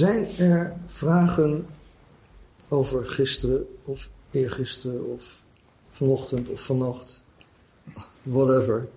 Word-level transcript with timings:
Zijn 0.00 0.36
er 0.38 0.76
vragen 0.86 1.66
over 2.68 3.04
gisteren 3.04 3.66
of 3.84 4.08
eergisteren 4.30 5.12
of 5.12 5.42
vanochtend 5.90 6.48
of 6.48 6.60
vannacht? 6.60 7.22
Whatever. 8.22 8.88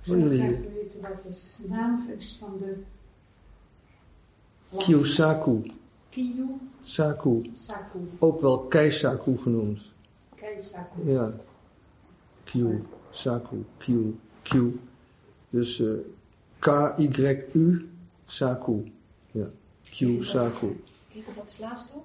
Ik 0.00 0.06
zou 0.06 0.36
graag 0.36 0.48
weten 0.48 1.00
wat 1.00 1.22
de 1.22 1.68
naam 1.68 2.10
is 2.18 2.36
van 2.38 2.58
de... 2.58 2.76
Kyosaku. 4.76 5.70
Kiyu 6.10 6.46
Saku. 6.82 7.50
Ook 8.18 8.40
wel 8.40 8.58
Keisaku 8.58 9.36
genoemd. 9.36 9.80
Keisaku. 10.34 11.10
Ja. 11.10 11.32
Kyu. 12.44 12.84
Saku. 13.10 13.64
Kyu. 13.78 14.18
Q. 14.42 14.54
Dus 15.50 15.80
eh, 15.80 15.98
K-Y-U. 16.58 17.88
Saku. 18.24 18.84
Ja. 19.30 19.50
Q. 19.90 20.22
Saku. 20.22 20.80
Kijk, 21.12 21.24
wat 21.36 21.50
slaast 21.50 21.88
ook? 21.96 22.04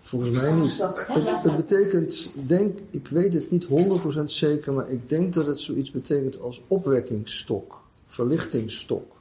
Volgens 0.00 0.40
mij 0.40 0.52
niet. 0.52 0.78
Het, 0.78 1.42
het 1.42 1.56
betekent, 1.56 2.30
denk, 2.34 2.78
ik 2.90 3.08
weet 3.08 3.34
het 3.34 3.50
niet 3.50 3.66
100% 3.66 4.24
zeker, 4.24 4.72
maar 4.72 4.88
ik 4.90 5.08
denk 5.08 5.34
dat 5.34 5.46
het 5.46 5.60
zoiets 5.60 5.90
betekent 5.90 6.40
als 6.40 6.60
opwekkingsstok, 6.68 7.80
verlichtingsstok. 8.06 9.12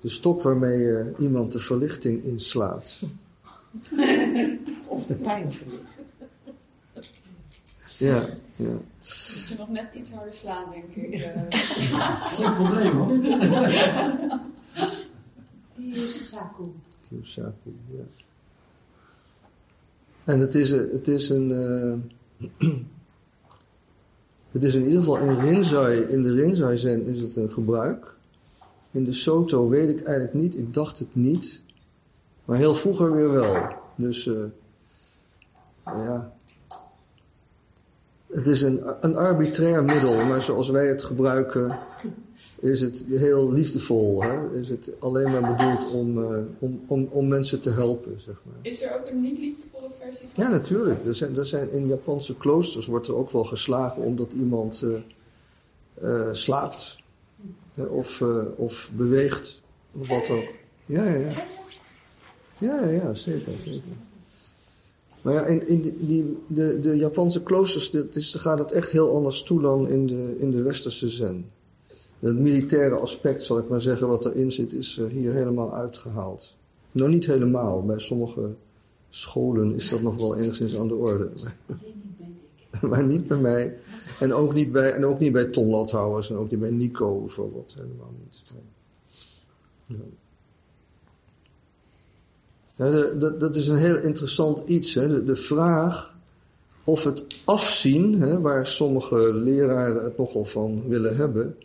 De 0.00 0.08
stok 0.08 0.42
waarmee 0.42 0.78
je 0.78 1.12
iemand 1.18 1.52
de 1.52 1.58
verlichting 1.58 2.24
inslaat. 2.24 3.00
Of 4.86 5.06
de 5.06 5.14
pijn 5.14 5.52
verlicht. 5.52 5.82
Ja, 7.98 8.24
ja. 8.56 8.66
Moet 8.68 9.48
je 9.48 9.54
nog 9.58 9.68
net 9.70 9.86
iets 9.94 10.10
harder 10.12 10.34
slaan, 10.34 10.64
denk 10.70 10.94
ik. 11.06 11.20
eh. 11.20 11.40
Geen 12.20 12.54
probleem 12.54 12.96
hoor. 12.96 13.18
Kiyu 15.90 16.10
Saku. 16.12 16.64
Kyosaku, 17.08 17.70
ja. 17.90 18.02
En 20.24 20.40
het 20.40 20.54
is, 20.54 20.70
een- 20.70 20.88
het 20.92 21.08
is 21.08 21.28
een. 21.28 21.50
eh, 21.52 22.68
het 24.52 24.64
is 24.64 24.74
in 24.74 24.82
ieder 24.84 24.98
geval 24.98 25.18
in 25.18 25.38
Rinzai, 25.40 26.00
in 26.00 26.22
de 26.22 26.34
Rinzai 26.34 26.76
Zen 26.78 27.06
is 27.06 27.20
het 27.20 27.36
een 27.36 27.52
gebruik. 27.52 28.14
In 28.90 29.04
de 29.04 29.12
Soto 29.12 29.68
weet 29.68 29.88
ik 29.88 30.02
eigenlijk 30.02 30.34
niet, 30.34 30.56
ik 30.56 30.74
dacht 30.74 30.98
het 30.98 31.14
niet. 31.14 31.62
Maar 32.44 32.56
heel 32.56 32.74
vroeger 32.74 33.12
weer 33.14 33.30
wel. 33.30 33.68
Dus 33.96 34.26
eh, 34.26 34.44
ja. 35.84 36.32
Het 38.32 38.46
is 38.46 38.62
een, 38.62 38.82
een 39.00 39.16
arbitrair 39.16 39.84
middel, 39.84 40.24
maar 40.24 40.42
zoals 40.42 40.68
wij 40.70 40.86
het 40.86 41.02
gebruiken, 41.04 41.78
is 42.62 42.80
het 42.80 43.04
heel 43.08 43.52
liefdevol. 43.52 44.22
Hè? 44.22 44.58
Is 44.60 44.68
het 44.68 44.90
alleen 44.98 45.30
maar 45.30 45.56
bedoeld 45.56 45.92
om, 45.92 46.24
eh, 46.24 46.38
om, 46.58 46.80
om, 46.86 47.08
om 47.10 47.28
mensen 47.28 47.60
te 47.60 47.70
helpen, 47.70 48.20
zeg 48.20 48.34
maar. 48.44 48.54
Is 48.62 48.82
er 48.82 48.94
ook 48.94 49.08
een 49.08 49.20
niet 49.20 49.38
liefdevolle 49.38 49.88
versie 49.98 50.26
van? 50.28 50.44
Ja, 50.44 50.50
natuurlijk. 50.50 51.06
Er 51.06 51.14
zijn, 51.14 51.36
er 51.36 51.46
zijn 51.46 51.72
in 51.72 51.86
Japanse 51.86 52.36
kloosters 52.36 52.86
wordt 52.86 53.06
er 53.06 53.16
ook 53.16 53.30
wel 53.30 53.44
geslagen 53.44 54.02
omdat 54.02 54.28
iemand 54.36 54.82
eh, 54.82 56.26
eh, 56.28 56.34
slaapt. 56.34 56.98
hè, 57.74 57.84
of, 57.84 58.22
of 58.56 58.90
beweegt. 58.96 59.60
Of 59.92 60.08
wat 60.08 60.30
ook. 60.30 60.48
Ja, 60.86 61.04
ja, 61.04 61.16
ja. 61.18 61.30
Ja, 62.58 62.84
ja, 62.84 62.88
ja 62.88 63.14
zeker. 63.14 63.52
zeker. 63.64 63.82
Maar 65.22 65.34
ja, 65.34 65.44
in, 65.44 65.68
in 65.68 65.82
die, 65.82 66.06
die, 66.06 66.38
de, 66.46 66.80
de 66.80 66.96
Japanse 66.96 67.42
kloosters 67.42 67.90
dit 67.90 68.16
is, 68.16 68.34
gaat 68.34 68.58
het 68.58 68.72
echt 68.72 68.90
heel 68.90 69.14
anders 69.14 69.42
toe 69.42 69.60
dan 69.60 69.88
in 69.88 70.06
de, 70.06 70.36
in 70.38 70.50
de 70.50 70.62
westerse 70.62 71.08
zen. 71.08 71.50
Het 72.22 72.38
militaire 72.38 72.94
aspect, 72.94 73.42
zal 73.42 73.58
ik 73.58 73.68
maar 73.68 73.80
zeggen, 73.80 74.08
wat 74.08 74.24
erin 74.24 74.52
zit, 74.52 74.72
is 74.72 74.98
eh, 74.98 75.06
hier 75.06 75.32
helemaal 75.32 75.74
uitgehaald. 75.74 76.54
Nou, 76.92 77.10
niet 77.10 77.26
helemaal. 77.26 77.84
Bij 77.84 77.98
sommige 77.98 78.50
scholen 79.10 79.74
is 79.74 79.88
dat 79.88 80.00
nog 80.02 80.20
wel 80.20 80.36
enigszins 80.36 80.76
aan 80.76 80.88
de 80.88 80.94
orde. 80.94 81.28
Maar 82.80 83.04
niet 83.04 83.26
bij 83.28 83.36
mij. 83.38 83.78
En 84.20 84.34
ook 84.34 84.54
niet 84.54 84.72
bij, 84.72 84.92
en 84.92 85.04
ook 85.04 85.18
niet 85.18 85.32
bij 85.32 85.44
Ton 85.44 85.68
Lathouwers 85.68 86.30
en 86.30 86.36
ook 86.36 86.50
niet 86.50 86.60
bij 86.60 86.70
Nico 86.70 87.20
bijvoorbeeld. 87.20 87.74
Helemaal 87.74 88.12
niet. 88.24 88.42
Nee. 89.86 89.98
Ja. 89.98 90.04
Ja, 92.84 92.90
de- 92.90 93.16
de- 93.18 93.36
dat 93.36 93.56
is 93.56 93.68
een 93.68 93.76
heel 93.76 93.96
interessant 93.98 94.62
iets. 94.68 94.94
Hè? 94.94 95.08
De, 95.08 95.24
de 95.24 95.36
vraag 95.36 96.14
of 96.84 97.04
het 97.04 97.26
afzien, 97.44 98.20
hè, 98.20 98.40
waar 98.40 98.66
sommige 98.66 99.34
leraren 99.34 100.04
het 100.04 100.16
nogal 100.18 100.44
van 100.44 100.88
willen 100.88 101.16
hebben, 101.16 101.56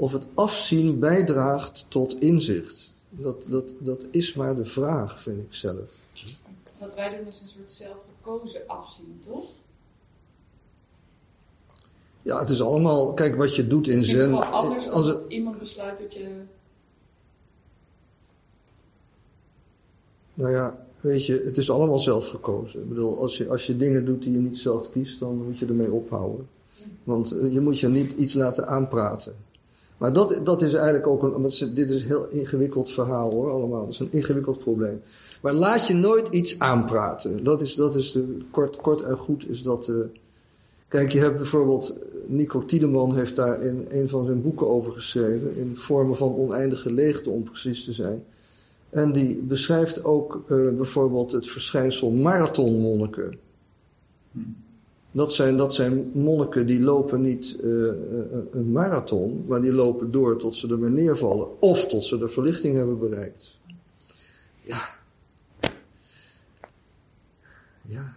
of 0.00 0.12
het 0.12 0.26
afzien 0.34 0.98
bijdraagt 0.98 1.84
tot 1.88 2.20
inzicht. 2.20 2.92
Dat, 3.08 3.44
dat, 3.48 3.72
dat 3.78 4.04
is 4.10 4.34
maar 4.34 4.56
de 4.56 4.64
vraag, 4.64 5.22
vind 5.22 5.38
ik 5.38 5.54
zelf. 5.54 5.90
Wat 6.78 6.94
wij 6.94 7.16
doen 7.16 7.26
is 7.26 7.40
een 7.40 7.48
soort 7.48 7.72
zelfgekozen 7.72 8.62
afzien, 8.66 9.20
toch? 9.26 9.44
Ja, 12.22 12.38
het 12.38 12.48
is 12.48 12.62
allemaal, 12.62 13.12
kijk 13.12 13.36
wat 13.36 13.56
je 13.56 13.66
doet 13.66 13.88
in 13.88 13.98
Het 13.98 14.06
is 14.06 14.32
anders 14.50 14.90
Als 14.90 15.06
het, 15.06 15.18
iemand 15.28 15.58
besluit 15.58 15.98
dat 15.98 16.14
je... 16.14 16.28
nou 20.34 20.52
ja, 20.52 20.86
weet 21.00 21.26
je, 21.26 21.42
het 21.44 21.56
is 21.56 21.70
allemaal 21.70 21.98
zelf 21.98 22.28
gekozen. 22.28 22.82
Ik 22.82 22.88
bedoel, 22.88 23.18
als 23.18 23.36
je, 23.36 23.48
als 23.48 23.66
je 23.66 23.76
dingen 23.76 24.04
doet 24.04 24.22
die 24.22 24.32
je 24.32 24.38
niet 24.38 24.58
zelf 24.58 24.90
kiest, 24.90 25.18
dan 25.18 25.44
moet 25.44 25.58
je 25.58 25.66
ermee 25.66 25.92
ophouden. 25.92 26.48
Want 27.04 27.32
eh, 27.32 27.52
je 27.52 27.60
moet 27.60 27.78
je 27.78 27.88
niet 27.88 28.12
iets 28.12 28.34
laten 28.34 28.66
aanpraten. 28.66 29.34
Maar 30.00 30.12
dat, 30.12 30.40
dat 30.42 30.62
is 30.62 30.72
eigenlijk 30.72 31.06
ook 31.06 31.22
een, 31.22 31.42
want 31.42 31.76
dit 31.76 31.90
is 31.90 32.02
een 32.02 32.08
heel 32.08 32.26
ingewikkeld 32.28 32.90
verhaal 32.90 33.30
hoor, 33.30 33.50
allemaal. 33.50 33.84
Dat 33.84 33.92
is 33.92 33.98
een 33.98 34.12
ingewikkeld 34.12 34.58
probleem. 34.58 35.02
Maar 35.40 35.52
laat 35.52 35.86
je 35.86 35.94
nooit 35.94 36.28
iets 36.28 36.58
aanpraten. 36.58 37.44
Dat 37.44 37.60
is, 37.60 37.74
dat 37.74 37.94
is 37.94 38.12
de, 38.12 38.36
kort, 38.50 38.76
kort 38.76 39.00
en 39.00 39.16
goed 39.16 39.48
is 39.48 39.62
dat, 39.62 39.88
eh, 39.88 39.94
Kijk, 40.88 41.12
je 41.12 41.18
hebt 41.18 41.36
bijvoorbeeld, 41.36 41.96
Nico 42.26 42.64
Tiedeman 42.64 43.14
heeft 43.14 43.36
daar 43.36 43.62
in 43.62 43.86
een 43.90 44.08
van 44.08 44.24
zijn 44.24 44.42
boeken 44.42 44.68
over 44.68 44.92
geschreven, 44.92 45.56
in 45.56 45.76
vormen 45.76 46.16
van 46.16 46.34
oneindige 46.34 46.92
leegte 46.92 47.30
om 47.30 47.42
precies 47.42 47.84
te 47.84 47.92
zijn. 47.92 48.24
En 48.90 49.12
die 49.12 49.34
beschrijft 49.34 50.04
ook 50.04 50.42
eh, 50.48 50.70
bijvoorbeeld 50.70 51.32
het 51.32 51.48
verschijnsel 51.48 52.10
marathonmonniken. 52.10 53.38
Dat 55.12 55.32
zijn, 55.32 55.56
dat 55.56 55.74
zijn 55.74 56.10
monniken 56.14 56.66
die 56.66 56.80
lopen 56.80 57.20
niet 57.20 57.56
eh, 57.62 57.88
eh, 57.88 57.94
een 58.52 58.72
marathon, 58.72 59.44
maar 59.46 59.60
die 59.60 59.72
lopen 59.72 60.10
door 60.10 60.38
tot 60.38 60.56
ze 60.56 60.68
er 60.68 60.80
weer 60.80 60.90
neervallen. 60.90 61.60
Of 61.60 61.86
tot 61.86 62.04
ze 62.04 62.18
de 62.18 62.28
verlichting 62.28 62.76
hebben 62.76 62.98
bereikt. 62.98 63.56
Ja. 64.62 64.78
Ja. 67.82 68.14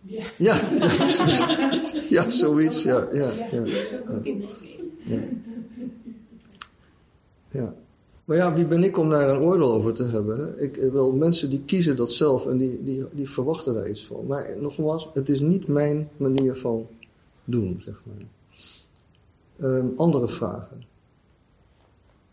Ja. 0.00 0.24
Ja, 0.38 0.60
ja, 2.08 2.30
zoiets, 2.30 2.82
ja, 2.82 3.08
ja, 3.12 3.32
ja. 3.50 3.64
Ja. 5.04 5.18
ja. 7.50 7.74
Maar 8.24 8.36
ja, 8.36 8.54
wie 8.54 8.66
ben 8.66 8.84
ik 8.84 8.98
om 8.98 9.10
daar 9.10 9.28
een 9.28 9.40
oordeel 9.40 9.72
over 9.72 9.92
te 9.92 10.04
hebben? 10.04 10.62
Ik 10.62 10.76
wil 10.76 11.12
mensen 11.12 11.50
die 11.50 11.62
kiezen 11.64 11.96
dat 11.96 12.12
zelf 12.12 12.46
en 12.46 12.56
die, 12.56 12.82
die, 12.82 13.04
die 13.12 13.30
verwachten 13.30 13.74
daar 13.74 13.88
iets 13.88 14.04
van. 14.06 14.26
Maar 14.26 14.56
nogmaals, 14.60 15.08
het 15.14 15.28
is 15.28 15.40
niet 15.40 15.66
mijn 15.66 16.08
manier 16.16 16.56
van 16.56 16.86
doen, 17.44 17.80
zeg 17.80 18.02
maar. 18.04 18.26
Ehm, 19.70 19.86
andere 19.96 20.28
vragen. 20.28 20.84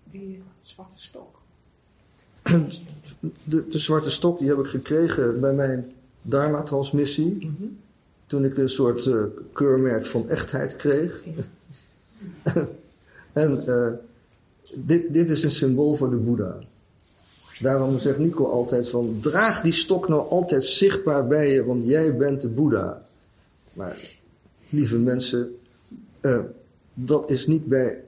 Die 0.04 0.42
zwarte 0.62 1.02
stok. 1.02 1.40
De, 3.44 3.68
de 3.68 3.78
zwarte 3.78 4.12
stok 4.12 4.40
die 4.40 4.48
heb 4.48 4.58
ik 4.58 4.66
gekregen 4.66 5.40
bij 5.40 5.54
mijn 5.54 5.86
Dharma-transmissie. 6.22 7.52
Toen 8.26 8.44
ik 8.44 8.58
een 8.58 8.70
soort 8.70 9.06
eh, 9.06 9.24
keurmerk 9.54 10.06
van 10.06 10.30
echtheid 10.30 10.76
kreeg. 10.76 11.24
en 13.34 13.68
eh, 13.68 13.94
dit, 14.76 15.14
dit 15.14 15.30
is 15.30 15.44
een 15.44 15.52
symbool 15.52 15.96
voor 15.96 16.10
de 16.10 16.16
Boeddha. 16.16 16.58
Daarom 17.60 18.00
zegt 18.00 18.18
Nico 18.18 18.46
altijd 18.46 18.90
van, 18.90 19.18
draag 19.22 19.62
die 19.62 19.74
stok 19.74 20.08
nou 20.08 20.30
altijd 20.30 20.64
zichtbaar 20.64 21.28
bij 21.28 21.52
je, 21.52 21.66
want 21.66 21.86
jij 21.86 22.18
bent 22.18 22.42
de 22.42 22.50
Boeddha. 22.50 23.06
Maar, 23.74 23.98
lieve 24.70 24.98
mensen, 24.98 25.56
eh, 26.20 26.40
dat 26.94 27.30
is 27.30 27.48
niet 27.48 27.66
bij 27.66 28.04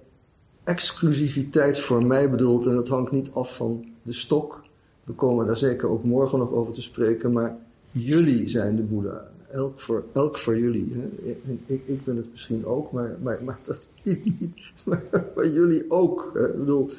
exclusiviteit 0.63 1.80
voor 1.80 2.06
mij 2.06 2.30
bedoeld 2.30 2.65
en 2.65 2.75
dat 2.75 2.88
hangt 2.88 3.12
niet 3.12 3.31
af 3.33 3.56
van 3.56 3.86
de 4.04 4.13
stok. 4.13 4.62
We 5.04 5.13
komen 5.13 5.45
daar 5.45 5.57
zeker 5.57 5.89
ook 5.89 6.04
morgen 6.04 6.39
nog 6.39 6.51
over 6.51 6.74
te 6.74 6.81
spreken, 6.81 7.31
maar 7.31 7.57
jullie 7.92 8.50
zijn 8.50 8.75
de 8.75 8.81
Boeddha. 8.81 9.31
Elk 9.54 9.80
voor, 9.80 10.04
elk 10.14 10.38
voor 10.38 10.58
jullie. 10.58 10.94
Hè? 10.94 11.30
Ik, 11.30 11.60
ik, 11.66 11.82
ik 11.86 12.04
ben 12.04 12.16
het 12.16 12.32
misschien 12.32 12.66
ook, 12.66 12.92
maar, 12.92 13.18
maar, 13.22 13.60
dat 13.66 13.78
jullie 15.54 15.92
ook. 15.92 16.32
Hè? 16.34 16.48
Ik 16.48 16.58
bedoel, 16.58 16.90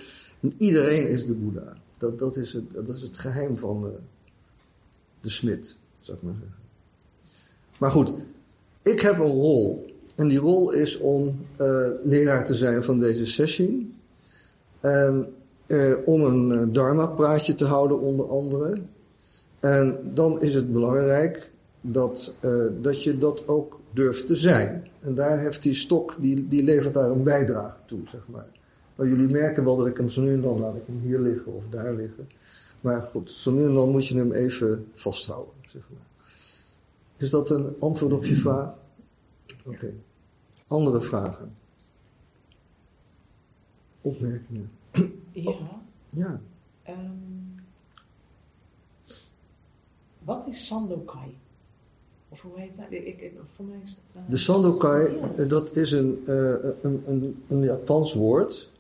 iedereen 0.59 1.09
is 1.09 1.27
de 1.27 1.33
Boeddha. 1.33 1.77
Dat, 1.99 2.19
dat, 2.19 2.37
is, 2.37 2.53
het, 2.53 2.73
dat 2.73 2.89
is 2.89 3.03
het 3.03 3.17
geheim 3.17 3.59
van 3.59 3.85
uh, 3.85 3.91
de 5.21 5.29
smid, 5.29 5.77
zou 6.01 6.17
ik 6.17 6.23
maar 6.23 6.35
zeggen. 6.41 6.59
Maar 7.79 7.91
goed, 7.91 8.13
ik 8.83 9.01
heb 9.01 9.19
een 9.19 9.33
rol. 9.33 9.93
En 10.17 10.29
die 10.29 10.39
rol 10.39 10.71
is 10.71 10.99
om 10.99 11.47
uh, 11.61 11.87
leraar 12.05 12.45
te 12.45 12.55
zijn 12.55 12.85
van 12.85 12.99
deze 12.99 13.27
sessie. 13.27 13.95
En 14.81 15.35
eh, 15.67 15.95
om 16.05 16.25
een 16.25 16.53
eh, 16.53 16.75
dharma-praatje 16.75 17.55
te 17.55 17.65
houden 17.65 18.01
onder 18.01 18.29
andere. 18.29 18.79
En 19.61 19.99
dan 20.15 20.43
is 20.43 20.55
het 20.55 20.73
belangrijk 20.73 21.51
dat, 21.87 22.35
eh, 22.41 22.67
dat 22.81 23.03
je 23.03 23.19
dat 23.19 23.49
ook 23.49 23.81
durft 23.91 24.27
te 24.27 24.37
zijn. 24.37 24.89
En 25.01 25.15
daar 25.15 25.39
heeft 25.39 25.63
die 25.63 25.75
stok, 25.75 26.15
die, 26.19 26.49
die 26.49 26.63
levert 26.63 26.95
daar 26.95 27.11
een 27.11 27.23
bijdrage 27.23 27.77
toe, 27.87 28.01
zeg 28.09 28.21
maar. 28.27 28.47
Maar 28.95 29.09
jullie 29.09 29.29
merken 29.29 29.65
wel 29.65 29.77
dat 29.77 29.87
ik 29.87 29.97
hem 29.97 30.09
zo 30.09 30.23
nu 30.23 30.33
en 30.33 30.41
dan 30.41 30.59
laat 30.59 30.77
ik 30.77 30.83
hem 30.87 31.01
hier 31.01 31.19
liggen 31.19 31.55
of 31.55 31.65
daar 31.71 31.95
liggen. 31.95 32.29
Maar 32.81 33.03
goed, 33.03 33.31
zo 33.31 33.53
nu 33.53 33.65
en 33.65 33.75
dan 33.75 33.91
moet 33.91 34.07
je 34.07 34.17
hem 34.17 34.33
even 34.33 34.87
vasthouden, 34.95 35.55
zeg 35.67 35.83
maar. 35.91 36.33
Is 37.17 37.31
dat 37.31 37.51
een 37.51 37.75
antwoord 37.81 38.13
op 38.13 38.25
je 38.25 38.37
vraag? 38.37 38.75
Oké. 39.65 39.93
Andere 40.67 41.01
vragen? 41.01 41.55
Opmerkingen? 44.01 44.71
Ja. 45.33 45.55
Ja. 46.09 46.41
ehm, 46.83 46.99
wat 50.19 50.47
is 50.47 50.67
Sandokai? 50.67 51.37
Of 52.35 52.43
hoe 52.43 52.61
heet 52.61 52.77
dat? 52.77 52.85
Ik, 52.89 53.07
ik, 53.07 53.33
voor 53.55 53.65
mij 53.65 53.79
is 53.85 53.97
eh, 54.15 54.23
De 54.29 54.37
Sandokai, 54.37 55.17
Ja. 55.17 55.31
eh, 55.37 55.49
dat 55.49 55.77
is 55.77 55.93
een, 55.93 56.23
eh, 56.27 56.53
een, 56.83 57.03
een, 57.07 57.43
een 57.49 57.63
Japans 57.63 58.15
woord. 58.15 58.71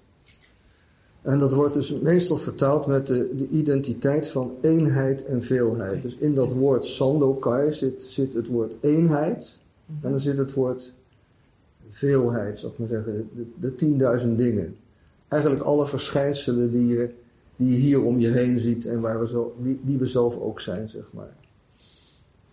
En 1.23 1.39
dat 1.39 1.53
wordt 1.53 1.75
dus 1.75 1.91
meestal 2.01 2.37
vertaald 2.37 2.87
met 2.87 3.07
de, 3.07 3.37
de 3.37 3.49
identiteit 3.49 4.29
van 4.29 4.53
eenheid 4.61 5.25
en 5.25 5.43
veelheid. 5.43 6.03
Dus 6.03 6.17
in 6.17 6.35
dat 6.35 6.53
woord 6.53 6.85
Sandokai 6.85 7.73
zit, 7.73 8.03
zit 8.03 8.35
het 8.35 8.47
woord 8.47 8.73
eenheid. 8.81 9.53
En 10.01 10.11
dan 10.11 10.21
zit 10.21 10.37
het 10.37 10.53
woord 10.53 10.93
veelheid, 11.91 12.59
zou 12.59 12.73
ik 12.73 12.79
maar 12.79 12.89
zeggen. 12.89 13.31
De, 13.61 13.75
tienduizend 13.75 14.39
dingen. 14.39 14.77
Eigenlijk 15.29 15.63
alle 15.63 15.87
verschijnselen 15.87 16.71
die 16.71 16.87
je, 16.87 17.11
die 17.57 17.71
je 17.71 17.77
hier 17.77 18.03
om 18.03 18.19
je 18.19 18.29
heen 18.29 18.59
ziet 18.59 18.87
en 18.87 19.01
waar 19.01 19.21
we 19.21 19.51
die, 19.63 19.81
die 19.83 19.99
we 19.99 20.07
zelf 20.07 20.37
ook 20.39 20.61
zijn, 20.61 20.89
zeg 20.89 21.05
maar. 21.13 21.33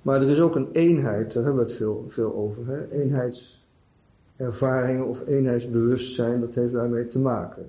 Maar 0.02 0.22
er 0.22 0.30
is 0.30 0.42
ook 0.42 0.56
een 0.56 0.70
eenheid, 0.72 1.34
daar 1.34 1.44
hebben 1.44 1.64
we 1.64 1.70
het 1.70 1.78
veel, 1.78 2.06
veel 2.08 2.36
over. 2.36 2.68
Hè? 2.68 2.92
Eenheidservaringen 2.92 5.08
of 5.08 5.28
eenheidsbewustzijn, 5.28 6.40
dat 6.40 6.56
heeft 6.56 6.74
daarmee 6.74 7.08
te 7.08 7.20
maken. 7.20 7.66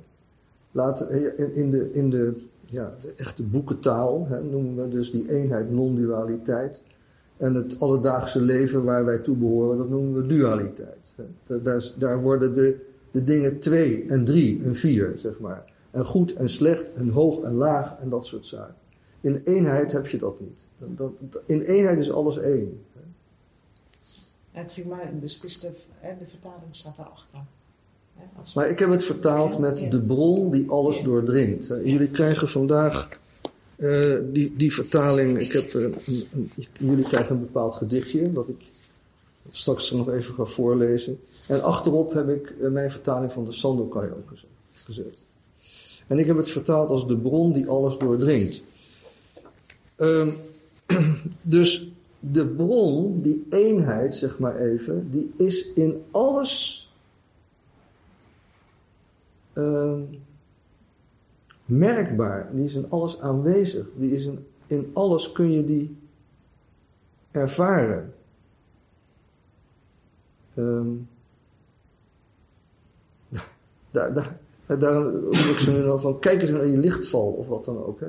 Later, 0.71 1.11
in, 1.57 1.71
de, 1.71 1.93
in 1.93 2.11
de, 2.11 2.35
ja, 2.65 2.95
de 3.01 3.13
echte 3.17 3.43
boekentaal 3.43 4.27
hè, 4.29 4.43
noemen 4.43 4.83
we 4.83 4.89
dus 4.89 5.11
die 5.11 5.31
eenheid 5.31 5.71
non-dualiteit. 5.71 6.83
En 7.37 7.55
het 7.55 7.81
alledaagse 7.81 8.41
leven 8.41 8.85
waar 8.85 9.05
wij 9.05 9.19
toe 9.19 9.37
behoren, 9.37 9.79
dat 9.79 9.89
noemen 9.89 10.23
we 10.23 10.27
dualiteit. 10.27 11.15
daar 11.99 12.23
worden 12.23 12.55
de, 12.55 12.77
de 13.11 13.25
dingen 13.25 13.59
twee 13.59 14.07
en 14.09 14.25
drie 14.25 14.63
en 14.65 14.75
vier, 14.75 15.13
zeg 15.17 15.41
maar. 15.41 15.65
En 15.91 16.05
goed 16.05 16.35
en 16.35 16.49
slecht 16.49 16.93
en 16.95 17.09
hoog 17.09 17.43
en 17.43 17.55
laag 17.55 17.97
en 18.01 18.09
dat 18.09 18.27
soort 18.27 18.47
zaken. 18.47 18.75
In 19.23 19.43
eenheid 19.45 19.93
heb 19.93 20.07
je 20.07 20.19
dat 20.19 20.41
niet. 20.41 20.59
Dat, 20.97 21.13
dat- 21.19 21.43
in 21.47 21.61
eenheid 21.61 21.99
is 21.99 22.11
alles 22.13 22.39
één. 22.39 22.81
Het 24.51 24.73
ging 24.73 24.87
maar, 24.87 25.13
dus 25.21 25.35
het 25.35 25.45
is 25.45 25.61
de, 25.61 25.71
de 26.01 26.25
vertaling 26.29 26.69
staat 26.71 26.97
daarachter. 26.97 27.39
Maar 28.55 28.69
ik 28.69 28.79
heb 28.79 28.91
het 28.91 29.05
vertaald 29.05 29.59
met 29.59 29.91
de 29.91 30.01
bron 30.01 30.51
die 30.51 30.71
alles 30.71 31.01
doordringt. 31.03 31.67
Jullie 31.67 32.09
krijgen 32.11 32.49
vandaag 32.49 33.09
eh, 33.77 34.15
die, 34.33 34.57
die 34.57 34.73
vertaling. 34.75 35.39
Ik 35.41 35.53
heb, 35.53 35.75
eh, 35.75 35.83
een, 35.83 35.95
een- 36.35 36.51
jullie 36.79 37.05
krijgen 37.05 37.35
een 37.35 37.41
bepaald 37.41 37.77
gedichtje 37.77 38.33
dat 38.33 38.49
ik 38.49 38.61
straks 39.51 39.91
nog 39.91 40.09
even 40.11 40.35
ga 40.35 40.45
voorlezen. 40.45 41.21
En 41.47 41.63
achterop 41.63 42.13
heb 42.13 42.29
ik 42.29 42.55
eh, 42.61 42.71
mijn 42.71 42.91
vertaling 42.91 43.33
van 43.33 43.45
de 43.45 43.53
Sandokai 43.53 44.11
ook 44.11 44.29
geze- 44.29 44.47
gezet. 44.73 45.19
En 46.07 46.19
ik 46.19 46.27
heb 46.27 46.37
het 46.37 46.51
vertaald 46.51 46.89
als 46.89 47.07
de 47.07 47.17
bron 47.19 47.53
die 47.53 47.67
alles 47.69 47.97
doordringt. 47.99 48.63
Ehm, 49.97 50.31
dus 51.43 51.93
de 52.21 52.47
bron, 52.47 53.21
die 53.23 53.47
eenheid, 53.51 54.15
zeg 54.15 54.39
maar 54.39 54.57
even, 54.57 55.11
die 55.11 55.33
is 55.37 55.73
in 55.73 56.03
alles 56.11 56.87
ehm, 59.53 60.01
merkbaar. 61.65 62.51
Die 62.53 62.65
is 62.65 62.75
in 62.75 62.91
alles 62.91 63.21
aanwezig. 63.21 63.87
Die 63.97 64.11
is 64.11 64.27
in, 64.27 64.47
in 64.67 64.91
alles 64.93 65.33
kun 65.33 65.51
je 65.51 65.65
die 65.65 65.97
ervaren. 67.31 68.15
Ehm, 70.55 70.91
daar, 73.91 74.15
daar, 74.15 74.39
daarom 74.79 75.15
roep 75.15 75.35
ik 75.35 75.59
ze 75.59 75.73
nu 75.73 75.89
al 75.89 75.99
van, 75.99 76.19
kijk 76.19 76.41
eens 76.41 76.51
naar 76.51 76.67
je 76.67 76.77
lichtval 76.77 77.33
of 77.33 77.47
wat 77.47 77.65
dan 77.65 77.85
ook. 77.85 78.01
Hè? 78.01 78.09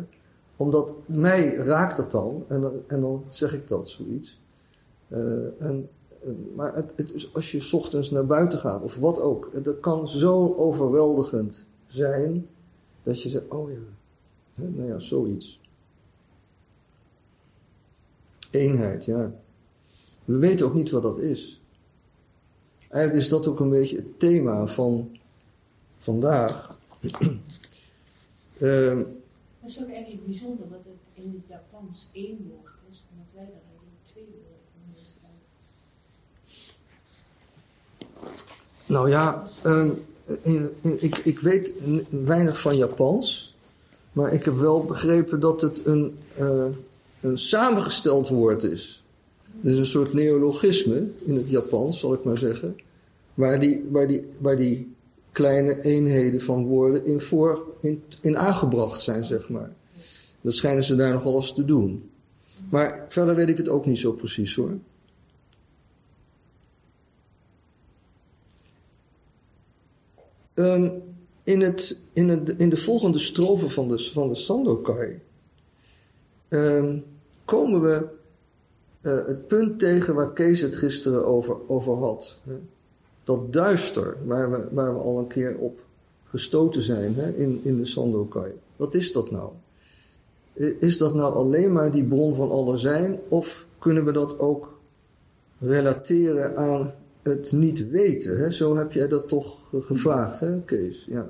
Omdat 0.58 0.96
mij 1.06 1.56
raakt 1.56 1.98
het 1.98 2.12
dan 2.12 2.46
en 2.48 2.84
en 2.88 3.02
dan 3.02 3.24
zeg 3.28 3.54
ik 3.54 3.68
dat, 3.68 3.90
zoiets. 3.90 4.42
Eh, 5.08 5.62
en, 5.62 5.90
eh, 6.24 6.30
maar 6.56 6.76
het, 6.76 6.94
het 6.96 7.14
is, 7.14 7.34
als 7.34 7.52
je 7.52 7.70
ochtends 7.72 8.12
naar 8.12 8.26
buiten 8.26 8.60
gaat 8.60 8.82
of 8.82 8.98
wat 8.98 9.22
ook, 9.22 9.50
dat 9.64 9.80
kan 9.80 10.08
zo 10.08 10.56
overweldigend 10.56 11.66
zijn 11.88 12.48
dat 13.04 13.22
je 13.22 13.30
zegt, 13.30 13.48
oh 13.48 13.72
ja, 13.72 13.78
nou 14.56 14.88
ja, 14.88 15.00
zoiets. 15.00 15.62
Eenheid, 18.52 19.06
ja. 19.06 19.32
We 20.26 20.38
weten 20.38 20.66
ook 20.66 20.74
niet 20.74 20.92
wat 20.92 21.02
dat 21.02 21.20
is. 21.20 21.62
Eigenlijk 22.90 23.24
is 23.24 23.30
dat 23.30 23.48
ook 23.48 23.60
een 23.60 23.70
beetje 23.70 23.96
het 23.96 24.20
thema 24.20 24.68
van 24.68 25.18
vandaag. 25.98 26.78
Ehm, 28.60 29.04
Dat 29.64 29.72
is 29.72 29.82
ook 29.82 29.90
eigenlijk 29.90 30.26
bijzonder 30.26 30.70
dat 30.70 30.80
het 30.86 31.24
in 31.26 31.32
het 31.36 31.48
Japans 31.48 32.08
één 32.12 32.48
woord 32.50 32.74
is 32.90 33.04
en 33.12 33.18
dat 33.18 33.34
wij 33.34 33.44
daar 33.46 33.62
eigenlijk 33.70 34.04
twee 34.04 34.24
woorden 34.24 34.60
van 34.72 34.82
hebben. 35.22 35.42
Nou 38.86 39.10
ja, 39.10 39.48
ehm, 39.64 39.90
in, 40.42 40.70
in- 40.82 41.04
ik, 41.04 41.18
ik 41.18 41.40
weet 41.40 41.74
weinig 42.10 42.62
van 42.62 42.78
Japans, 42.78 43.56
maar 44.12 44.34
ik 44.34 44.46
heb 44.46 44.56
wel 44.56 44.84
begrepen 44.84 45.40
dat 45.40 45.62
het 45.62 45.86
een, 45.86 46.18
eh, 46.38 46.66
een 47.22 47.38
samengesteld 47.38 48.28
woord 48.28 48.64
is. 48.64 49.04
Dus 49.62 49.78
een 49.78 49.86
soort 49.86 50.14
neologisme 50.14 51.08
in 51.26 51.36
het 51.36 51.50
Japans, 51.50 52.00
zal 52.00 52.14
ik 52.14 52.24
maar 52.24 52.38
zeggen, 52.38 52.76
waar 53.34 53.60
die, 53.60 53.88
waar 53.92 54.08
die, 54.08 54.24
waar 54.38 54.56
die 54.58 54.94
kleine 55.32 55.82
eenheden 55.82 56.42
van 56.42 56.66
woorden 56.66 57.06
in, 57.06 57.22
voor, 57.22 57.73
in, 57.84 58.04
in 58.22 58.38
aangebracht 58.38 59.02
zijn, 59.02 59.24
zeg 59.24 59.50
maar. 59.50 59.72
Dat 60.42 60.54
schijnen 60.54 60.84
ze 60.84 60.96
daar 60.96 61.14
nog 61.14 61.24
wel 61.24 61.36
eens 61.36 61.54
te 61.54 61.66
doen. 61.66 62.10
Maar 62.70 63.06
verder 63.10 63.36
weet 63.36 63.48
ik 63.48 63.58
het 63.58 63.70
ook 63.70 63.86
niet 63.86 64.00
zo 64.00 64.12
precies 64.12 64.56
hoor. 64.56 64.78
Ehm, 70.54 70.90
in, 71.44 71.62
het, 71.62 71.98
in, 72.14 72.30
het, 72.30 72.50
in 72.50 72.70
de 72.70 72.78
volgende 72.78 73.20
strofe 73.20 73.70
van 73.70 73.88
de, 73.88 74.00
van 74.00 74.30
de 74.30 74.36
Sandokai 74.36 75.20
ehm, 76.48 77.00
komen 77.46 77.82
we 77.82 78.08
eh, 79.02 79.28
het 79.28 79.48
punt 79.48 79.80
tegen 79.80 80.16
waar 80.16 80.34
Kees 80.34 80.62
het 80.62 80.78
gisteren 80.78 81.26
over, 81.26 81.70
over 81.70 81.98
had. 81.98 82.40
Hè? 82.44 82.60
Dat 83.24 83.54
duister 83.54 84.18
waar 84.26 84.52
we, 84.52 84.68
waar 84.72 84.94
we 84.94 85.00
al 85.00 85.18
een 85.20 85.28
keer 85.28 85.58
op 85.58 85.80
gestoten 86.34 86.82
zijn 86.82 87.16
hè? 87.16 87.30
In, 87.36 87.60
in 87.64 87.78
de 87.78 87.86
Sandokai. 87.86 88.52
Wat 88.76 88.94
is 88.94 89.12
dat 89.12 89.32
nou? 89.32 89.52
Is 90.80 90.98
dat 90.98 91.14
nou 91.14 91.34
alleen 91.34 91.72
maar 91.72 91.92
die 91.92 92.04
bron 92.04 92.36
van 92.36 92.52
alle 92.52 92.78
zijn 92.78 93.20
of 93.28 93.66
kunnen 93.80 94.06
we 94.06 94.12
dat 94.12 94.40
ook 94.40 94.80
relateren 95.60 96.58
aan 96.58 96.92
het 97.22 97.52
niet 97.52 97.90
weten? 97.90 98.38
Hè? 98.40 98.52
Zo 98.52 98.76
heb 98.78 98.92
jij 98.92 99.08
dat 99.08 99.28
toch 99.28 99.58
ge- 99.70 99.82
gevraagd, 99.82 100.40
hè, 100.40 100.62
Kees? 100.62 101.06
Ja. 101.06 101.30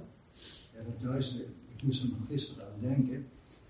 Ja, 0.73 0.79
dat 0.99 1.11
duister, 1.11 1.41
ik 1.77 1.83
moest 1.83 2.01
er 2.03 2.07
nog 2.09 2.17
gisteren 2.29 2.63
aan 2.65 2.89
denken. 2.95 3.25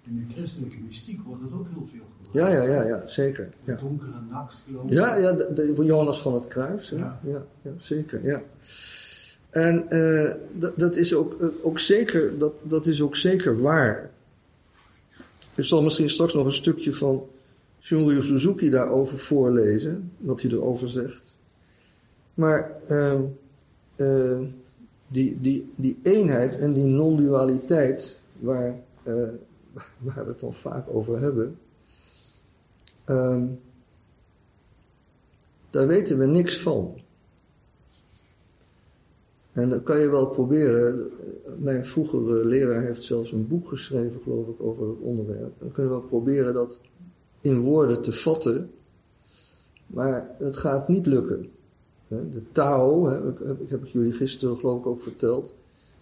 In 0.08 0.16
de 0.28 0.34
christelijke 0.34 0.78
mystiek 0.88 1.20
wordt 1.26 1.42
het 1.42 1.52
ook 1.54 1.68
heel 1.74 1.86
veel 1.86 2.00
Ja, 2.32 2.46
gebruikt. 2.46 2.68
ja, 2.68 2.74
ja, 2.74 2.88
ja, 2.88 3.08
zeker. 3.08 3.50
De 3.66 3.72
Ja, 3.72 3.78
donkere 3.78 4.12
nacht, 4.30 4.64
geloof 4.68 4.84
ik. 4.86 4.92
ja, 4.94 5.16
ja 5.16 5.32
de, 5.32 5.52
de- 5.54 5.76
van 5.76 5.86
Johannes 5.86 6.22
van 6.22 6.34
het 6.34 6.48
Kruis. 6.48 6.90
Hè? 6.90 6.98
Ja. 6.98 7.20
Ja. 7.26 7.46
Ja, 7.62 7.72
zeker. 7.78 8.24
Ja. 8.26 8.42
En 9.54 9.90
eh, 9.90 10.32
dat, 10.52 10.74
dat, 10.80 10.96
is 10.96 11.14
ook, 11.14 11.42
eh, 11.42 11.48
ook 11.62 11.80
zeker, 11.80 12.38
dat, 12.38 12.54
dat 12.62 12.86
is 12.86 13.02
ook 13.02 13.16
zeker 13.16 13.62
waar. 13.62 14.12
Ik 15.56 15.64
zal 15.64 15.84
misschien 15.84 16.10
straks 16.10 16.34
nog 16.34 16.46
een 16.46 16.52
stukje 16.52 16.94
van 16.94 17.28
Shunryu 17.82 18.22
Suzuki 18.22 18.70
daarover 18.70 19.20
voorlezen, 19.20 20.12
wat 20.18 20.42
hij 20.42 20.52
erover 20.52 20.90
zegt. 20.90 21.34
Maar 22.34 22.72
eh, 22.88 23.20
eh, 23.96 24.42
die, 25.08 25.40
die, 25.42 25.72
die 25.76 26.00
eenheid 26.04 26.58
en 26.58 26.74
die 26.74 26.84
non-dualiteit, 26.84 28.20
waar, 28.40 28.76
eh, 29.04 29.14
waar 30.06 30.26
we 30.26 30.32
het 30.32 30.40
dan 30.40 30.54
vaak 30.54 30.86
over 30.90 31.20
hebben, 31.20 31.58
ehm, 33.06 33.46
daar 35.70 35.88
weten 35.88 36.18
we 36.18 36.26
niks 36.26 36.58
van. 36.58 37.02
En 39.54 39.70
dan 39.70 39.84
kan 39.84 40.00
je 40.00 40.10
wel 40.10 40.28
proberen, 40.28 41.12
mijn 41.58 41.86
vroegere 41.86 42.46
leraar 42.46 42.82
heeft 42.82 43.04
zelfs 43.04 43.32
een 43.32 43.48
boek 43.48 43.68
geschreven, 43.68 44.22
geloof 44.24 44.48
ik, 44.48 44.62
over 44.62 44.88
het 44.88 45.00
onderwerp. 45.00 45.54
Dan 45.60 45.72
kun 45.72 45.84
je 45.84 45.90
wel 45.90 46.02
proberen 46.02 46.54
dat 46.54 46.80
in 47.42 47.60
woorden 47.60 48.02
te 48.02 48.12
vatten, 48.12 48.72
maar 49.88 50.36
het 50.40 50.58
gaat 50.58 50.88
niet 50.88 51.06
lukken. 51.06 51.50
De 52.08 52.42
Tao, 52.52 53.10
ik 53.60 53.70
heb 53.70 53.86
jullie 53.86 54.12
gisteren 54.12 54.58
geloof 54.58 54.80
ik 54.80 54.86
ook 54.86 55.02
verteld, 55.02 55.54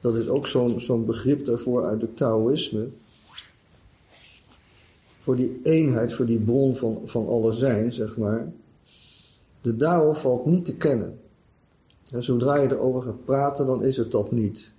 dat 0.02 0.16
is 0.16 0.28
ook 0.28 0.48
zo'n 0.48 0.80
zo'n 0.80 1.06
begrip 1.06 1.46
daarvoor 1.46 1.86
uit 1.86 2.02
het 2.02 2.18
Taoïsme. 2.18 2.88
Voor 5.20 5.36
die 5.36 5.60
eenheid, 5.64 6.14
voor 6.14 6.26
die 6.26 6.40
bron 6.40 6.76
van, 6.76 7.02
van 7.06 7.28
alle 7.28 7.52
zijn, 7.52 7.94
zeg 7.94 8.18
maar. 8.18 8.52
De 9.62 9.76
Tao 9.76 10.14
valt 10.14 10.46
niet 10.46 10.66
te 10.66 10.76
kennen. 10.76 11.20
En 12.12 12.24
zodra 12.24 12.56
je 12.56 12.72
erover 12.72 13.02
gaat 13.02 13.26
praten, 13.26 13.66
dan 13.66 13.84
is 13.84 13.98
het 13.98 14.12
dat 14.12 14.32
niet. 14.32 14.74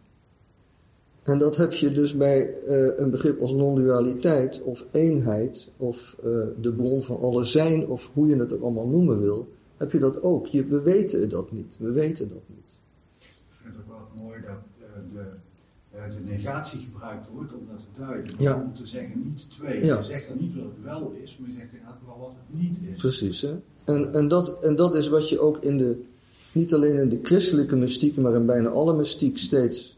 En 1.22 1.38
dat 1.38 1.56
heb 1.56 1.72
je 1.72 1.92
dus 1.92 2.16
bij 2.16 2.54
uh, 2.68 2.98
een 2.98 3.10
begrip 3.10 3.40
als 3.40 3.52
non-dualiteit 3.52 4.62
of 4.62 4.86
eenheid 4.90 5.70
of 5.76 6.16
uh, 6.24 6.46
de 6.60 6.72
bron 6.72 7.02
van 7.02 7.20
alle 7.20 7.42
zijn 7.42 7.86
of 7.86 8.10
hoe 8.14 8.26
je 8.26 8.36
het 8.36 8.52
ook 8.52 8.62
allemaal 8.62 8.86
noemen 8.86 9.20
wil, 9.20 9.48
heb 9.76 9.92
je 9.92 9.98
dat 9.98 10.22
ook. 10.22 10.46
Je, 10.46 10.64
we 10.64 10.80
weten 10.80 11.28
dat 11.28 11.52
niet. 11.52 11.76
We 11.78 11.90
weten 11.90 12.28
dat 12.28 12.42
niet. 12.46 12.78
Ik 13.18 13.26
vind 13.62 13.74
het 13.76 13.84
ook 13.84 14.14
wel 14.14 14.24
mooi 14.24 14.40
dat 14.40 14.58
uh, 14.80 16.08
de, 16.10 16.14
de 16.14 16.30
negatie 16.30 16.80
gebruikt 16.80 17.26
wordt 17.34 17.52
om 17.52 17.66
dat 17.70 17.78
te 17.78 18.00
duiden. 18.00 18.36
Ja. 18.38 18.54
Om 18.54 18.74
te 18.74 18.86
zeggen 18.86 19.22
niet 19.24 19.50
twee. 19.50 19.84
Ja. 19.84 19.96
Je 19.96 20.02
zegt 20.02 20.28
dan 20.28 20.38
niet 20.38 20.54
wat 20.54 20.64
het 20.64 20.84
wel 20.84 21.12
is, 21.22 21.38
maar 21.38 21.48
je 21.48 21.54
zegt 21.54 21.72
inderdaad 21.72 21.98
wel 22.06 22.18
wat 22.18 22.32
het 22.36 22.60
niet 22.60 22.78
is. 22.92 22.98
Precies, 23.00 23.40
hè? 23.40 23.56
En, 23.84 24.14
en, 24.14 24.28
dat, 24.28 24.62
en 24.62 24.76
dat 24.76 24.94
is 24.94 25.08
wat 25.08 25.28
je 25.28 25.40
ook 25.40 25.58
in 25.58 25.78
de, 25.78 26.04
niet 26.52 26.74
alleen 26.74 26.98
in 26.98 27.08
de 27.08 27.18
christelijke 27.22 27.76
mystiek, 27.76 28.16
maar 28.16 28.34
in 28.34 28.46
bijna 28.46 28.68
alle 28.68 28.94
mystiek 28.94 29.38
steeds 29.38 29.96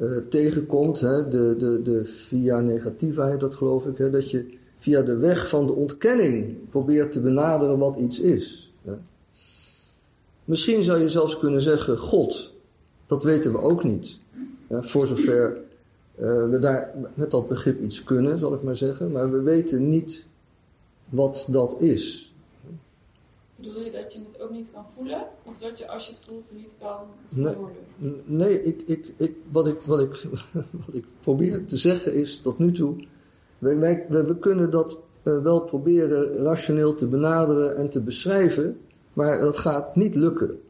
uh, 0.00 0.16
tegenkomt. 0.28 1.00
Hè? 1.00 1.28
De, 1.28 1.54
de, 1.58 1.82
de 1.82 2.04
via 2.04 2.60
negativa 2.60 3.36
dat 3.36 3.54
geloof 3.54 3.86
ik, 3.86 3.98
hè? 3.98 4.10
dat 4.10 4.30
je 4.30 4.56
via 4.78 5.02
de 5.02 5.16
weg 5.16 5.48
van 5.48 5.66
de 5.66 5.72
ontkenning 5.72 6.56
probeert 6.70 7.12
te 7.12 7.20
benaderen 7.20 7.78
wat 7.78 7.96
iets 7.96 8.20
is. 8.20 8.72
Hè? 8.84 8.92
Misschien 10.44 10.82
zou 10.82 11.00
je 11.00 11.08
zelfs 11.08 11.38
kunnen 11.38 11.60
zeggen 11.60 11.98
God. 11.98 12.52
Dat 13.06 13.22
weten 13.22 13.52
we 13.52 13.60
ook 13.60 13.84
niet. 13.84 14.18
Voor 14.70 15.06
zover 15.06 15.56
uh, 16.20 16.50
we 16.50 16.58
daar 16.58 16.94
met 17.14 17.30
dat 17.30 17.48
begrip 17.48 17.82
iets 17.82 18.04
kunnen, 18.04 18.38
zal 18.38 18.54
ik 18.54 18.62
maar 18.62 18.76
zeggen. 18.76 19.12
Maar 19.12 19.32
we 19.32 19.40
weten 19.40 19.88
niet 19.88 20.26
wat 21.08 21.46
dat 21.50 21.76
is. 21.80 22.27
Bedoel 23.60 23.82
je 23.82 23.90
dat 23.90 24.12
je 24.12 24.18
het 24.18 24.40
ook 24.40 24.50
niet 24.50 24.68
kan 24.72 24.84
voelen? 24.94 25.26
Of 25.42 25.58
dat 25.58 25.78
je 25.78 25.88
als 25.88 26.06
je 26.06 26.12
het 26.12 26.24
voelt 26.24 26.52
niet 26.54 26.74
kan 26.78 26.98
verwoorden? 27.32 28.22
Nee, 28.24 28.62
ik, 28.62 28.82
ik, 28.82 29.14
ik, 29.16 29.36
wat, 29.50 29.66
ik, 29.66 29.82
wat, 29.82 30.00
ik, 30.00 30.26
wat 30.86 30.94
ik 30.94 31.04
probeer 31.20 31.64
te 31.64 31.76
zeggen 31.76 32.14
is 32.14 32.40
tot 32.40 32.58
nu 32.58 32.72
toe. 32.72 33.04
Wij, 33.58 33.78
wij, 33.78 34.06
we, 34.08 34.24
we 34.24 34.38
kunnen 34.38 34.70
dat 34.70 34.98
uh, 35.22 35.42
wel 35.42 35.60
proberen 35.60 36.36
rationeel 36.36 36.94
te 36.94 37.06
benaderen 37.06 37.76
en 37.76 37.88
te 37.88 38.00
beschrijven. 38.00 38.80
Maar 39.12 39.40
dat 39.40 39.58
gaat 39.58 39.96
niet 39.96 40.14
lukken. 40.14 40.60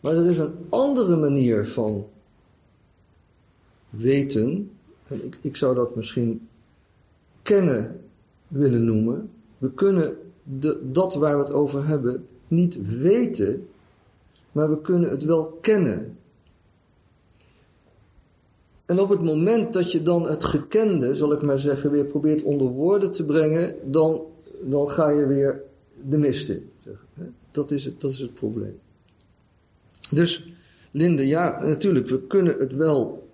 Maar 0.00 0.16
er 0.16 0.26
is 0.26 0.38
een 0.38 0.54
andere 0.68 1.16
manier 1.16 1.66
van 1.66 2.06
weten. 3.90 4.70
En 5.06 5.24
ik, 5.24 5.38
ik 5.40 5.56
zou 5.56 5.74
dat 5.74 5.96
misschien 5.96 6.48
kennen 7.42 8.00
willen 8.48 8.84
noemen. 8.84 9.30
We 9.58 9.70
kunnen 9.70 10.16
de, 10.42 10.80
dat 10.90 11.14
waar 11.14 11.36
we 11.36 11.42
het 11.42 11.52
over 11.52 11.86
hebben 11.86 12.26
niet 12.48 12.78
weten, 13.00 13.68
maar 14.52 14.70
we 14.70 14.80
kunnen 14.80 15.10
het 15.10 15.24
wel 15.24 15.58
kennen. 15.60 16.16
En 18.86 19.00
op 19.00 19.08
het 19.08 19.22
moment 19.22 19.72
dat 19.72 19.92
je 19.92 20.02
dan 20.02 20.28
het 20.28 20.44
gekende, 20.44 21.14
zal 21.14 21.32
ik 21.32 21.42
maar 21.42 21.58
zeggen, 21.58 21.90
weer 21.90 22.04
probeert 22.04 22.42
onder 22.42 22.66
woorden 22.66 23.10
te 23.10 23.24
brengen, 23.24 23.74
dan, 23.84 24.22
dan 24.62 24.90
ga 24.90 25.08
je 25.08 25.26
weer 25.26 25.62
de 26.08 26.18
mist 26.18 26.48
in. 26.48 26.70
Dat, 27.50 27.70
is 27.70 27.84
het, 27.84 28.00
dat 28.00 28.10
is 28.10 28.18
het 28.18 28.34
probleem. 28.34 28.78
Dus, 30.10 30.52
Linde, 30.90 31.26
ja, 31.26 31.64
natuurlijk, 31.64 32.08
we 32.08 32.26
kunnen 32.26 32.58
het 32.58 32.72
wel, 32.72 33.28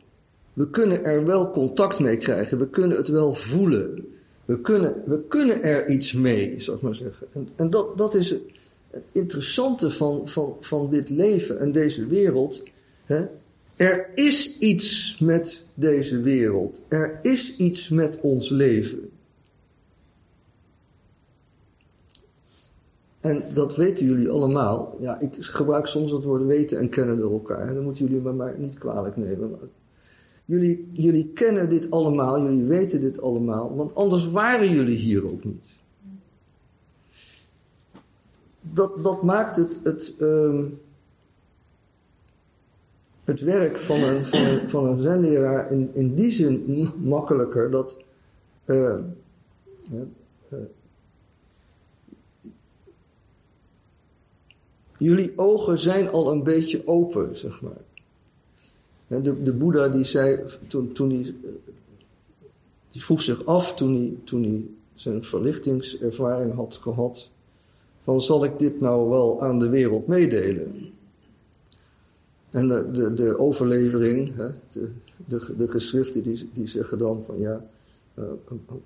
we 0.53 0.71
kunnen 0.71 1.05
er 1.05 1.25
wel 1.25 1.51
contact 1.51 2.01
mee 2.01 2.17
krijgen, 2.17 2.59
we 2.59 2.69
kunnen 2.69 2.97
het 2.97 3.09
wel 3.09 3.35
voelen. 3.35 4.07
We 4.45 4.61
kunnen, 4.61 5.03
we 5.07 5.21
kunnen 5.29 5.63
er 5.63 5.89
iets 5.89 6.13
mee, 6.13 6.61
zal 6.61 6.75
ik 6.75 6.81
maar 6.81 6.95
zeggen. 6.95 7.27
En, 7.33 7.49
en 7.57 7.71
dat, 7.71 7.99
dat 7.99 8.15
is 8.15 8.37
het 8.95 9.05
interessante 9.13 9.91
van, 9.91 10.29
van, 10.29 10.57
van 10.61 10.91
dit 10.91 11.09
leven 11.09 11.61
en 11.61 11.73
deze 11.73 12.07
wereld. 12.07 12.63
Hè? 13.05 13.27
Er 13.77 14.11
is 14.15 14.59
iets 14.59 15.19
met 15.19 15.65
deze 15.75 16.21
wereld. 16.21 16.81
Er 16.89 17.19
is 17.23 17.57
iets 17.57 17.89
met 17.89 18.19
ons 18.21 18.49
leven. 18.49 19.11
En 23.21 23.43
dat 23.55 23.77
weten 23.77 24.07
jullie 24.07 24.29
allemaal. 24.29 24.97
Ja, 25.01 25.21
ik 25.21 25.35
gebruik 25.39 25.87
soms 25.87 26.11
het 26.11 26.25
woord 26.25 26.47
weten 26.47 26.79
en 26.79 26.89
kennen 26.89 27.19
door 27.19 27.33
elkaar. 27.33 27.69
En 27.69 27.75
dan 27.75 27.85
moeten 27.85 28.07
jullie 28.07 28.23
me 28.23 28.33
maar 28.33 28.55
niet 28.59 28.79
kwalijk 28.79 29.17
nemen. 29.17 29.59
Jullie, 30.45 30.89
jullie 30.93 31.31
kennen 31.35 31.69
dit 31.69 31.91
allemaal, 31.91 32.43
jullie 32.43 32.65
weten 32.65 33.01
dit 33.01 33.21
allemaal, 33.21 33.77
want 33.77 33.95
anders 33.95 34.31
waren 34.31 34.71
jullie 34.71 34.99
hier 34.99 35.25
ook 35.25 35.45
niet. 35.45 35.65
Dat, 38.73 39.03
dat 39.03 39.23
maakt 39.23 39.57
het, 39.57 39.81
het, 39.83 40.15
um, 40.21 40.81
het 43.25 43.41
werk 43.41 43.79
van 43.79 44.03
een, 44.03 44.25
van 44.25 44.41
een, 44.41 44.69
van 44.69 44.87
een 44.87 45.03
zenleraar 45.03 45.73
in, 45.73 45.91
in 45.95 46.15
die 46.15 46.31
zin 46.31 46.91
makkelijker 47.03 47.71
dat 47.71 47.99
uh, 48.65 48.99
uh, 49.93 50.59
jullie 54.99 55.33
ogen 55.37 55.79
zijn 55.79 56.11
al 56.11 56.33
een 56.33 56.43
beetje 56.43 56.87
open, 56.87 57.37
zeg 57.37 57.61
maar. 57.61 57.81
De, 59.07 59.43
de 59.43 59.53
Boeddha 59.53 59.89
die 59.89 60.05
zei, 60.05 60.45
toen, 60.67 60.93
toen 60.93 61.11
hij, 61.11 61.35
die 62.89 63.03
vroeg 63.03 63.23
zich 63.23 63.45
af 63.47 63.75
toen 63.75 63.95
hij, 63.95 64.17
toen 64.25 64.43
hij 64.43 64.65
zijn 64.95 65.25
verlichtingservaring 65.25 66.55
had 66.55 66.77
gehad, 66.77 67.31
van 68.05 68.21
zal 68.21 68.45
ik 68.45 68.59
dit 68.59 68.81
nou 68.81 69.09
wel 69.09 69.43
aan 69.43 69.59
de 69.59 69.69
wereld 69.69 70.07
meedelen? 70.07 70.93
En 72.51 72.69
de, 72.69 72.91
de, 72.91 73.15
de 73.15 73.39
overlevering, 73.39 74.37
hè, 74.37 74.49
de, 74.73 74.91
de, 75.27 75.55
de 75.57 75.69
geschriften 75.69 76.23
die, 76.23 76.51
die 76.53 76.67
zeggen 76.67 76.99
dan 76.99 77.23
van 77.27 77.39
ja, 77.39 77.65
uh, 78.15 78.25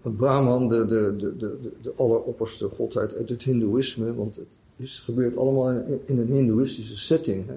een 0.03 0.17
Brahman, 0.17 0.69
de, 0.69 0.87
de, 0.87 1.15
de, 1.17 1.37
de, 1.37 1.71
de 1.83 1.93
alleropperste 1.97 2.69
godheid 2.69 3.15
uit 3.15 3.29
het 3.29 3.43
hindoeïsme, 3.43 4.15
want 4.15 4.37
het 4.37 4.47
is, 4.77 5.03
gebeurt 5.05 5.37
allemaal 5.37 5.71
in, 5.71 6.01
in 6.05 6.19
een 6.19 6.33
hindoeïstische 6.33 6.97
setting. 6.97 7.47
Hè. 7.47 7.55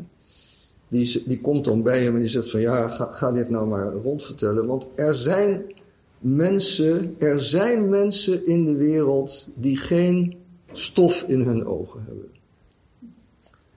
Die, 0.87 1.23
die 1.25 1.41
komt 1.41 1.65
dan 1.65 1.83
bij 1.83 2.03
hem 2.03 2.13
en 2.13 2.19
die 2.19 2.29
zegt 2.29 2.49
van 2.49 2.61
ja, 2.61 2.87
ga, 2.87 3.11
ga 3.11 3.31
dit 3.31 3.49
nou 3.49 3.67
maar 3.67 3.93
rondvertellen. 3.93 4.65
Want 4.65 4.87
er 4.95 5.15
zijn 5.15 5.73
mensen, 6.19 7.15
er 7.17 7.39
zijn 7.39 7.89
mensen 7.89 8.47
in 8.47 8.65
de 8.65 8.75
wereld 8.75 9.47
die 9.55 9.77
geen 9.77 10.40
stof 10.71 11.23
in 11.27 11.41
hun 11.41 11.65
ogen 11.65 12.03
hebben. 12.05 12.29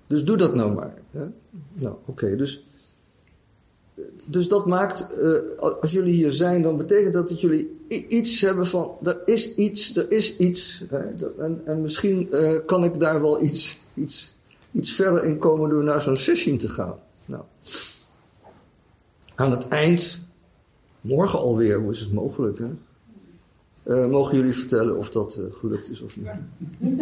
Dus 0.06 0.24
doe 0.24 0.36
dat 0.36 0.54
nou 0.54 0.74
maar. 0.74 1.02
Nou, 1.72 1.96
oké, 2.04 2.36
dus, 2.36 2.66
dus 4.26 4.48
dat 4.48 4.66
maakt, 4.66 5.06
uh, 5.20 5.58
als 5.58 5.92
jullie 5.92 6.14
hier 6.14 6.32
zijn, 6.32 6.62
dan 6.62 6.76
betekent 6.76 7.12
dat 7.12 7.28
dat 7.28 7.40
jullie 7.40 7.76
iets 7.88 8.40
hebben 8.40 8.66
van, 8.66 8.96
er 9.02 9.22
is 9.24 9.54
iets, 9.54 9.96
er 9.96 10.12
is 10.12 10.36
iets. 10.36 10.84
Hè? 10.88 10.98
En, 11.38 11.62
en 11.64 11.80
misschien 11.80 12.28
uh, 12.32 12.58
kan 12.66 12.84
ik 12.84 13.00
daar 13.00 13.20
wel 13.20 13.42
iets, 13.42 13.80
iets 13.94 14.34
iets 14.74 14.92
verder 14.92 15.24
in 15.24 15.38
komen 15.38 15.70
door 15.70 15.82
naar 15.82 16.02
zo'n 16.02 16.16
sessie 16.16 16.56
te 16.56 16.68
gaan. 16.68 16.98
Nou, 17.26 17.42
aan 19.34 19.50
het 19.50 19.68
eind, 19.68 20.20
morgen 21.00 21.38
alweer, 21.38 21.80
hoe 21.80 21.92
is 21.92 22.00
het 22.00 22.12
mogelijk, 22.12 22.58
hè? 22.58 22.70
Uh, 23.84 24.08
mogen 24.08 24.36
jullie 24.36 24.52
vertellen 24.52 24.98
of 24.98 25.10
dat 25.10 25.36
uh, 25.36 25.52
gelukt 25.52 25.90
is 25.90 26.00
of 26.00 26.16
niet? 26.16 26.26
Ja. 26.26 26.40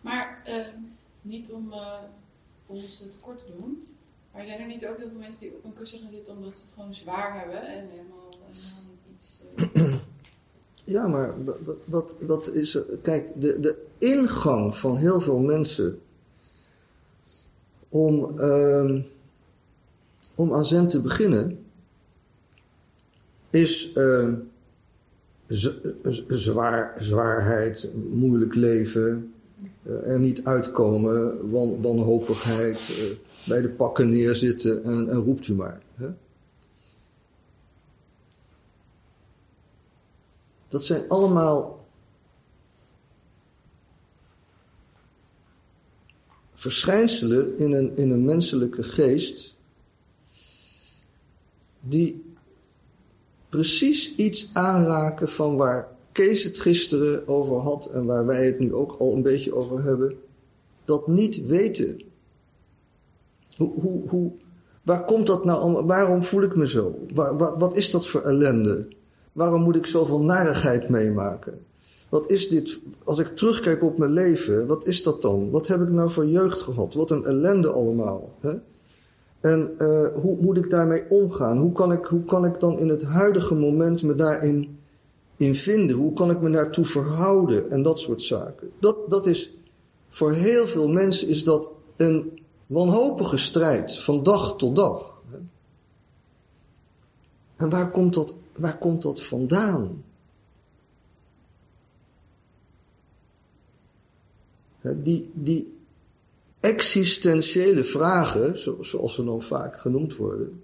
maar 0.00 0.42
uh, 0.48 0.66
niet 1.22 1.50
om 1.50 1.74
ons 2.66 2.98
het 2.98 3.16
kort 3.20 3.38
te 3.38 3.52
doen, 3.58 3.82
maar 4.32 4.44
zijn 4.44 4.60
er 4.60 4.66
niet 4.66 4.86
ook 4.86 4.96
heel 4.96 5.08
veel 5.08 5.18
mensen 5.18 5.40
die 5.40 5.52
op 5.56 5.64
een 5.64 5.74
kussen 5.74 5.98
gaan 5.98 6.10
zitten 6.10 6.36
omdat 6.36 6.54
ze 6.54 6.60
het 6.60 6.72
gewoon 6.74 6.94
zwaar 6.94 7.38
hebben 7.38 7.66
en 7.66 7.88
helemaal, 7.88 8.28
helemaal 8.50 8.94
iets. 9.14 9.40
Ja, 10.84 11.06
maar 11.06 11.44
wat, 11.44 11.76
wat, 11.84 12.14
wat 12.20 12.52
is 12.52 12.74
er? 12.74 12.84
Kijk, 13.02 13.40
de, 13.40 13.60
de 13.60 13.86
ingang 13.98 14.76
van 14.76 14.96
heel 14.96 15.20
veel 15.20 15.38
mensen 15.38 16.00
om, 17.88 18.38
uh, 18.38 19.02
om 20.34 20.54
aan 20.54 20.64
zen 20.64 20.88
te 20.88 21.00
beginnen 21.00 21.63
is 23.54 23.92
uh, 23.94 24.32
zwaar, 26.28 26.96
zwaarheid, 26.98 27.88
moeilijk 28.10 28.54
leven, 28.54 29.34
eh, 29.82 29.92
er 29.92 30.18
niet 30.18 30.44
uitkomen, 30.44 31.50
wan, 31.50 31.82
wanhopigheid, 31.82 32.76
eh, 32.76 33.46
bij 33.48 33.62
de 33.62 33.68
pakken 33.68 34.08
neerzitten 34.08 34.84
en, 34.84 35.08
en 35.08 35.16
roept 35.16 35.48
u 35.48 35.54
maar. 35.54 35.82
Hè? 35.94 36.08
Dat 40.68 40.84
zijn 40.84 41.08
allemaal 41.08 41.86
verschijnselen 46.54 47.58
in 47.58 47.72
een, 47.72 47.96
in 47.96 48.10
een 48.10 48.24
menselijke 48.24 48.82
geest 48.82 49.56
die 51.80 52.23
precies 53.54 54.14
iets 54.14 54.50
aanraken 54.52 55.28
van 55.28 55.56
waar 55.56 55.88
Kees 56.12 56.42
het 56.42 56.58
gisteren 56.58 57.28
over 57.28 57.56
had 57.56 57.86
en 57.86 58.04
waar 58.04 58.26
wij 58.26 58.46
het 58.46 58.58
nu 58.58 58.74
ook 58.74 58.96
al 58.98 59.14
een 59.14 59.22
beetje 59.22 59.54
over 59.54 59.82
hebben. 59.82 60.14
Dat 60.84 61.06
niet 61.06 61.46
weten. 61.46 62.00
Hoe, 63.56 64.08
hoe, 64.08 64.32
waar 64.82 65.04
komt 65.04 65.26
dat 65.26 65.44
nou? 65.44 65.84
Waarom 65.84 66.24
voel 66.24 66.42
ik 66.42 66.56
me 66.56 66.66
zo? 66.66 66.98
Wat, 67.14 67.54
wat 67.58 67.76
is 67.76 67.90
dat 67.90 68.06
voor 68.06 68.20
ellende? 68.20 68.88
Waarom 69.32 69.62
moet 69.62 69.76
ik 69.76 69.86
zoveel 69.86 70.20
narigheid 70.20 70.88
meemaken? 70.88 71.58
Wat 72.08 72.30
is 72.30 72.48
dit, 72.48 72.78
als 73.04 73.18
ik 73.18 73.36
terugkijk 73.36 73.82
op 73.82 73.98
mijn 73.98 74.12
leven, 74.12 74.66
wat 74.66 74.86
is 74.86 75.02
dat 75.02 75.22
dan? 75.22 75.50
Wat 75.50 75.66
heb 75.66 75.80
ik 75.80 75.88
nou 75.88 76.10
voor 76.10 76.26
jeugd 76.26 76.62
gehad? 76.62 76.94
Wat 76.94 77.10
een 77.10 77.24
ellende 77.24 77.68
allemaal. 77.68 78.34
Hè? 78.40 78.54
En 79.44 79.74
uh, 79.78 80.08
hoe 80.14 80.36
moet 80.40 80.56
ik 80.56 80.70
daarmee 80.70 81.10
omgaan? 81.10 81.58
Hoe 81.58 81.72
kan, 81.72 81.92
ik, 81.92 82.04
hoe 82.04 82.24
kan 82.24 82.44
ik 82.44 82.60
dan 82.60 82.78
in 82.78 82.88
het 82.88 83.02
huidige 83.02 83.54
moment 83.54 84.02
me 84.02 84.14
daarin 84.14 84.78
in 85.36 85.54
vinden? 85.54 85.96
Hoe 85.96 86.12
kan 86.12 86.30
ik 86.30 86.40
me 86.40 86.50
daartoe 86.50 86.84
verhouden? 86.84 87.70
En 87.70 87.82
dat 87.82 87.98
soort 87.98 88.22
zaken. 88.22 88.70
Dat, 88.78 89.10
dat 89.10 89.26
is, 89.26 89.54
voor 90.08 90.32
heel 90.32 90.66
veel 90.66 90.88
mensen 90.88 91.28
is 91.28 91.44
dat 91.44 91.70
een 91.96 92.40
wanhopige 92.66 93.36
strijd 93.36 93.98
van 93.98 94.22
dag 94.22 94.56
tot 94.56 94.76
dag. 94.76 95.22
En 97.56 97.68
waar 97.68 97.90
komt 97.90 98.14
dat, 98.14 98.34
waar 98.56 98.78
komt 98.78 99.02
dat 99.02 99.22
vandaan? 99.22 100.04
Die, 104.80 105.30
die 105.34 105.74
existentiële 106.64 107.84
vragen, 107.84 108.58
zoals 108.80 109.14
ze 109.14 109.24
dan 109.24 109.42
vaak 109.42 109.80
genoemd 109.80 110.16
worden, 110.16 110.62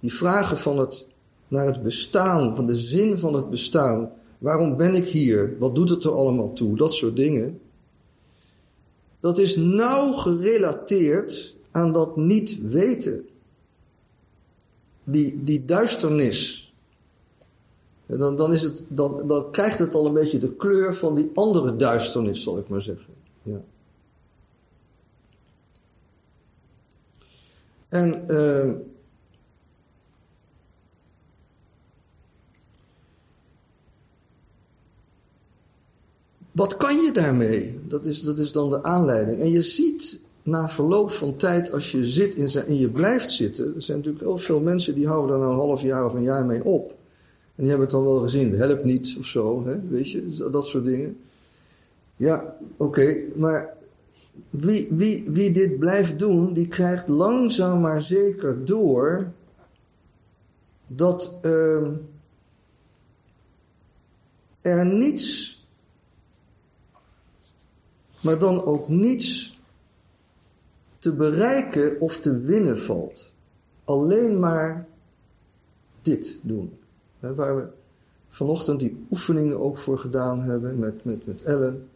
die 0.00 0.14
vragen 0.14 0.56
van 0.56 0.78
het, 0.78 1.06
naar 1.48 1.66
het 1.66 1.82
bestaan, 1.82 2.56
van 2.56 2.66
de 2.66 2.76
zin 2.76 3.18
van 3.18 3.34
het 3.34 3.50
bestaan, 3.50 4.10
waarom 4.38 4.76
ben 4.76 4.94
ik 4.94 5.08
hier, 5.08 5.56
wat 5.58 5.74
doet 5.74 5.90
het 5.90 6.04
er 6.04 6.10
allemaal 6.10 6.52
toe, 6.52 6.76
dat 6.76 6.94
soort 6.94 7.16
dingen, 7.16 7.60
dat 9.20 9.38
is 9.38 9.56
nauw 9.56 10.12
gerelateerd 10.12 11.54
aan 11.70 11.92
dat 11.92 12.16
niet 12.16 12.60
weten. 12.60 13.26
Die, 15.04 15.44
die 15.44 15.64
duisternis. 15.64 16.72
En 18.06 18.18
dan, 18.18 18.36
dan, 18.36 18.52
is 18.52 18.62
het, 18.62 18.84
dan, 18.88 19.26
dan 19.26 19.50
krijgt 19.50 19.78
het 19.78 19.94
al 19.94 20.06
een 20.06 20.12
beetje 20.12 20.38
de 20.38 20.54
kleur 20.54 20.94
van 20.94 21.14
die 21.14 21.30
andere 21.34 21.76
duisternis, 21.76 22.42
zal 22.42 22.58
ik 22.58 22.68
maar 22.68 22.82
zeggen. 22.82 23.14
Ja. 23.42 23.60
En 27.92 28.24
uh, 28.28 28.70
wat 36.52 36.76
kan 36.76 36.96
je 36.96 37.10
daarmee? 37.12 37.80
Dat 37.88 38.04
is, 38.04 38.22
dat 38.22 38.38
is 38.38 38.52
dan 38.52 38.70
de 38.70 38.82
aanleiding. 38.82 39.40
En 39.40 39.50
je 39.50 39.62
ziet 39.62 40.18
na 40.42 40.68
verloop 40.68 41.10
van 41.10 41.36
tijd, 41.36 41.72
als 41.72 41.92
je 41.92 42.04
zit 42.04 42.34
in 42.34 42.48
zijn, 42.48 42.66
en 42.66 42.78
je 42.78 42.90
blijft 42.90 43.30
zitten, 43.30 43.74
er 43.74 43.82
zijn 43.82 43.96
natuurlijk 43.96 44.24
heel 44.24 44.38
veel 44.38 44.60
mensen 44.60 44.94
die 44.94 45.06
houden 45.06 45.38
nou 45.38 45.52
een 45.52 45.58
half 45.58 45.82
jaar 45.82 46.06
of 46.06 46.14
een 46.14 46.22
jaar 46.22 46.44
mee 46.44 46.64
op. 46.64 46.90
En 47.54 47.62
die 47.62 47.68
hebben 47.68 47.86
het 47.86 47.96
dan 47.96 48.04
wel 48.04 48.18
gezien, 48.18 48.52
helpt 48.52 48.84
niet 48.84 49.14
of 49.18 49.24
zo, 49.24 49.66
hè? 49.66 49.80
weet 49.88 50.10
je, 50.10 50.48
dat 50.50 50.66
soort 50.66 50.84
dingen. 50.84 51.16
Ja, 52.16 52.56
oké, 52.76 53.16
maar 53.34 53.76
wie, 54.50 55.52
dit 55.52 55.78
blijft 55.78 56.18
doen, 56.18 56.52
die 56.52 56.68
krijgt 56.68 57.08
langzaam 57.08 57.80
maar 57.80 58.02
zeker 58.02 58.64
door 58.64 59.32
dat 60.86 61.38
uh, 61.42 61.88
er 64.60 64.86
niets, 64.86 65.56
maar 68.20 68.38
dan 68.38 68.64
ook 68.64 68.88
niets 68.88 69.60
te 70.98 71.12
bereiken 71.12 72.00
of 72.00 72.20
te 72.20 72.38
winnen 72.38 72.78
valt. 72.78 73.32
Alleen 73.84 74.40
maar 74.40 74.86
dit 76.02 76.38
doen. 76.42 76.78
waar 77.20 77.56
we 77.56 77.66
vanochtend 78.28 78.80
die 78.80 79.06
oefeningen 79.10 79.60
ook 79.60 79.78
voor 79.78 79.98
gedaan 79.98 80.40
hebben 80.40 80.78
met, 80.78 81.04
met, 81.04 81.26
met 81.26 81.42
Ellen. 81.42 81.88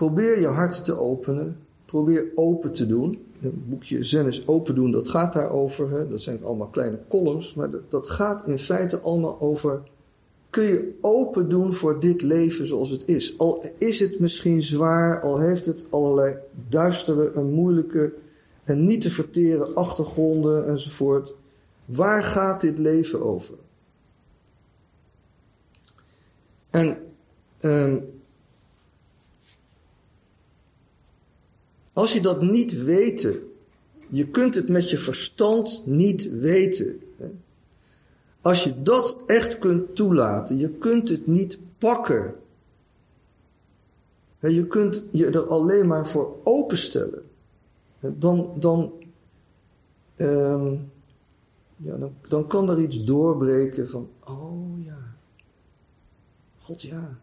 Probeer 0.00 0.40
je 0.40 0.46
hart 0.46 0.84
te 0.84 0.98
openen. 0.98 1.56
Probeer 1.84 2.26
open 2.34 2.72
te 2.72 2.86
doen. 2.86 3.18
Het 3.38 3.68
boekje 3.68 4.04
Zen 4.04 4.26
is 4.26 4.46
open 4.46 4.74
doen, 4.74 4.90
dat 4.90 5.08
gaat 5.08 5.32
daarover. 5.32 5.90
Hè? 5.90 6.08
Dat 6.08 6.20
zijn 6.20 6.44
allemaal 6.44 6.66
kleine 6.66 6.98
columns. 7.08 7.54
Maar 7.54 7.68
dat, 7.88 8.08
gaat 8.08 8.46
in 8.46 8.58
feite 8.58 9.00
allemaal 9.00 9.40
over. 9.40 9.82
Kun 10.50 10.64
je 10.64 10.98
open 11.00 11.48
doen 11.48 11.74
voor 11.74 12.00
dit 12.00 12.22
leven 12.22 12.66
zoals 12.66 12.90
het 12.90 13.02
is? 13.06 13.38
Al 13.38 13.64
is 13.78 14.00
het 14.00 14.20
misschien 14.20 14.62
zwaar, 14.62 15.20
al 15.20 15.38
heeft 15.38 15.66
het 15.66 15.84
allerlei 15.90 16.36
duistere 16.68 17.32
en 17.32 17.50
moeilijke 17.50 18.12
en 18.64 18.84
niet 18.84 19.00
te 19.00 19.10
verteren 19.10 19.74
achtergronden 19.74 20.66
enzovoort. 20.66 21.34
Waar 21.84 22.22
gaat 22.22 22.60
dit 22.60 22.78
leven 22.78 23.22
over? 23.22 23.54
En 26.70 26.96
um, 27.60 28.19
Als 32.00 32.12
je 32.12 32.20
dat 32.20 32.42
niet 32.42 32.82
weet, 32.84 33.36
je 34.08 34.26
kunt 34.26 34.54
het 34.54 34.68
met 34.68 34.90
je 34.90 34.98
verstand 34.98 35.82
niet 35.86 36.30
weten. 36.30 37.00
Als 38.40 38.64
je 38.64 38.82
dat 38.82 39.16
echt 39.26 39.58
kunt 39.58 39.96
toelaten, 39.96 40.58
je 40.58 40.68
kunt 40.68 41.08
het 41.08 41.26
niet 41.26 41.58
pakken. 41.78 42.34
Je 44.38 44.66
kunt 44.66 45.02
je 45.10 45.26
er 45.26 45.46
alleen 45.46 45.86
maar 45.86 46.06
voor 46.06 46.36
openstellen. 46.44 47.22
Dan, 48.00 48.52
dan, 48.58 48.92
um, 50.16 50.90
ja, 51.76 51.96
dan, 51.96 52.12
dan 52.28 52.46
kan 52.46 52.70
er 52.70 52.80
iets 52.80 53.04
doorbreken 53.04 53.88
van, 53.88 54.08
oh 54.24 54.84
ja, 54.84 55.14
God 56.62 56.82
ja. 56.82 57.18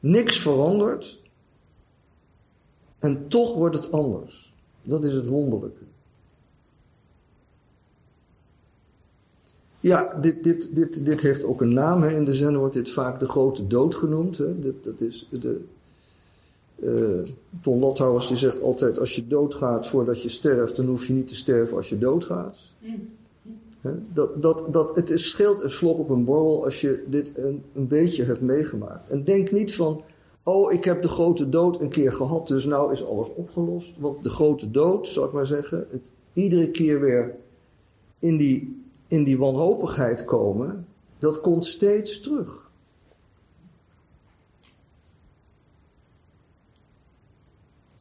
Niks 0.00 0.38
verandert, 0.38 1.22
en 3.04 3.28
toch 3.28 3.54
wordt 3.54 3.76
het 3.76 3.92
anders. 3.92 4.54
Dat 4.82 5.04
is 5.04 5.12
het 5.12 5.26
wonderlijke. 5.26 5.82
Ja, 9.80 10.18
dit, 10.20 10.44
dit, 10.44 10.74
dit, 10.74 11.06
dit 11.06 11.20
heeft 11.20 11.44
ook 11.44 11.60
een 11.60 11.72
naam. 11.72 12.02
Hè. 12.02 12.16
In 12.16 12.24
de 12.24 12.34
zen 12.34 12.56
wordt 12.56 12.74
dit 12.74 12.90
vaak 12.90 13.20
de 13.20 13.28
grote 13.28 13.66
dood 13.66 13.94
genoemd. 13.94 14.38
Hè. 14.38 14.60
Dat 14.80 15.00
is 15.00 15.28
de, 15.30 15.64
uh, 16.76 17.20
Ton 17.62 17.78
Lothouwers 17.78 18.28
die 18.28 18.36
zegt 18.36 18.60
altijd, 18.60 18.98
als 18.98 19.14
je 19.14 19.26
doodgaat 19.26 19.88
voordat 19.88 20.22
je 20.22 20.28
sterft, 20.28 20.76
dan 20.76 20.86
hoef 20.86 21.06
je 21.06 21.12
niet 21.12 21.28
te 21.28 21.34
sterven 21.34 21.76
als 21.76 21.88
je 21.88 21.98
doodgaat. 21.98 22.56
Dat, 24.12 24.42
dat, 24.42 24.72
dat, 24.72 24.96
het 24.96 25.10
is, 25.10 25.30
scheelt 25.30 25.60
een 25.60 25.70
slok 25.70 25.98
op 25.98 26.10
een 26.10 26.24
borrel 26.24 26.64
als 26.64 26.80
je 26.80 27.04
dit 27.06 27.32
een, 27.36 27.62
een 27.74 27.88
beetje 27.88 28.24
hebt 28.24 28.40
meegemaakt. 28.40 29.08
En 29.08 29.24
denk 29.24 29.52
niet 29.52 29.74
van, 29.74 30.02
Oh, 30.46 30.72
ik 30.72 30.84
heb 30.84 31.02
de 31.02 31.08
grote 31.08 31.48
dood 31.48 31.80
een 31.80 31.88
keer 31.88 32.12
gehad, 32.12 32.46
dus 32.46 32.64
nou 32.64 32.92
is 32.92 33.04
alles 33.04 33.28
opgelost. 33.34 33.92
Want 33.98 34.22
de 34.22 34.30
grote 34.30 34.70
dood, 34.70 35.06
zou 35.06 35.26
ik 35.26 35.32
maar 35.32 35.46
zeggen, 35.46 35.86
het 35.90 36.12
iedere 36.32 36.70
keer 36.70 37.00
weer 37.00 37.34
in 38.18 38.36
die, 38.36 38.82
in 39.08 39.24
die 39.24 39.38
wanhopigheid 39.38 40.24
komen, 40.24 40.86
dat 41.18 41.40
komt 41.40 41.64
steeds 41.64 42.20
terug. 42.20 42.70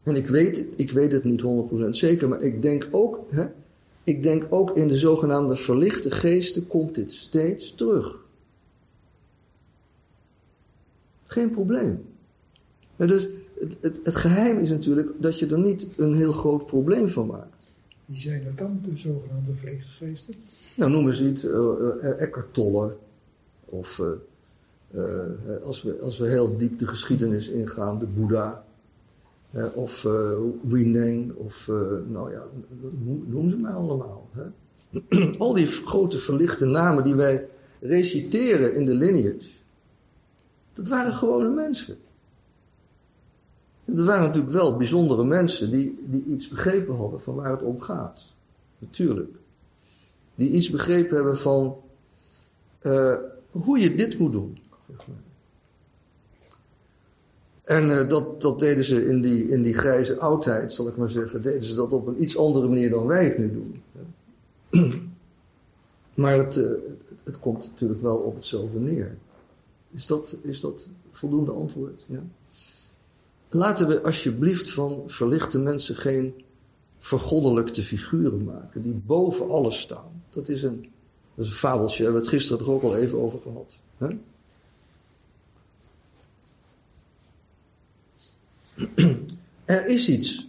En 0.03 0.15
ik 0.15 0.27
weet, 0.27 0.65
ik 0.75 0.91
weet 0.91 1.11
het 1.11 1.23
niet 1.23 1.41
100% 1.41 1.89
zeker, 1.89 2.29
maar 2.29 2.41
ik 2.41 2.61
denk 2.61 2.87
ook, 2.91 3.19
hè, 3.29 3.47
ik 4.03 4.23
denk 4.23 4.45
ook 4.49 4.75
in 4.75 4.87
de 4.87 4.97
zogenaamde 4.97 5.55
verlichte 5.55 6.11
geesten 6.11 6.67
komt 6.67 6.95
dit 6.95 7.11
steeds 7.11 7.75
terug. 7.75 8.15
Geen 11.23 11.49
probleem. 11.49 12.12
Dus 12.95 13.27
het, 13.59 13.75
het, 13.79 13.99
het, 14.03 14.15
geheim 14.15 14.59
is 14.59 14.69
natuurlijk 14.69 15.09
dat 15.17 15.39
je 15.39 15.47
er 15.47 15.59
niet 15.59 15.97
een 15.97 16.15
heel 16.15 16.31
groot 16.31 16.65
probleem 16.65 17.09
van 17.09 17.27
maakt. 17.27 17.65
Wie 18.05 18.19
zijn 18.19 18.43
het 18.45 18.57
dan, 18.57 18.79
de 18.85 18.97
zogenaamde 18.97 19.53
verlichte 19.53 19.91
geesten? 19.91 20.33
Nou, 20.75 20.91
noem 20.91 21.07
eens 21.07 21.21
iets, 21.21 21.45
uh, 21.45 21.51
uh, 21.51 22.21
Eckhart 22.21 22.53
Tolle 22.53 22.97
of 23.65 23.99
uh, 23.99 24.07
Eh, 24.93 25.63
als, 25.63 25.83
we, 25.83 25.99
als 26.01 26.19
we 26.19 26.27
heel 26.27 26.57
diep 26.57 26.79
de 26.79 26.87
geschiedenis 26.87 27.49
ingaan, 27.49 27.99
de 27.99 28.05
Boeddha, 28.05 28.65
of 29.73 30.07
Wineng, 30.61 31.33
of 31.35 31.67
nou 32.07 32.31
ja, 32.31 32.43
noem 33.25 33.49
ze 33.49 33.57
maar 33.57 33.73
allemaal. 33.73 34.29
Hè? 34.31 34.43
Al 35.37 35.53
die 35.53 35.67
grote 35.67 36.17
verlichte 36.17 36.65
namen 36.65 37.03
die 37.03 37.15
wij 37.15 37.47
reciteren 37.79 38.75
in 38.75 38.85
de 38.85 38.93
lineage, 38.93 39.49
dat 40.73 40.87
waren 40.87 41.13
gewone 41.13 41.49
mensen. 41.49 41.97
Dat 43.85 44.05
waren 44.05 44.27
natuurlijk 44.27 44.53
wel 44.53 44.77
bijzondere 44.77 45.23
mensen 45.23 45.71
die, 45.71 45.99
die 46.05 46.23
iets 46.25 46.47
begrepen 46.47 46.95
hadden 46.95 47.21
van 47.21 47.35
waar 47.35 47.51
het 47.51 47.61
om 47.61 47.81
gaat. 47.81 48.33
Natuurlijk. 48.77 49.35
Die 50.35 50.49
iets 50.49 50.69
begrepen 50.69 51.15
hebben 51.15 51.37
van 51.37 51.77
uh, 52.81 53.15
hoe 53.51 53.79
je 53.79 53.93
dit 53.93 54.19
moet 54.19 54.31
doen. 54.31 54.57
En 57.63 57.89
uh, 57.89 58.09
dat, 58.09 58.41
dat 58.41 58.59
deden 58.59 58.83
ze 58.83 59.07
in 59.07 59.21
die, 59.21 59.49
in 59.49 59.61
die 59.61 59.73
grijze 59.73 60.19
oudheid, 60.19 60.73
zal 60.73 60.87
ik 60.87 60.97
maar 60.97 61.09
zeggen, 61.09 61.41
deden 61.41 61.63
ze 61.63 61.75
dat 61.75 61.93
op 61.93 62.07
een 62.07 62.23
iets 62.23 62.37
andere 62.37 62.67
manier 62.67 62.89
dan 62.89 63.05
wij 63.05 63.23
het 63.23 63.37
nu 63.37 63.51
doen. 63.51 63.81
Maar 66.13 66.37
het, 66.37 66.55
uh, 66.55 66.71
het 67.23 67.39
komt 67.39 67.63
natuurlijk 67.63 68.01
wel 68.01 68.17
op 68.17 68.35
hetzelfde 68.35 68.79
neer. 68.79 69.17
Is 69.91 70.05
dat, 70.05 70.37
is 70.41 70.59
dat 70.59 70.89
voldoende 71.11 71.51
antwoord? 71.51 72.05
Ja? 72.07 72.23
Laten 73.53 73.87
we 73.87 74.01
alsjeblieft 74.01 74.69
van 74.69 75.03
verlichte 75.07 75.59
mensen 75.59 75.95
geen 75.95 76.43
vergoddelijkte 76.99 77.81
figuren 77.81 78.43
maken 78.43 78.81
die 78.81 78.93
boven 78.93 79.49
alles 79.49 79.79
staan. 79.79 80.23
Dat 80.29 80.49
is 80.49 80.63
een, 80.63 80.81
dat 81.35 81.45
is 81.45 81.51
een 81.51 81.57
fabeltje, 81.57 82.03
daar 82.03 82.13
hebben 82.13 82.21
we 82.21 82.27
het 82.27 82.39
gisteren 82.39 82.65
er 82.65 82.71
ook 82.71 82.83
al 82.83 82.95
even 82.95 83.19
over 83.19 83.39
gehad. 83.39 83.79
Hè? 83.97 84.07
Er 89.65 89.85
is 89.85 90.09
iets. 90.09 90.47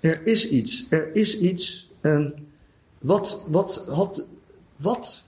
Er 0.00 0.26
is 0.26 0.48
iets. 0.48 0.86
Er 0.90 1.16
is 1.16 1.38
iets. 1.38 1.90
En 2.00 2.46
wat, 2.98 3.44
wat 3.48 3.84
had, 3.86 4.24
wat 4.76 5.24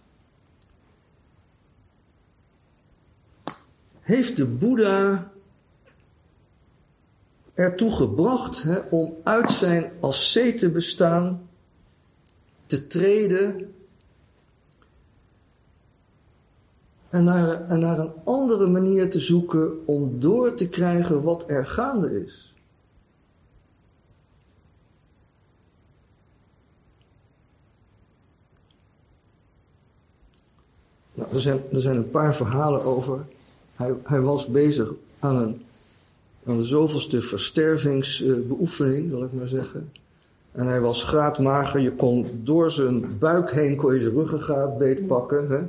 heeft 4.00 4.36
de 4.36 4.46
Boeddha 4.46 5.34
ertoe 7.56 7.92
gebracht 7.92 8.62
hè, 8.62 8.78
om 8.78 9.14
uit 9.22 9.50
zijn 9.50 9.92
ascete 10.00 10.70
bestaan 10.70 11.48
te 12.66 12.86
treden 12.86 13.74
en 17.10 17.24
naar, 17.24 17.68
en 17.68 17.80
naar 17.80 17.98
een 17.98 18.12
andere 18.24 18.66
manier 18.66 19.10
te 19.10 19.20
zoeken 19.20 19.86
om 19.86 20.20
door 20.20 20.54
te 20.54 20.68
krijgen 20.68 21.22
wat 21.22 21.44
er 21.48 21.66
gaande 21.66 22.24
is. 22.24 22.54
Nou, 31.14 31.32
er, 31.32 31.40
zijn, 31.40 31.60
er 31.72 31.80
zijn 31.80 31.96
een 31.96 32.10
paar 32.10 32.34
verhalen 32.34 32.82
over. 32.84 33.26
Hij, 33.74 33.94
hij 34.02 34.20
was 34.20 34.46
bezig 34.46 34.92
aan, 35.18 35.36
een, 35.36 35.65
aan 36.46 36.56
de 36.56 36.64
zoveelste 36.64 37.22
verstervingsbeoefening, 37.22 39.10
zal 39.10 39.24
ik 39.24 39.32
maar 39.32 39.48
zeggen. 39.48 39.92
En 40.52 40.66
hij 40.66 40.80
was 40.80 41.04
graadmager. 41.04 41.80
Je 41.80 41.92
kon 41.92 42.26
door 42.42 42.70
zijn 42.70 43.18
buik 43.18 43.50
heen 43.50 43.76
kon 43.76 43.94
je 43.94 44.00
zijn 44.00 44.14
ruggengraat 44.14 44.78
beetpakken. 44.78 45.50
Hè? 45.50 45.60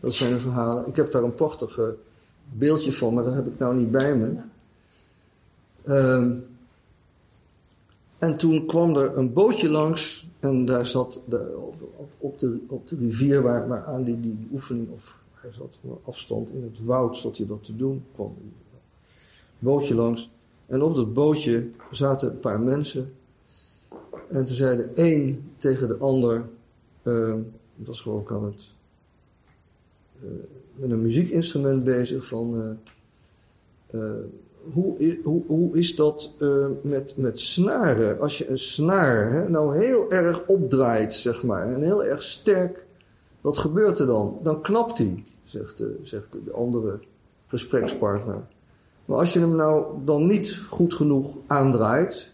Dat 0.00 0.14
zijn 0.14 0.32
de 0.32 0.40
verhalen. 0.40 0.86
Ik 0.86 0.96
heb 0.96 1.10
daar 1.10 1.22
een 1.22 1.34
prachtig 1.34 1.78
beeldje 2.52 2.92
van, 2.92 3.14
maar 3.14 3.24
dat 3.24 3.34
heb 3.34 3.46
ik 3.46 3.58
nou 3.58 3.76
niet 3.76 3.90
bij 3.90 4.16
me. 4.16 4.34
Um, 5.88 6.44
en 8.18 8.36
toen 8.36 8.66
kwam 8.66 8.96
er 8.96 9.16
een 9.16 9.32
bootje 9.32 9.68
langs 9.68 10.26
en 10.40 10.64
daar 10.64 10.86
zat 10.86 11.20
de, 11.24 11.58
op, 12.18 12.38
de, 12.38 12.58
op 12.66 12.88
de 12.88 12.96
rivier 12.96 13.42
waar, 13.42 13.68
waar 13.68 13.84
aan 13.84 14.04
die, 14.04 14.20
die 14.20 14.48
oefening, 14.52 14.88
of 14.90 15.18
hij 15.34 15.50
zat 15.52 15.78
op 15.80 16.00
afstand 16.04 16.48
in 16.48 16.62
het 16.62 16.84
woud, 16.84 17.16
zat 17.16 17.36
hij 17.36 17.46
dat 17.46 17.64
te 17.64 17.76
doen, 17.76 18.04
kwam 18.14 18.34
bootje 19.60 19.94
langs. 19.94 20.30
En 20.66 20.82
op 20.82 20.94
dat 20.94 21.14
bootje 21.14 21.70
zaten 21.90 22.30
een 22.30 22.40
paar 22.40 22.60
mensen 22.60 23.12
en 24.30 24.44
toen 24.44 24.56
zei 24.56 24.76
de 24.76 24.90
een 24.94 25.50
tegen 25.58 25.88
de 25.88 25.96
ander, 25.96 26.44
uh, 27.02 27.34
het 27.78 27.86
was 27.86 28.00
gewoon 28.00 28.24
aan 28.28 28.44
het, 28.44 28.68
uh, 30.22 30.30
met 30.74 30.90
een 30.90 31.02
muziekinstrument 31.02 31.84
bezig 31.84 32.26
van, 32.26 32.76
uh, 33.90 34.10
hoe, 34.72 35.18
hoe, 35.22 35.42
hoe 35.46 35.76
is 35.76 35.96
dat 35.96 36.32
met, 36.82 37.16
met 37.16 37.38
snaren? 37.38 38.20
Als 38.20 38.38
je 38.38 38.48
een 38.48 38.58
snaar 38.58 39.32
hè, 39.32 39.48
nou 39.48 39.78
heel 39.78 40.10
erg 40.10 40.46
opdraait, 40.46 41.14
zeg 41.14 41.42
maar, 41.42 41.74
en 41.74 41.82
heel 41.82 42.04
erg 42.04 42.22
sterk, 42.22 42.86
wat 43.40 43.58
gebeurt 43.58 43.98
er 43.98 44.06
dan? 44.06 44.38
Dan 44.42 44.60
knapt 44.62 44.98
hij, 44.98 45.24
zegt 45.44 45.82
zegt 46.02 46.32
de 46.44 46.52
andere 46.52 46.98
gesprekspartner. 47.46 48.42
Maar 49.10 49.18
als 49.18 49.32
je 49.32 49.38
hem 49.38 49.56
nou 49.56 50.04
dan 50.04 50.26
niet 50.26 50.56
goed 50.68 50.94
genoeg 50.94 51.26
aandraait, 51.46 52.32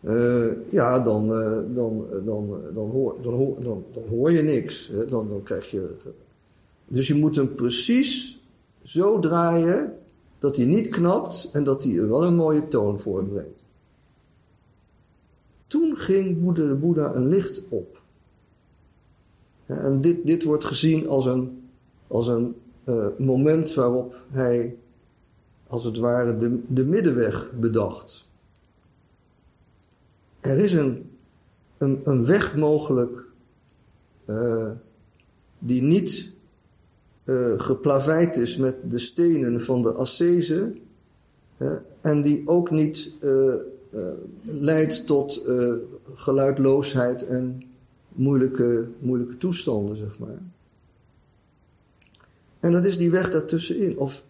uh, 0.00 0.52
ja, 0.70 1.00
dan, 1.00 1.24
uh, 1.24 1.74
dan, 1.74 2.04
dan, 2.24 2.60
dan, 2.74 2.90
hoor, 2.90 3.16
dan, 3.22 3.34
hoor, 3.34 3.62
dan, 3.62 3.84
dan 3.92 4.02
hoor 4.08 4.32
je 4.32 4.42
niks. 4.42 4.90
Dan, 5.08 5.28
dan 5.28 5.42
krijg 5.42 5.70
je. 5.70 5.90
Dus 6.88 7.06
je 7.06 7.14
moet 7.14 7.36
hem 7.36 7.54
precies 7.54 8.40
zo 8.82 9.18
draaien 9.18 9.98
dat 10.38 10.56
hij 10.56 10.64
niet 10.64 10.88
knapt 10.88 11.50
en 11.52 11.64
dat 11.64 11.84
hij 11.84 12.08
wel 12.08 12.24
een 12.24 12.36
mooie 12.36 12.68
toon 12.68 13.00
voortbrengt. 13.00 13.62
Toen 15.66 15.96
ging 15.96 16.42
Boeddha, 16.42 16.66
de 16.66 16.74
Boeddha 16.74 17.14
een 17.14 17.28
licht 17.28 17.62
op. 17.68 18.00
En 19.66 20.00
dit, 20.00 20.26
dit 20.26 20.44
wordt 20.44 20.64
gezien 20.64 21.08
als 21.08 21.26
een, 21.26 21.68
als 22.06 22.28
een 22.28 22.54
moment 23.16 23.74
waarop 23.74 24.14
hij, 24.30 24.76
als 25.74 25.84
het 25.84 25.98
ware, 25.98 26.36
de, 26.36 26.58
de 26.68 26.84
middenweg 26.84 27.52
bedacht. 27.52 28.28
Er 30.40 30.58
is 30.58 30.72
een, 30.72 31.10
een, 31.78 32.00
een 32.04 32.26
weg 32.26 32.56
mogelijk 32.56 33.24
uh, 34.26 34.70
die 35.58 35.82
niet 35.82 36.30
uh, 37.24 37.60
geplaveid 37.60 38.36
is 38.36 38.56
met 38.56 38.90
de 38.90 38.98
stenen 38.98 39.60
van 39.60 39.82
de 39.82 39.92
ascese 39.92 40.72
en 42.00 42.22
die 42.22 42.48
ook 42.48 42.70
niet 42.70 43.10
leidt 44.42 45.06
tot 45.06 45.44
geluidloosheid 46.14 47.26
en 47.26 47.62
moeilijke, 48.08 48.86
moeilijke 48.98 49.36
toestanden, 49.36 49.96
zeg 49.96 50.18
maar. 50.18 50.38
En 52.60 52.72
dat 52.72 52.84
is 52.84 52.98
die 52.98 53.10
weg 53.10 53.30
daartussenin. 53.30 53.98
Of 53.98 54.24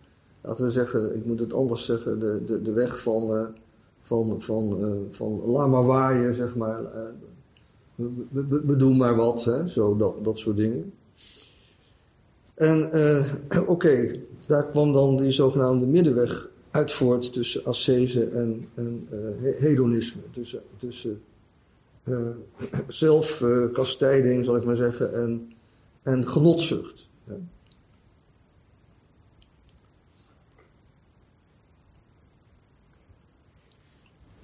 laten 0.44 0.64
we 0.64 0.70
zeggen, 0.70 1.14
ik 1.14 1.24
moet 1.24 1.38
het 1.38 1.52
anders 1.52 1.84
zeggen, 1.84 2.18
de, 2.18 2.42
de, 2.46 2.62
de 2.62 2.72
weg 2.72 3.00
van 3.00 3.54
van, 4.04 4.42
van, 4.42 4.78
uh, 4.80 4.92
van 5.10 5.42
lama 5.46 5.82
waaien, 5.82 6.34
zeg 6.34 6.54
maar. 6.54 6.82
Uh, 6.82 8.06
we, 8.64 8.76
doen 8.76 8.96
maar 8.96 9.16
wat, 9.16 9.44
hè, 9.44 9.68
zo 9.68 9.96
dat, 9.96 10.24
dat 10.24 10.38
soort 10.38 10.56
dingen. 10.56 10.92
En 12.54 12.90
oké, 13.66 14.20
daar 14.46 14.66
kwam 14.66 14.92
dan 14.92 15.16
die 15.16 15.30
zogenaamde 15.30 15.86
middenweg 15.86 16.48
uit 16.70 16.92
voort 16.92 17.32
tussen 17.32 17.64
ascese 17.64 18.24
en, 18.24 18.68
en 18.74 19.08
hedonisme. 19.40 20.20
Tussen, 20.34 20.60
tussen 20.78 21.22
zelfkastijding, 22.88 24.44
zal 24.44 24.56
ik 24.56 24.64
maar 24.64 24.76
zeggen, 24.76 25.14
en, 25.14 25.52
en 26.02 26.26
genotzucht. 26.26 27.08
Hè. 27.24 27.34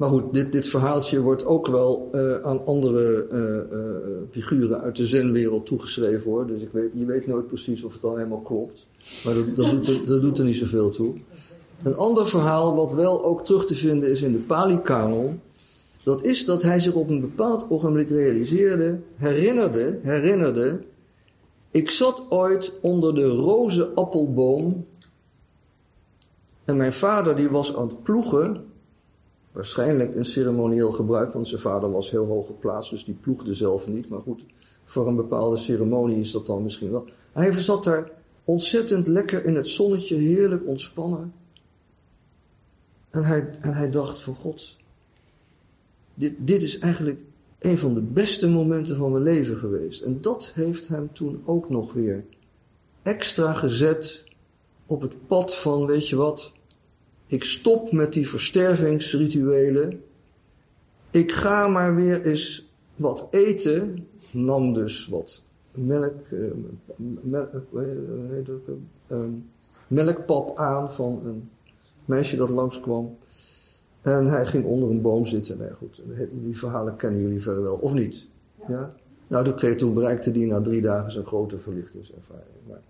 Maar 0.00 0.08
goed, 0.08 0.32
dit, 0.32 0.52
dit 0.52 0.68
verhaaltje 0.68 1.20
wordt 1.20 1.44
ook 1.44 1.66
wel 1.66 2.08
uh, 2.12 2.42
aan 2.42 2.66
andere 2.66 3.26
uh, 3.32 3.78
uh, 3.78 3.96
figuren 4.30 4.80
uit 4.80 4.96
de 4.96 5.06
zenwereld 5.06 5.66
toegeschreven 5.66 6.30
hoor. 6.30 6.46
Dus 6.46 6.62
ik 6.62 6.68
weet, 6.72 6.90
je 6.94 7.04
weet 7.04 7.26
nooit 7.26 7.46
precies 7.46 7.82
of 7.82 7.92
het 7.92 8.04
al 8.04 8.16
helemaal 8.16 8.40
klopt. 8.40 8.86
Maar 9.24 9.34
dat, 9.34 9.56
dat, 9.56 9.70
doet 9.70 9.88
er, 9.88 10.06
dat 10.06 10.22
doet 10.22 10.38
er 10.38 10.44
niet 10.44 10.56
zoveel 10.56 10.90
toe. 10.90 11.14
Een 11.82 11.96
ander 11.96 12.26
verhaal 12.26 12.74
wat 12.74 12.92
wel 12.92 13.24
ook 13.24 13.44
terug 13.44 13.66
te 13.66 13.74
vinden 13.74 14.10
is 14.10 14.22
in 14.22 14.32
de 14.32 14.38
Pali-kanon. 14.38 15.40
Dat 16.04 16.24
is 16.24 16.44
dat 16.44 16.62
hij 16.62 16.80
zich 16.80 16.92
op 16.92 17.08
een 17.08 17.20
bepaald 17.20 17.66
ogenblik 17.70 18.08
realiseerde, 18.08 18.98
herinnerde, 19.14 19.98
herinnerde. 20.02 20.80
Ik 21.70 21.90
zat 21.90 22.24
ooit 22.28 22.72
onder 22.80 23.14
de 23.14 23.28
roze 23.28 23.88
appelboom. 23.94 24.86
En 26.64 26.76
mijn 26.76 26.92
vader 26.92 27.36
die 27.36 27.48
was 27.48 27.76
aan 27.76 27.88
het 27.88 28.02
ploegen 28.02 28.68
Waarschijnlijk 29.52 30.16
een 30.16 30.24
ceremonieel 30.24 30.92
gebruik, 30.92 31.32
want 31.32 31.48
zijn 31.48 31.60
vader 31.60 31.90
was 31.90 32.10
heel 32.10 32.26
hoog 32.26 32.46
geplaatst, 32.46 32.90
dus 32.90 33.04
die 33.04 33.16
ploegde 33.20 33.54
zelf 33.54 33.88
niet. 33.88 34.08
Maar 34.08 34.20
goed, 34.20 34.44
voor 34.84 35.08
een 35.08 35.16
bepaalde 35.16 35.56
ceremonie 35.56 36.18
is 36.18 36.30
dat 36.30 36.46
dan 36.46 36.62
misschien 36.62 36.90
wel. 36.90 37.08
Hij 37.32 37.52
zat 37.52 37.84
daar 37.84 38.10
ontzettend 38.44 39.06
lekker 39.06 39.44
in 39.44 39.54
het 39.54 39.66
zonnetje, 39.66 40.16
heerlijk 40.16 40.66
ontspannen. 40.66 41.32
En 43.10 43.24
hij, 43.24 43.58
en 43.60 43.74
hij 43.74 43.90
dacht 43.90 44.18
van 44.22 44.34
God, 44.34 44.76
dit, 46.14 46.34
dit 46.38 46.62
is 46.62 46.78
eigenlijk 46.78 47.20
een 47.58 47.78
van 47.78 47.94
de 47.94 48.00
beste 48.00 48.48
momenten 48.48 48.96
van 48.96 49.12
mijn 49.12 49.22
leven 49.22 49.56
geweest. 49.56 50.02
En 50.02 50.20
dat 50.20 50.50
heeft 50.54 50.88
hem 50.88 51.12
toen 51.12 51.42
ook 51.44 51.70
nog 51.70 51.92
weer 51.92 52.24
extra 53.02 53.52
gezet 53.52 54.24
op 54.86 55.00
het 55.00 55.26
pad 55.26 55.56
van, 55.56 55.86
weet 55.86 56.08
je 56.08 56.16
wat, 56.16 56.52
ik 57.30 57.44
stop 57.44 57.92
met 57.92 58.12
die 58.12 58.28
verstervingsrituelen. 58.28 60.02
Ik 61.10 61.32
ga 61.32 61.68
maar 61.68 61.94
weer 61.94 62.26
eens 62.26 62.68
wat 62.96 63.28
eten. 63.30 64.06
Nam 64.30 64.74
dus 64.74 65.06
wat 65.06 65.42
melk, 65.74 66.14
eh, 66.30 66.50
melk, 67.20 67.50
eh, 69.06 69.16
melkpap 69.88 70.58
aan 70.58 70.92
van 70.92 71.20
een 71.24 71.50
meisje 72.04 72.36
dat 72.36 72.50
langskwam. 72.50 73.16
En 74.02 74.26
hij 74.26 74.46
ging 74.46 74.64
onder 74.64 74.90
een 74.90 75.00
boom 75.00 75.26
zitten. 75.26 75.58
Nee, 75.58 75.72
goed, 75.72 76.02
die 76.32 76.58
verhalen 76.58 76.96
kennen 76.96 77.20
jullie 77.20 77.42
verder 77.42 77.62
wel, 77.62 77.76
of 77.76 77.92
niet? 77.92 78.26
Ja? 78.68 78.94
Nou, 79.26 79.44
toen, 79.44 79.54
kreeg, 79.54 79.76
toen 79.76 79.94
bereikte 79.94 80.30
hij 80.30 80.44
na 80.44 80.60
drie 80.60 80.80
dagen 80.80 81.12
zijn 81.12 81.26
grote 81.26 81.58
verlichtingservaring. 81.58 82.46
Maar... 82.68 82.80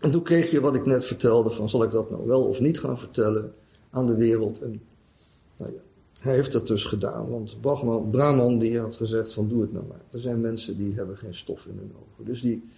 En 0.00 0.10
toen 0.10 0.22
kreeg 0.22 0.50
je 0.50 0.60
wat 0.60 0.74
ik 0.74 0.86
net 0.86 1.04
vertelde: 1.04 1.50
van 1.50 1.68
zal 1.68 1.82
ik 1.82 1.90
dat 1.90 2.10
nou 2.10 2.26
wel 2.26 2.42
of 2.42 2.60
niet 2.60 2.80
gaan 2.80 2.98
vertellen 2.98 3.52
aan 3.90 4.06
de 4.06 4.14
wereld? 4.14 4.60
En 4.60 4.80
nou 5.56 5.72
ja, 5.72 5.80
hij 6.18 6.34
heeft 6.34 6.52
dat 6.52 6.66
dus 6.66 6.84
gedaan, 6.84 7.30
want 7.30 7.56
Brahman, 7.60 8.10
Brahman 8.10 8.58
die 8.58 8.78
had 8.78 8.96
gezegd: 8.96 9.32
van 9.32 9.48
doe 9.48 9.60
het 9.60 9.72
nou 9.72 9.84
maar. 9.86 10.00
Er 10.10 10.20
zijn 10.20 10.40
mensen 10.40 10.76
die 10.76 10.94
hebben 10.94 11.16
geen 11.16 11.34
stof 11.34 11.66
in 11.66 11.76
hun 11.78 11.92
ogen. 11.96 12.24
Dus 12.24 12.40
die, 12.40 12.68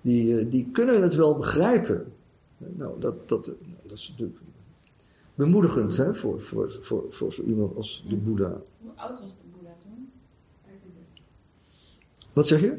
die, 0.00 0.38
eh, 0.38 0.50
die 0.50 0.68
kunnen 0.72 1.02
het 1.02 1.14
wel 1.14 1.36
begrijpen. 1.36 2.12
Nou, 2.58 3.00
dat, 3.00 3.28
dat, 3.28 3.44
dat 3.82 3.98
is 3.98 4.08
natuurlijk 4.08 4.38
bemoedigend 5.34 5.96
hè, 5.96 6.14
voor, 6.14 6.40
voor, 6.40 6.78
voor, 6.80 7.04
voor 7.10 7.32
zo 7.32 7.42
iemand 7.42 7.76
als 7.76 8.04
de 8.08 8.16
Boeddha. 8.16 8.60
Hoe 8.80 8.90
oud 8.94 9.20
was 9.20 9.30
de 9.30 9.48
Boeddha 9.52 9.74
toen? 9.82 10.10
Wat 12.32 12.46
zeg 12.46 12.60
je? 12.60 12.78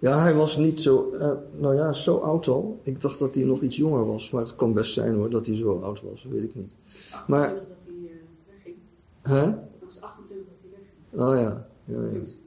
35. 0.00 0.08
Ja, 0.08 0.18
hij 0.22 0.34
was 0.34 0.56
niet 0.56 0.80
zo, 0.80 1.10
uh, 1.12 1.32
nou 1.56 1.74
ja, 1.74 1.92
zo 1.92 2.16
oud 2.16 2.48
al. 2.48 2.80
Ik 2.82 3.00
dacht 3.00 3.18
dat 3.18 3.34
hij 3.34 3.44
nog 3.44 3.60
iets 3.60 3.76
jonger 3.76 4.06
was, 4.06 4.30
maar 4.30 4.42
het 4.42 4.56
kan 4.56 4.72
best 4.72 4.92
zijn 4.92 5.14
hoor, 5.14 5.30
dat 5.30 5.46
hij 5.46 5.56
zo 5.56 5.80
oud 5.80 6.02
was, 6.02 6.26
weet 6.30 6.42
ik 6.42 6.54
niet. 6.54 6.72
Maar, 7.26 7.48
28 7.48 7.68
dat 7.68 7.76
hij 7.86 7.94
uh, 7.94 8.10
wegging. 8.46 8.76
hè? 9.22 9.44
Dat 9.44 9.88
was 9.88 10.00
28 10.00 10.46
dat 10.48 10.56
hij 10.60 10.70
wegging. 10.70 11.28
Oh 11.28 11.42
ja, 11.42 11.66
ja, 11.84 12.02
ja. 12.02 12.18
Dat 12.18 12.26
is, 12.26 12.38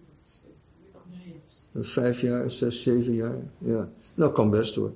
Nee. 1.74 1.84
Vijf 1.84 2.22
jaar, 2.22 2.52
zes, 2.52 2.84
zeven 2.84 3.14
jaar, 3.14 3.38
ja. 3.58 3.90
Nou, 4.16 4.34
kan 4.34 4.50
best 4.50 4.76
hoor. 4.76 4.92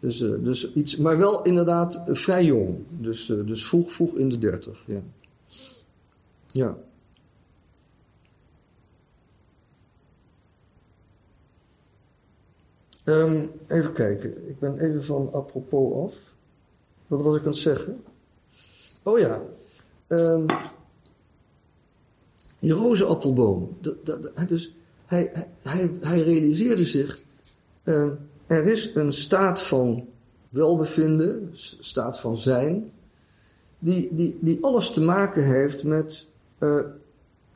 Dus, 0.00 0.20
uh, 0.20 0.44
dus 0.44 0.72
iets, 0.72 0.96
maar 0.96 1.18
wel 1.18 1.42
inderdaad 1.42 2.02
vrij 2.06 2.44
jong. 2.44 2.78
Dus, 2.88 3.28
uh, 3.28 3.46
dus 3.46 3.66
vroeg, 3.66 3.92
vroeg 3.92 4.14
in 4.14 4.28
de 4.28 4.38
dertig, 4.38 4.84
ja. 4.86 5.02
Ja. 6.46 6.76
Um, 13.10 13.50
even 13.66 13.92
kijken, 13.92 14.48
ik 14.48 14.58
ben 14.58 14.78
even 14.78 15.04
van 15.04 15.28
apropos 15.32 16.10
af. 16.10 16.34
Wat 17.06 17.22
was 17.22 17.36
ik 17.36 17.42
aan 17.42 17.48
het 17.48 17.56
zeggen? 17.56 18.02
Oh 19.02 19.18
ja, 19.18 19.42
um, 20.08 20.46
die 22.58 22.72
rozenappelboom. 22.72 23.76
Dus 24.46 24.74
hij, 25.06 25.32
hij, 25.62 25.90
hij 26.00 26.22
realiseerde 26.22 26.84
zich, 26.84 27.22
uh, 27.84 28.10
er 28.46 28.66
is 28.66 28.94
een 28.94 29.12
staat 29.12 29.62
van 29.62 30.08
welbevinden, 30.48 31.50
staat 31.80 32.20
van 32.20 32.38
zijn, 32.38 32.92
die, 33.78 34.14
die, 34.14 34.38
die 34.40 34.64
alles 34.64 34.90
te 34.90 35.02
maken 35.02 35.44
heeft 35.44 35.84
met, 35.84 36.26
uh, 36.58 36.84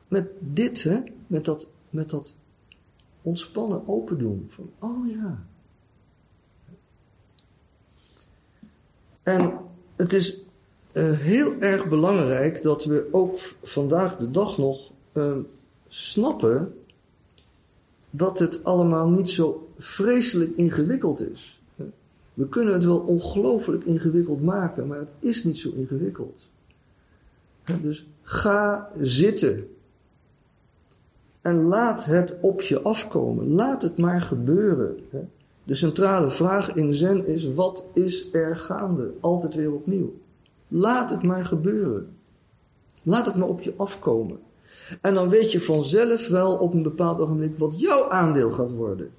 met 0.09 0.29
dit, 0.39 0.83
hè? 0.83 1.01
Met, 1.27 1.45
dat, 1.45 1.67
met 1.91 2.11
dat 2.11 2.33
ontspannen 3.25 3.89
open 3.89 4.19
doen. 4.19 4.47
Van, 4.49 4.71
oh 4.79 5.11
ja. 5.11 5.45
En 9.23 9.59
het 9.97 10.13
is 10.13 10.41
uh, 10.93 11.19
heel 11.19 11.61
erg 11.61 11.89
belangrijk 11.89 12.63
dat 12.63 12.85
we 12.85 13.09
ook 13.11 13.39
vandaag 13.63 14.17
de 14.17 14.31
dag 14.31 14.59
nog 14.59 14.91
uh, 15.13 15.37
snappen 15.89 16.75
dat 18.11 18.39
het 18.39 18.65
allemaal 18.65 19.09
niet 19.09 19.29
zo 19.29 19.69
vreselijk 19.79 20.57
ingewikkeld 20.57 21.21
is. 21.21 21.63
We 22.35 22.49
kunnen 22.49 22.75
het 22.75 22.85
wel 22.85 22.99
ongelooflijk 22.99 23.85
ingewikkeld 23.85 24.43
maken, 24.43 24.87
maar 24.87 24.99
het 24.99 25.09
is 25.19 25.45
niet 25.45 25.59
zo 25.59 25.71
ingewikkeld. 25.71 26.47
Dus 27.83 28.07
ga 28.23 28.91
zitten. 29.01 29.69
En 31.45 31.63
laat 31.63 32.05
het 32.05 32.37
op 32.41 32.61
je 32.61 32.83
afkomen. 32.83 33.53
Laat 33.53 33.83
het 33.83 33.99
maar 33.99 34.21
gebeuren. 34.21 34.97
De 35.65 35.75
centrale 35.75 36.31
vraag 36.31 36.75
in 36.75 36.95
Zen 36.95 37.27
is: 37.27 37.55
wat 37.55 37.87
is 37.93 38.29
er 38.33 38.57
gaande? 38.57 39.13
Altijd 39.21 39.55
weer 39.55 39.73
opnieuw. 39.73 40.15
Laat 40.69 41.11
het 41.11 41.23
maar 41.23 41.45
gebeuren. 41.45 42.17
Laat 43.03 43.27
het 43.27 43.35
maar 43.35 43.49
op 43.49 43.61
je 43.61 43.75
afkomen. 43.77 44.39
En 45.01 45.15
dan 45.15 45.29
weet 45.29 45.53
je 45.53 45.61
vanzelf 45.61 46.29
wel 46.29 46.57
op 46.57 46.75
een 46.75 46.83
bepaald 46.83 47.21
ogenblik 47.21 47.59
wat 47.59 47.81
jouw 47.81 48.11
aandeel 48.11 48.51
gaat 48.51 48.73
worden 48.73 49.11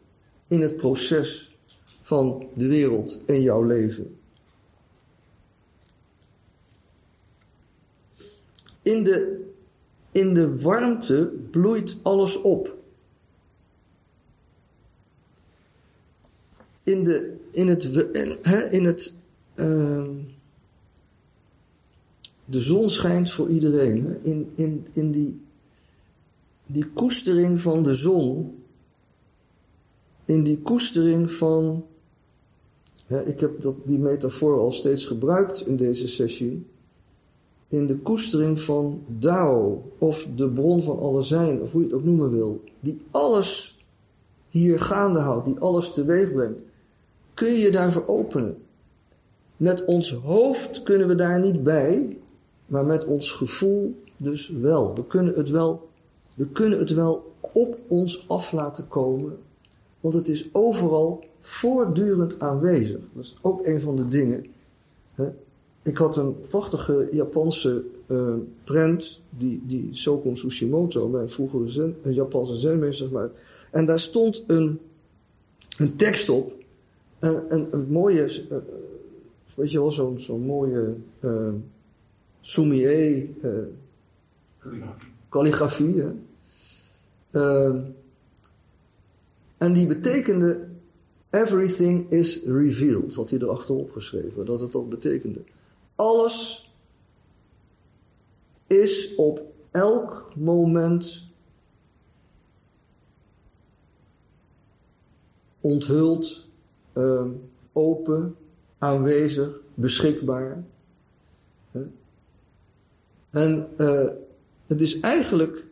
in 0.47 0.61
het 0.61 0.77
proces 0.77 1.57
van 2.01 2.45
de 2.53 2.67
wereld 2.67 3.19
en 3.25 3.41
jouw 3.41 3.63
leven. 3.63 4.17
In 8.81 9.03
de, 9.03 9.44
in 10.15 10.33
de 10.33 10.61
warmte 10.61 11.33
bloeit 11.51 11.97
alles 12.01 12.41
op. 12.41 12.75
In, 16.83 17.03
de, 17.03 17.35
in 17.51 17.67
het, 17.67 17.83
in 18.71 18.85
het 18.85 19.13
uh, 19.55 20.07
de 22.45 22.59
zon 22.59 22.89
schijnt 22.89 23.31
voor 23.31 23.49
iedereen. 23.49 24.23
In, 24.23 24.51
in, 24.55 24.87
in 24.93 25.11
die, 25.11 25.41
die 26.65 26.85
koestering 26.85 27.61
van 27.61 27.83
de 27.83 27.93
zon, 27.93 28.55
in 30.25 30.43
die 30.43 30.59
koestering 30.61 31.31
van, 31.31 31.85
ik 33.25 33.39
heb 33.39 33.61
dat, 33.61 33.75
die 33.85 33.99
metafoor 33.99 34.59
al 34.59 34.71
steeds 34.71 35.05
gebruikt 35.05 35.67
in 35.67 35.75
deze 35.75 36.07
sessie, 36.07 36.65
in 37.75 37.87
de 37.87 37.97
koestering 37.97 38.61
van 38.61 39.01
Dao, 39.07 39.83
of 39.97 40.27
de 40.35 40.49
bron 40.49 40.83
van 40.83 40.99
alle 40.99 41.21
zijn, 41.21 41.61
of 41.61 41.71
hoe 41.71 41.81
je 41.81 41.87
het 41.87 41.95
ook 41.95 42.03
noemen 42.03 42.31
wil, 42.31 42.61
die 42.79 43.01
alles 43.11 43.79
hier 44.49 44.79
gaande 44.79 45.19
houdt, 45.19 45.45
die 45.45 45.59
alles 45.59 45.91
teweeg 45.91 46.31
brengt, 46.31 46.61
kun 47.33 47.53
je 47.53 47.59
je 47.59 47.71
daarvoor 47.71 48.07
openen. 48.07 48.57
Met 49.57 49.85
ons 49.85 50.13
hoofd 50.13 50.83
kunnen 50.83 51.07
we 51.07 51.15
daar 51.15 51.39
niet 51.39 51.63
bij, 51.63 52.17
maar 52.65 52.85
met 52.85 53.05
ons 53.05 53.31
gevoel 53.31 53.95
dus 54.17 54.49
wel. 54.49 54.95
We 54.95 55.05
kunnen 55.05 55.33
het 55.35 55.49
wel, 55.49 55.89
we 56.33 56.47
kunnen 56.47 56.79
het 56.79 56.93
wel 56.93 57.33
op 57.39 57.77
ons 57.87 58.25
af 58.27 58.51
laten 58.51 58.87
komen, 58.87 59.37
want 59.99 60.13
het 60.13 60.27
is 60.27 60.49
overal 60.51 61.23
voortdurend 61.41 62.39
aanwezig. 62.39 62.99
Dat 63.13 63.23
is 63.23 63.37
ook 63.41 63.65
een 63.65 63.81
van 63.81 63.95
de 63.95 64.07
dingen. 64.07 64.45
Ik 65.85 65.97
had 65.97 66.17
een 66.17 66.35
prachtige 66.47 67.09
Japanse 67.11 67.83
uh, 68.07 68.35
prent, 68.63 69.21
die, 69.29 69.61
die 69.65 69.89
Sokon 69.91 70.33
Tsushimoto, 70.33 71.09
mijn 71.09 71.29
vroegere 71.29 71.93
een 72.01 72.13
Japanse 72.13 72.55
zenmeester, 72.55 73.11
maar. 73.11 73.29
En 73.71 73.85
daar 73.85 73.99
stond 73.99 74.43
een, 74.47 74.79
een 75.77 75.95
tekst 75.95 76.29
op, 76.29 76.53
een, 77.19 77.73
een, 77.73 77.87
mooie, 77.89 78.45
uh, 78.51 78.57
weet 79.55 79.71
je 79.71 79.79
wel, 79.79 79.91
zo'n 79.91 80.19
zo'n 80.19 80.41
mooie 80.41 80.95
uh, 81.19 81.53
Sumie, 82.41 83.35
uh, 83.41 83.51
calligrafie. 85.29 86.03
En 89.57 89.73
die 89.73 89.87
betekende 89.87 90.67
everything 91.29 92.11
is 92.11 92.43
revealed, 92.43 93.15
had 93.15 93.29
hij 93.29 93.39
erachterop 93.39 93.91
geschreven, 93.91 94.45
dat 94.45 94.59
het 94.59 94.71
dat 94.71 94.89
betekende. 94.89 95.39
Alles 95.95 96.69
is 98.67 99.15
op 99.15 99.41
elk 99.71 100.31
moment 100.35 101.27
onthuld, 105.61 106.47
uh, 106.93 107.25
open, 107.73 108.35
aanwezig, 108.77 109.59
beschikbaar. 109.73 110.63
En 113.29 113.67
uh, 113.77 114.09
het 114.65 114.81
is 114.81 114.99
eigenlijk 114.99 115.67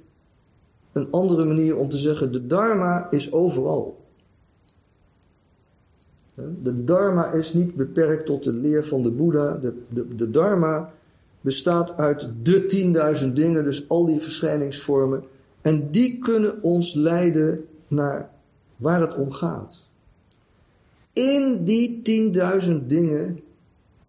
een 0.92 1.12
andere 1.12 1.46
manier 1.46 1.78
om 1.78 1.90
te 1.90 1.98
zeggen, 1.98 2.32
de 2.32 2.48
Dharma 2.48 3.12
is 3.12 3.32
overal. 3.32 4.03
De 6.36 6.84
dharma 6.84 7.32
is 7.32 7.54
niet 7.54 7.76
beperkt 7.76 8.26
tot 8.26 8.44
de 8.44 8.54
leer 8.54 8.86
van 8.86 9.04
de 9.04 9.10
Boeddha. 9.10 9.58
De, 9.58 9.74
de, 9.90 10.16
de 10.16 10.32
dharma 10.32 10.94
bestaat 11.42 11.98
uit 11.98 12.30
de 12.42 12.66
tienduizend 12.66 13.36
dingen, 13.36 13.64
dus 13.64 13.90
al 13.90 14.06
die 14.06 14.20
verschijningsvormen. 14.20 15.24
En 15.62 15.92
die 15.92 16.20
kunnen 16.20 16.62
ons 16.62 16.94
leiden 16.94 17.66
naar 17.88 18.30
waar 18.76 19.02
het 19.02 19.16
om 19.16 19.32
gaat. 19.32 19.90
In 21.14 21.64
die 21.64 22.02
tienduizend 22.02 22.90
dingen 22.90 23.40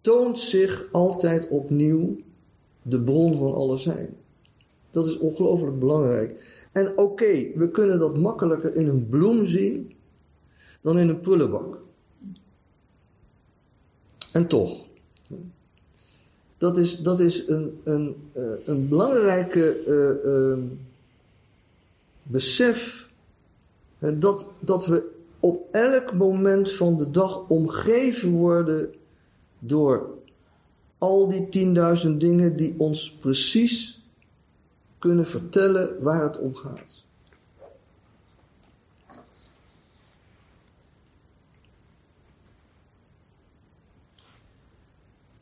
toont 0.01 0.39
zich 0.39 0.89
altijd 0.93 1.49
opnieuw 1.49 2.17
de 2.83 3.03
bron 3.03 3.37
van 3.37 3.55
alle 3.55 3.77
zijn. 3.77 4.17
Dat 4.91 5.07
is 5.07 5.19
ongelooflijk 5.19 5.79
belangrijk. 5.79 6.63
En 6.73 6.99
oké, 6.99 7.51
we 7.55 7.71
kunnen 7.71 7.99
dat 7.99 8.19
makkelijker 8.19 8.75
in 8.75 8.89
een 8.89 9.09
bloem 9.09 9.47
zien 9.47 9.93
dan 10.81 10.99
in 10.99 11.09
een 11.09 11.21
prullenbak. 11.21 11.79
En 14.35 14.47
toch. 14.47 14.85
Dat 16.59 16.79
is, 16.79 16.99
dat 16.99 17.21
is 17.21 17.49
een, 17.49 17.81
een, 17.85 18.17
eh, 18.33 18.43
een 18.65 18.89
belangrijke 18.89 19.85
uh, 19.87 20.33
uh, 20.33 20.59
besef 22.23 23.09
dat, 23.99 24.47
dat 24.61 24.87
we 24.87 25.11
op 25.41 25.69
elk 25.71 26.13
moment 26.13 26.73
van 26.73 26.99
de 26.99 27.11
dag 27.11 27.49
omgeven 27.49 28.31
worden 28.31 28.95
door 29.59 30.19
al 30.99 31.29
die 31.29 31.49
tienduizend 31.49 32.21
dingen 32.21 32.57
die 32.57 32.75
ons 32.79 33.13
precies 33.13 34.03
kunnen 34.99 35.27
vertellen 35.27 36.03
waar 36.03 36.23
het 36.23 36.39
om 36.39 36.55
gaat. 36.55 37.05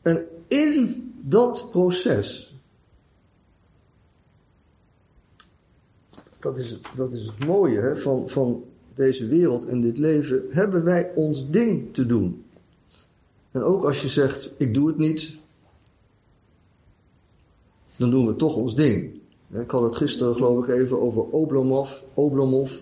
En 0.03 0.27
in 0.47 1.13
dat 1.21 1.67
proces, 1.71 2.55
dat 6.39 6.57
is 6.57 6.69
het, 6.69 6.81
dat 6.95 7.13
is 7.13 7.25
het 7.25 7.45
mooie 7.45 7.95
van, 7.95 8.29
van 8.29 8.63
deze 8.93 9.27
wereld 9.27 9.65
en 9.65 9.81
dit 9.81 9.97
leven, 9.97 10.43
hebben 10.49 10.83
wij 10.83 11.11
ons 11.15 11.49
ding 11.49 11.93
te 11.93 12.05
doen. 12.05 12.45
En 13.51 13.61
ook 13.61 13.85
als 13.85 14.01
je 14.01 14.07
zegt, 14.07 14.51
ik 14.57 14.73
doe 14.73 14.87
het 14.87 14.97
niet, 14.97 15.37
dan 17.95 18.09
doen 18.09 18.27
we 18.27 18.35
toch 18.35 18.55
ons 18.55 18.75
ding. 18.75 19.21
Ik 19.51 19.71
had 19.71 19.83
het 19.83 19.95
gisteren 19.95 20.35
geloof 20.35 20.67
ik 20.67 20.75
even 20.75 21.01
over 21.01 21.23
Oblomov, 21.23 22.01
Oblomov 22.13 22.79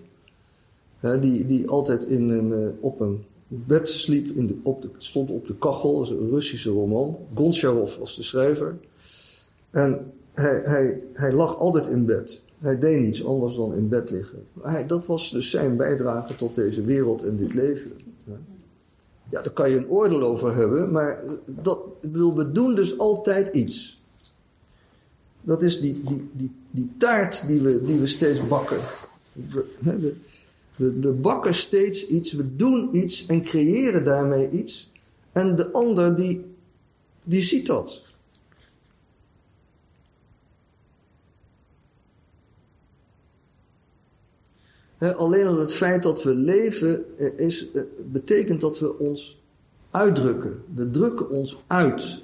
die, 1.02 1.46
die 1.46 1.70
altijd 1.70 2.04
in 2.04 2.30
een, 2.30 2.54
eh, 2.54 2.84
op 2.84 3.00
een 3.00 3.26
bed 3.54 3.90
sliep, 3.90 4.36
in 4.36 4.48
de, 4.48 4.56
op 4.64 4.82
de, 4.82 4.90
stond 4.98 5.30
op 5.30 5.48
de 5.48 5.56
kachel, 5.56 5.98
dat 5.98 6.06
is 6.06 6.10
een 6.10 6.30
Russische 6.30 6.70
roman. 6.70 7.18
Goncharov 7.36 7.98
was 7.98 8.16
de 8.16 8.24
schrijver. 8.24 8.78
En 9.70 10.12
hij, 10.34 10.62
hij, 10.66 11.02
hij 11.14 11.34
lag 11.34 11.58
altijd 11.58 11.88
in 11.88 12.06
bed. 12.06 12.42
Hij 12.60 12.80
deed 12.80 13.02
niets 13.02 13.26
anders 13.26 13.56
dan 13.56 13.74
in 13.74 13.90
bed 13.90 14.10
liggen. 14.10 14.46
Dat 14.88 15.06
was 15.06 15.32
dus 15.32 15.50
zijn 15.50 15.78
bijdrage 15.78 16.36
tot 16.36 16.56
deze 16.56 16.82
wereld 16.82 17.24
en 17.24 17.38
dit 17.38 17.54
leven. 17.54 17.92
Ja, 19.30 19.42
daar 19.42 19.54
kan 19.54 19.70
je 19.70 19.78
een 19.78 19.90
oordeel 19.90 20.22
over 20.22 20.56
hebben, 20.56 20.92
maar 20.92 21.24
dat, 21.46 21.80
we 22.02 22.52
doen 22.52 22.76
dus 22.76 22.98
altijd 22.98 23.54
iets. 23.54 24.02
Dat 25.42 25.62
is 25.62 25.82
die, 25.82 26.02
die, 26.08 26.30
die, 26.34 26.52
die 26.72 26.92
taart 26.98 27.48
die 27.48 27.62
we, 27.62 27.84
die 27.86 28.00
we 28.00 28.08
steeds 28.08 28.48
bakken. 28.48 28.80
We, 30.76 31.10
bakken 31.22 31.54
steeds 31.54 32.08
iets, 32.08 32.32
we 32.32 32.56
doen 32.56 32.96
iets 32.96 33.26
en 33.26 33.42
creëren 33.42 34.04
daarmee 34.04 34.50
iets. 34.50 34.92
En 35.32 35.56
de 35.56 35.72
ander 35.72 36.16
die, 36.16 36.46
die 37.24 37.42
ziet 37.42 37.66
dat. 37.66 38.10
alleen 45.10 45.48
al 45.48 45.58
het 45.58 45.74
feit 45.74 46.04
dat 46.04 46.24
we 46.24 46.36
leven 46.36 47.18
eh, 47.18 47.40
is, 47.40 47.72
eh, 47.72 47.82
betekent 48.12 48.62
dat 48.62 48.80
we 48.80 48.98
ons 48.98 49.42
uitdrukken. 49.92 50.64
We 50.76 50.92
drukken 50.92 51.30
ons 51.30 51.64
uit. 51.68 52.22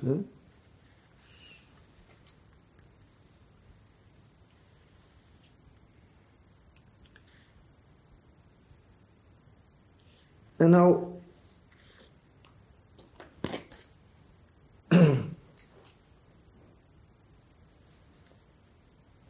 En 10.58 10.70
nou. 10.70 11.04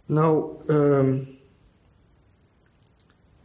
nou, 0.06 0.52
um, 0.68 1.28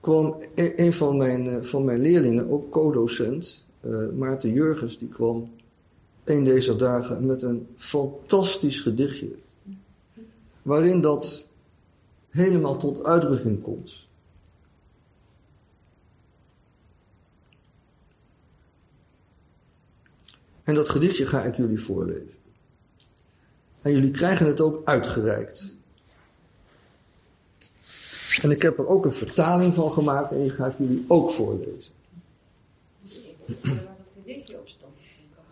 kwam 0.01 0.37
e-, 0.55 0.73
een 0.77 0.93
van 0.93 1.17
mijn, 1.17 1.49
eh, 1.49 1.63
van 1.63 1.85
mijn 1.85 2.01
leerlingen, 2.01 2.51
ook 2.51 2.71
co-docent, 2.71 3.65
uh, 3.81 4.09
Maarten 4.09 4.53
Jurgens, 4.53 4.99
die 4.99 5.09
kwam 5.09 5.51
een 6.25 6.45
deze 6.45 6.77
dagen 6.77 7.27
met 7.27 7.43
een 7.43 7.67
fantastisch 7.77 8.81
gedichtje. 8.81 9.31
Waarin 10.63 11.01
dat 11.01 11.45
helemaal 12.31 12.79
tot 12.79 13.05
uitdrukking 13.05 13.63
komt. 13.63 14.09
En 20.65 20.75
dat 20.75 20.89
gedichtje 20.89 21.27
ga 21.27 21.43
ik 21.43 21.57
jullie 21.57 21.81
voorlezen. 21.81 22.41
En 23.83 23.93
jullie 23.93 24.11
krijgen 24.11 24.47
het 24.47 24.61
ook 24.61 24.81
uitgereikt. 24.85 25.75
En 28.43 28.51
ik 28.51 28.63
heb 28.63 28.79
er 28.79 28.89
ook 28.89 29.05
een 29.05 29.13
vertaling 29.13 29.75
van 29.75 29.93
gemaakt 29.93 30.31
en 30.31 30.41
die 30.41 30.51
ga 30.51 30.67
ik 30.67 30.75
jullie 30.79 31.05
ook 31.09 31.31
voorlezen. 31.31 31.95
Ik 33.05 33.57
waar 33.63 33.75
dat 33.75 34.13
gedichtje 34.23 34.59
op 34.59 34.69
stond. 34.69 34.93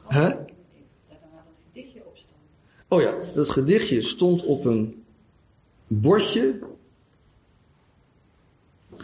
Hè? 0.06 0.28
waar 0.28 1.44
dat 1.48 1.60
gedichtje 1.72 2.00
op 2.06 2.16
stond. 2.16 2.40
Oh 2.88 3.00
ja, 3.00 3.14
dat 3.34 3.50
gedichtje 3.50 4.02
stond 4.02 4.44
op 4.44 4.64
een 4.64 5.04
bordje. 5.86 6.58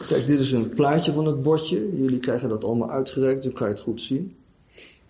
Kijk, 0.08 0.26
dit 0.26 0.40
is 0.40 0.52
een 0.52 0.68
plaatje 0.68 1.12
van 1.12 1.26
het 1.26 1.42
bordje. 1.42 1.96
Jullie 1.96 2.18
krijgen 2.18 2.48
dat 2.48 2.64
allemaal 2.64 2.90
uitgereikt, 2.90 3.42
dan 3.42 3.52
kan 3.52 3.68
je 3.68 3.72
het 3.72 3.82
goed 3.82 4.00
zien 4.00 4.36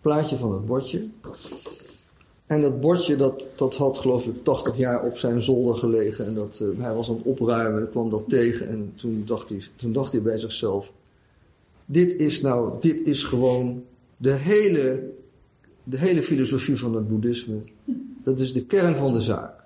plaatje 0.06 0.36
van 0.36 0.52
het 0.52 0.66
bordje. 0.66 1.06
En 2.46 2.62
dat 2.62 2.80
bordje, 2.80 3.16
dat, 3.16 3.44
dat 3.54 3.76
had 3.76 3.98
geloof 3.98 4.26
ik 4.26 4.44
80 4.44 4.76
jaar 4.76 5.02
op 5.02 5.16
zijn 5.16 5.42
zolder 5.42 5.76
gelegen. 5.76 6.26
En 6.26 6.34
dat, 6.34 6.60
uh, 6.62 6.68
hij 6.78 6.94
was 6.94 7.08
aan 7.08 7.16
het 7.16 7.24
opruimen 7.24 7.80
en 7.80 7.90
kwam 7.90 8.10
dat 8.10 8.28
tegen. 8.28 8.68
En 8.68 8.92
toen 8.94 9.22
dacht, 9.24 9.48
hij, 9.48 9.62
toen 9.76 9.92
dacht 9.92 10.12
hij 10.12 10.22
bij 10.22 10.38
zichzelf. 10.38 10.92
Dit 11.86 12.20
is 12.20 12.40
nou, 12.40 12.72
dit 12.80 13.06
is 13.06 13.24
gewoon 13.24 13.84
de 14.16 14.32
hele, 14.32 15.10
de 15.84 15.98
hele 15.98 16.22
filosofie 16.22 16.76
van 16.76 16.94
het 16.94 17.08
boeddhisme. 17.08 17.56
Dat 18.24 18.40
is 18.40 18.52
de 18.52 18.64
kern 18.64 18.96
van 18.96 19.12
de 19.12 19.20
zaak. 19.20 19.64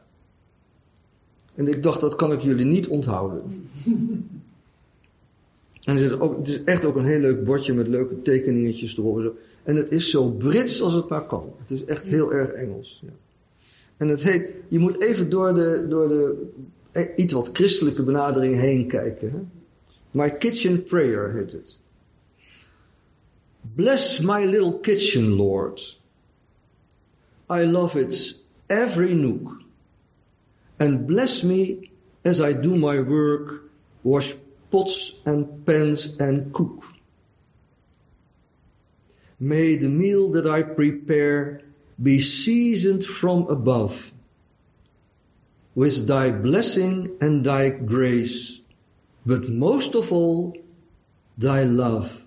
En 1.55 1.69
ik 1.69 1.83
dacht, 1.83 2.01
dat 2.01 2.17
kan 2.17 2.33
ik 2.33 2.41
jullie 2.41 2.67
niet 2.67 2.89
onthouden. 2.89 3.69
En 5.85 5.95
er 5.95 6.01
zit 6.01 6.21
ook, 6.21 6.39
het 6.39 6.49
is 6.49 6.65
echt 6.65 6.85
ook 6.85 6.97
een 6.97 7.05
heel 7.05 7.21
leuk 7.21 7.45
bordje 7.45 7.75
met 7.75 7.89
leuke 7.89 8.23
tekeningetjes 8.23 8.99
erop. 8.99 9.37
En 9.63 9.77
het 9.77 9.91
is 9.93 10.11
zo 10.11 10.31
Brits 10.31 10.83
als 10.83 10.93
het 10.93 11.09
maar 11.09 11.27
kan. 11.27 11.53
Het 11.59 11.71
is 11.71 11.85
echt 11.85 12.07
heel 12.07 12.33
erg 12.33 12.51
Engels. 12.51 13.03
Ja. 13.05 13.13
En 13.97 14.09
het 14.09 14.23
heet, 14.23 14.51
je 14.69 14.79
moet 14.79 15.01
even 15.01 15.31
door 15.31 15.55
de, 15.55 15.87
door 15.89 16.09
de 16.09 16.49
eh, 16.93 17.07
iets 17.17 17.33
wat 17.33 17.51
christelijke 17.53 18.03
benadering 18.03 18.61
heen 18.61 18.87
kijken. 18.87 19.51
My 20.11 20.31
Kitchen 20.31 20.83
Prayer 20.83 21.33
heet 21.33 21.53
het. 21.53 21.79
Bless 23.75 24.21
my 24.21 24.45
little 24.45 24.81
kitchen, 24.81 25.29
Lord. 25.29 25.99
I 27.51 27.65
love 27.65 28.01
its 28.01 28.43
every 28.67 29.15
nook. 29.15 29.63
And 30.77 31.07
bless 31.07 31.43
me 31.43 31.91
as 32.23 32.41
I 32.41 32.61
do 32.61 32.77
my 32.77 33.05
work, 33.05 33.63
wash 34.03 34.35
pots 34.71 35.13
and 35.27 35.67
pans 35.67 36.17
and 36.17 36.53
cook. 36.53 36.85
May 39.39 39.77
the 39.77 39.89
meal 39.89 40.31
that 40.33 40.47
I 40.47 40.63
prepare 40.63 41.63
be 42.01 42.21
seasoned 42.21 43.05
from 43.05 43.49
above 43.49 44.13
with 45.75 46.07
thy 46.07 46.31
blessing 46.31 47.17
and 47.21 47.45
thy 47.45 47.71
grace, 47.71 48.61
but 49.25 49.49
most 49.49 49.95
of 49.95 50.13
all, 50.13 50.57
thy 51.39 51.63
love. 51.65 52.25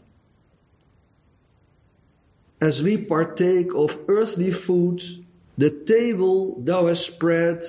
As 2.61 2.81
we 2.81 2.97
partake 2.97 3.73
of 3.75 3.99
earthly 4.07 4.51
foods, 4.51 5.19
the 5.57 5.69
table 5.69 6.61
thou 6.61 6.87
hast 6.87 7.05
spread 7.05 7.63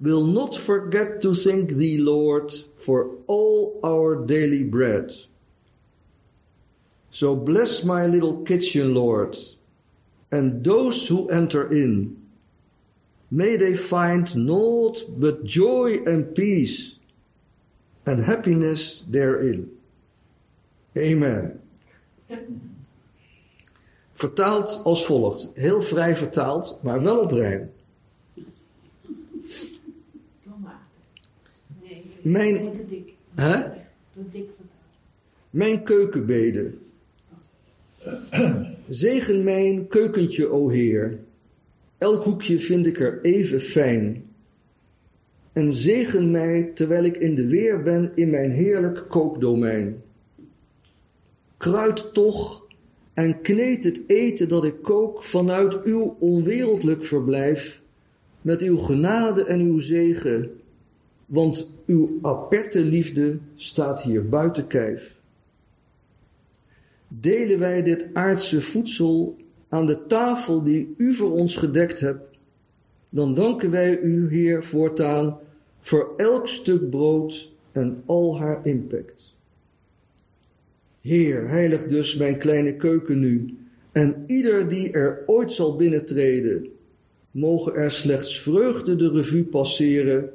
will 0.00 0.26
not 0.26 0.54
forget 0.54 1.22
to 1.22 1.34
thank 1.34 1.70
thee, 1.70 1.98
Lord, 1.98 2.52
for 2.78 3.16
all 3.26 3.80
our 3.84 4.26
daily 4.26 4.64
bread. 4.64 5.12
So 7.10 7.34
bless 7.34 7.82
my 7.82 8.06
little 8.06 8.42
kitchen, 8.42 8.94
Lord, 8.94 9.36
and 10.30 10.62
those 10.62 11.08
who 11.08 11.28
enter 11.28 11.72
in. 11.72 12.22
May 13.30 13.56
they 13.56 13.74
find 13.74 14.36
naught 14.36 15.02
but 15.08 15.44
joy 15.44 16.02
and 16.04 16.34
peace 16.34 16.98
and 18.04 18.22
happiness 18.22 19.00
therein. 19.00 19.70
Amen. 20.96 21.60
Vertaald 24.14 24.80
als 24.84 25.04
volgt. 25.04 25.50
Heel 25.54 25.82
vrij 25.82 26.16
vertaald, 26.16 26.78
maar 26.82 27.02
wel 27.02 27.20
op 27.20 27.30
rijm. 27.30 27.70
Mijn-. 32.26 32.70
Hè? 33.34 33.62
Mijn 35.50 35.82
keukenbeden. 35.82 36.78
Zegen 38.88 39.44
mijn 39.44 39.88
keukentje, 39.88 40.48
o 40.50 40.68
Heer. 40.68 41.18
Elk 41.98 42.24
hoekje 42.24 42.58
vind 42.58 42.86
ik 42.86 43.00
er 43.00 43.20
even 43.22 43.60
fijn. 43.60 44.24
En 45.52 45.72
zegen 45.72 46.30
mij 46.30 46.70
terwijl 46.74 47.04
ik 47.04 47.16
in 47.16 47.34
de 47.34 47.46
weer 47.46 47.82
ben 47.82 48.12
in 48.14 48.30
mijn 48.30 48.50
heerlijk 48.50 49.04
kookdomein. 49.08 50.02
Kruid 51.56 52.14
toch 52.14 52.66
en 53.14 53.40
kneed 53.40 53.84
het 53.84 54.00
eten 54.06 54.48
dat 54.48 54.64
ik 54.64 54.82
kook 54.82 55.22
vanuit 55.22 55.82
uw 55.82 56.16
onwereldlijk 56.18 57.04
verblijf, 57.04 57.82
met 58.40 58.62
uw 58.62 58.76
genade 58.76 59.44
en 59.44 59.60
uw 59.60 59.78
zegen, 59.78 60.50
want 61.26 61.70
uw 61.86 62.18
aperte 62.22 62.80
liefde 62.80 63.38
staat 63.54 64.02
hier 64.02 64.28
buiten 64.28 64.66
kijf. 64.66 65.20
Delen 67.08 67.58
wij 67.58 67.82
dit 67.82 68.06
aardse 68.12 68.60
voedsel 68.60 69.36
aan 69.68 69.86
de 69.86 70.06
tafel 70.06 70.62
die 70.62 70.94
u 70.96 71.14
voor 71.14 71.32
ons 71.32 71.56
gedekt 71.56 72.00
hebt, 72.00 72.36
dan 73.08 73.34
danken 73.34 73.70
wij 73.70 74.00
u, 74.00 74.30
Heer, 74.30 74.64
voortaan 74.64 75.38
voor 75.80 76.14
elk 76.16 76.48
stuk 76.48 76.90
brood 76.90 77.52
en 77.72 78.02
al 78.06 78.38
haar 78.38 78.66
impact. 78.66 79.34
Heer, 81.00 81.48
heilig 81.48 81.86
dus 81.86 82.16
mijn 82.16 82.38
kleine 82.38 82.76
keuken 82.76 83.18
nu, 83.18 83.56
en 83.92 84.24
ieder 84.26 84.68
die 84.68 84.92
er 84.92 85.22
ooit 85.26 85.52
zal 85.52 85.76
binnentreden, 85.76 86.68
mogen 87.30 87.74
er 87.74 87.90
slechts 87.90 88.40
vreugde 88.40 88.96
de 88.96 89.10
revue 89.10 89.44
passeren 89.44 90.32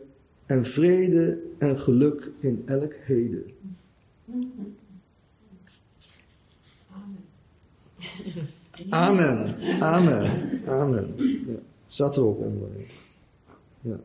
en 0.52 0.66
vrede 0.66 1.40
en 1.58 1.80
geluk 1.80 2.32
in 2.40 2.64
elk 2.66 2.94
heden. 2.96 3.44
Amen. 8.90 9.56
Amen, 9.82 10.62
amen, 10.66 11.16
staat 11.88 12.16
er 12.16 12.26
ook 12.26 12.40
onder. 12.40 12.70
Ja. 13.82 14.00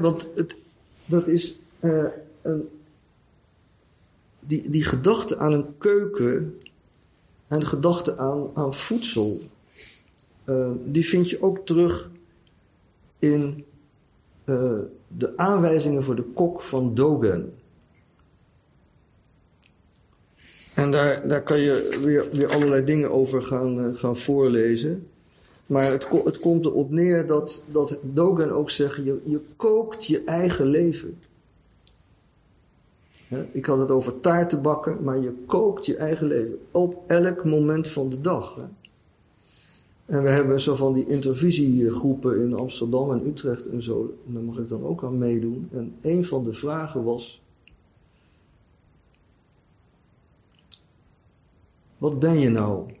Want 0.00 0.28
het, 0.34 0.56
dat 1.06 1.26
is 1.26 1.58
eh, 1.78 2.08
een, 2.42 2.68
die, 4.40 4.70
die 4.70 4.84
gedachte 4.84 5.38
aan 5.38 5.52
een 5.52 5.78
keuken 5.78 6.60
en 7.46 7.60
de 7.60 7.66
gedachte 7.66 8.18
aan, 8.18 8.50
aan 8.54 8.74
voedsel, 8.74 9.40
eh, 10.44 10.70
die 10.84 11.06
vind 11.06 11.30
je 11.30 11.42
ook 11.42 11.66
terug 11.66 12.10
in 13.18 13.64
eh, 14.44 14.78
de 15.08 15.36
aanwijzingen 15.36 16.04
voor 16.04 16.16
de 16.16 16.30
kok 16.34 16.60
van 16.60 16.94
Dogen. 16.94 17.54
En 20.74 20.90
daar, 20.90 21.28
daar 21.28 21.42
kan 21.42 21.58
je 21.58 21.98
weer, 22.02 22.28
weer 22.32 22.48
allerlei 22.48 22.84
dingen 22.84 23.10
over 23.10 23.42
gaan, 23.42 23.84
eh, 23.84 23.98
gaan 23.98 24.16
voorlezen. 24.16 25.06
Maar 25.66 25.90
het, 25.90 26.08
het 26.24 26.40
komt 26.40 26.64
erop 26.64 26.90
neer 26.90 27.26
dat, 27.26 27.62
dat 27.70 27.98
Dogen 28.02 28.50
ook 28.50 28.70
zegt, 28.70 28.96
je, 28.96 29.20
je 29.24 29.40
kookt 29.56 30.06
je 30.06 30.24
eigen 30.24 30.66
leven. 30.66 31.18
Ik 33.52 33.66
had 33.66 33.78
het 33.78 33.90
over 33.90 34.20
taarten 34.20 34.62
bakken, 34.62 35.02
maar 35.02 35.18
je 35.18 35.32
kookt 35.46 35.86
je 35.86 35.96
eigen 35.96 36.26
leven. 36.26 36.58
Op 36.70 37.02
elk 37.06 37.44
moment 37.44 37.88
van 37.88 38.08
de 38.08 38.20
dag. 38.20 38.68
En 40.06 40.22
we 40.22 40.30
hebben 40.30 40.60
zo 40.60 40.74
van 40.74 40.92
die 40.92 41.06
intervisiegroepen 41.06 42.42
in 42.42 42.54
Amsterdam 42.54 43.12
en 43.12 43.26
Utrecht 43.26 43.66
en 43.66 43.82
zo. 43.82 44.14
En 44.26 44.34
daar 44.34 44.42
mag 44.42 44.58
ik 44.58 44.68
dan 44.68 44.84
ook 44.84 45.04
aan 45.04 45.18
meedoen. 45.18 45.68
En 45.72 45.94
een 46.00 46.24
van 46.24 46.44
de 46.44 46.52
vragen 46.52 47.04
was, 47.04 47.42
Wat 52.02 52.18
ben 52.18 52.38
je 52.38 52.48
nou? 52.48 52.94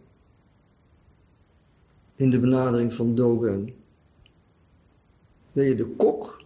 In 2.14 2.30
de 2.30 2.40
benadering 2.40 2.94
van 2.94 3.14
Dogen. 3.14 3.74
Ben 5.52 5.64
je 5.64 5.74
de 5.74 5.86
kok? 5.86 6.44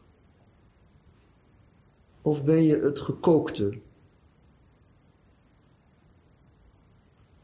Of 2.22 2.44
ben 2.44 2.62
je 2.62 2.76
het 2.76 3.00
gekookte? 3.00 3.78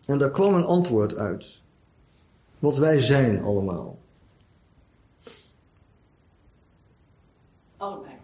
En 0.06 0.18
daar 0.18 0.30
kwam 0.30 0.54
een 0.54 0.64
antwoord 0.64 1.16
uit. 1.16 1.62
Wat 2.62 2.76
wij 2.78 3.00
zijn 3.00 3.42
allemaal. 3.42 3.98
Allebei. 7.76 8.14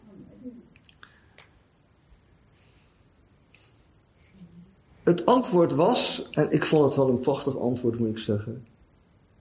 Het 5.03 5.27
antwoord 5.27 5.73
was, 5.73 6.29
en 6.31 6.51
ik 6.51 6.65
vond 6.65 6.85
het 6.85 6.95
wel 6.95 7.09
een 7.09 7.19
prachtig 7.19 7.59
antwoord 7.59 7.99
moet 7.99 8.09
ik 8.09 8.19
zeggen. 8.19 8.67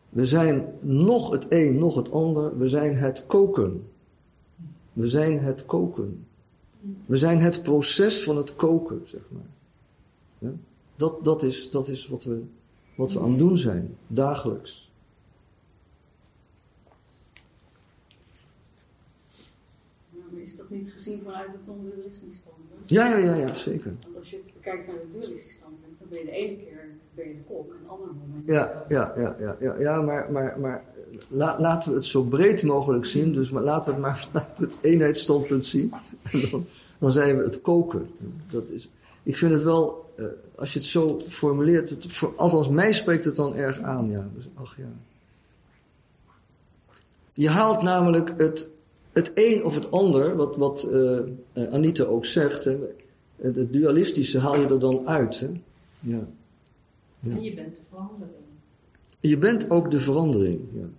We 0.09 0.25
zijn 0.25 0.73
nog 0.79 1.31
het 1.31 1.45
een, 1.49 1.77
nog 1.77 1.95
het 1.95 2.11
ander. 2.11 2.57
We 2.57 2.67
zijn 2.67 2.95
het 2.95 3.25
koken. 3.27 3.89
We 4.93 5.07
zijn 5.07 5.39
het 5.39 5.65
koken. 5.65 6.25
We 7.05 7.17
zijn 7.17 7.39
het 7.39 7.63
proces 7.63 8.23
van 8.23 8.37
het 8.37 8.55
koken, 8.55 9.01
zeg 9.03 9.21
maar. 9.29 9.49
Ja? 10.37 10.51
Dat, 10.95 11.23
dat 11.23 11.43
is, 11.43 11.69
dat 11.69 11.87
is 11.87 12.07
wat, 12.07 12.23
we, 12.23 12.43
wat 12.95 13.13
we 13.13 13.19
aan 13.19 13.29
het 13.29 13.39
doen 13.39 13.57
zijn, 13.57 13.97
dagelijks. 14.07 14.87
Maar 20.11 20.36
is 20.47 20.55
dat 20.55 20.69
niet 20.69 20.91
gezien 20.91 21.21
vanuit 21.23 21.51
het 21.51 21.67
non-dualisme 21.67 22.33
standpunt? 22.33 22.89
Ja, 22.89 23.09
ja, 23.09 23.17
ja, 23.17 23.35
ja, 23.35 23.53
zeker. 23.53 23.93
Want 24.03 24.15
als 24.15 24.29
je 24.29 24.39
kijkt 24.61 24.87
naar 24.87 24.95
het 24.95 25.13
dualisme 25.13 25.49
standpunt, 25.49 25.99
dan 25.99 26.07
ben 26.09 26.19
je 26.19 26.25
de 26.25 26.31
ene 26.31 26.55
keer 26.55 26.89
ben 27.15 27.27
je 27.27 27.33
de 27.33 27.43
kok 27.47 27.71
en 27.73 27.77
de 27.83 27.89
andere 27.89 28.11
moment. 28.13 28.47
Ja, 28.47 28.85
ja, 28.89 29.13
ja, 29.17 29.35
ja, 29.39 29.57
ja, 29.59 29.79
ja 29.79 30.01
maar, 30.01 30.31
maar, 30.31 30.59
maar 30.59 30.83
la- 31.27 31.59
laten 31.59 31.89
we 31.89 31.95
het 31.95 32.05
zo 32.05 32.23
breed 32.23 32.63
mogelijk 32.63 33.05
zien. 33.05 33.33
Dus 33.33 33.49
maar 33.49 33.63
laten 33.63 33.85
we 33.85 33.91
het 33.91 34.01
maar 34.01 34.19
vanuit 34.31 34.57
het 34.57 34.77
eenheidsstandpunt 34.81 35.65
zien. 35.65 35.93
En 36.31 36.49
dan, 36.51 36.65
dan 36.97 37.11
zijn 37.11 37.37
we 37.37 37.43
het 37.43 37.61
koken. 37.61 38.09
Dat 38.51 38.69
is, 38.69 38.89
ik 39.23 39.37
vind 39.37 39.51
het 39.51 39.63
wel, 39.63 40.13
eh, 40.15 40.25
als 40.55 40.73
je 40.73 40.79
het 40.79 40.87
zo 40.87 41.21
formuleert, 41.27 41.89
het, 41.89 42.11
voor, 42.11 42.33
althans 42.35 42.69
mij 42.69 42.93
spreekt 42.93 43.25
het 43.25 43.35
dan 43.35 43.55
erg 43.55 43.79
aan. 43.81 44.09
Ja. 44.09 44.27
Dus, 44.35 44.49
ach 44.53 44.77
ja. 44.77 44.91
Je 47.33 47.49
haalt 47.49 47.81
namelijk 47.81 48.33
het, 48.37 48.67
het 49.17 49.31
een 49.33 49.63
of 49.63 49.75
het 49.75 49.91
ander, 49.91 50.35
wat, 50.35 50.55
wat 50.55 50.83
eh, 50.83 51.19
eh, 51.53 51.73
Anita 51.73 52.03
ook 52.03 52.25
zegt, 52.25 52.63
hè, 52.63 52.77
het, 53.35 53.55
het 53.55 53.73
dualistische 53.73 54.39
haal 54.39 54.59
je 54.59 54.67
er 54.67 54.79
dan 54.79 55.07
uit. 55.07 55.39
Hè. 55.39 55.47
Ja. 55.99 56.27
Ja. 57.19 57.31
En 57.31 57.43
je 57.43 57.53
bent 57.53 57.75
de 57.75 57.81
verandering. 57.89 58.31
Je 59.19 59.37
bent 59.37 59.69
ook 59.69 59.91
de 59.91 59.99
verandering. 59.99 60.61
Ja. 60.73 60.89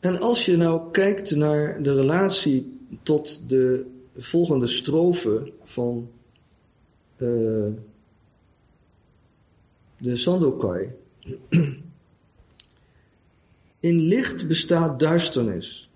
En 0.00 0.20
als 0.20 0.44
je 0.44 0.56
nou 0.56 0.90
kijkt 0.90 1.36
naar 1.36 1.82
de 1.82 1.94
relatie 1.94 2.78
tot 3.02 3.40
de 3.46 3.86
volgende 4.16 4.66
strofe 4.66 5.52
van 5.64 6.10
eh, 7.16 7.68
de 10.00 10.16
Sandokai. 10.16 10.92
In 13.80 14.00
licht 14.00 14.48
bestaat 14.48 14.98
duisternis. 15.00 15.90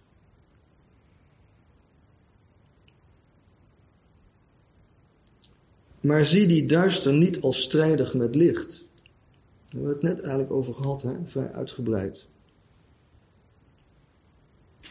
Maar 6.01 6.25
zie 6.25 6.47
die 6.47 6.67
duister 6.67 7.13
niet 7.13 7.41
als 7.41 7.63
strijdig 7.63 8.15
met 8.15 8.35
licht. 8.35 8.69
Daar 8.69 9.83
hebben 9.83 9.89
we 9.89 9.95
het 9.95 10.03
net 10.03 10.21
eigenlijk 10.21 10.53
over 10.53 10.75
gehad, 10.75 11.03
hè? 11.03 11.17
vrij 11.25 11.53
uitgebreid. 11.53 12.27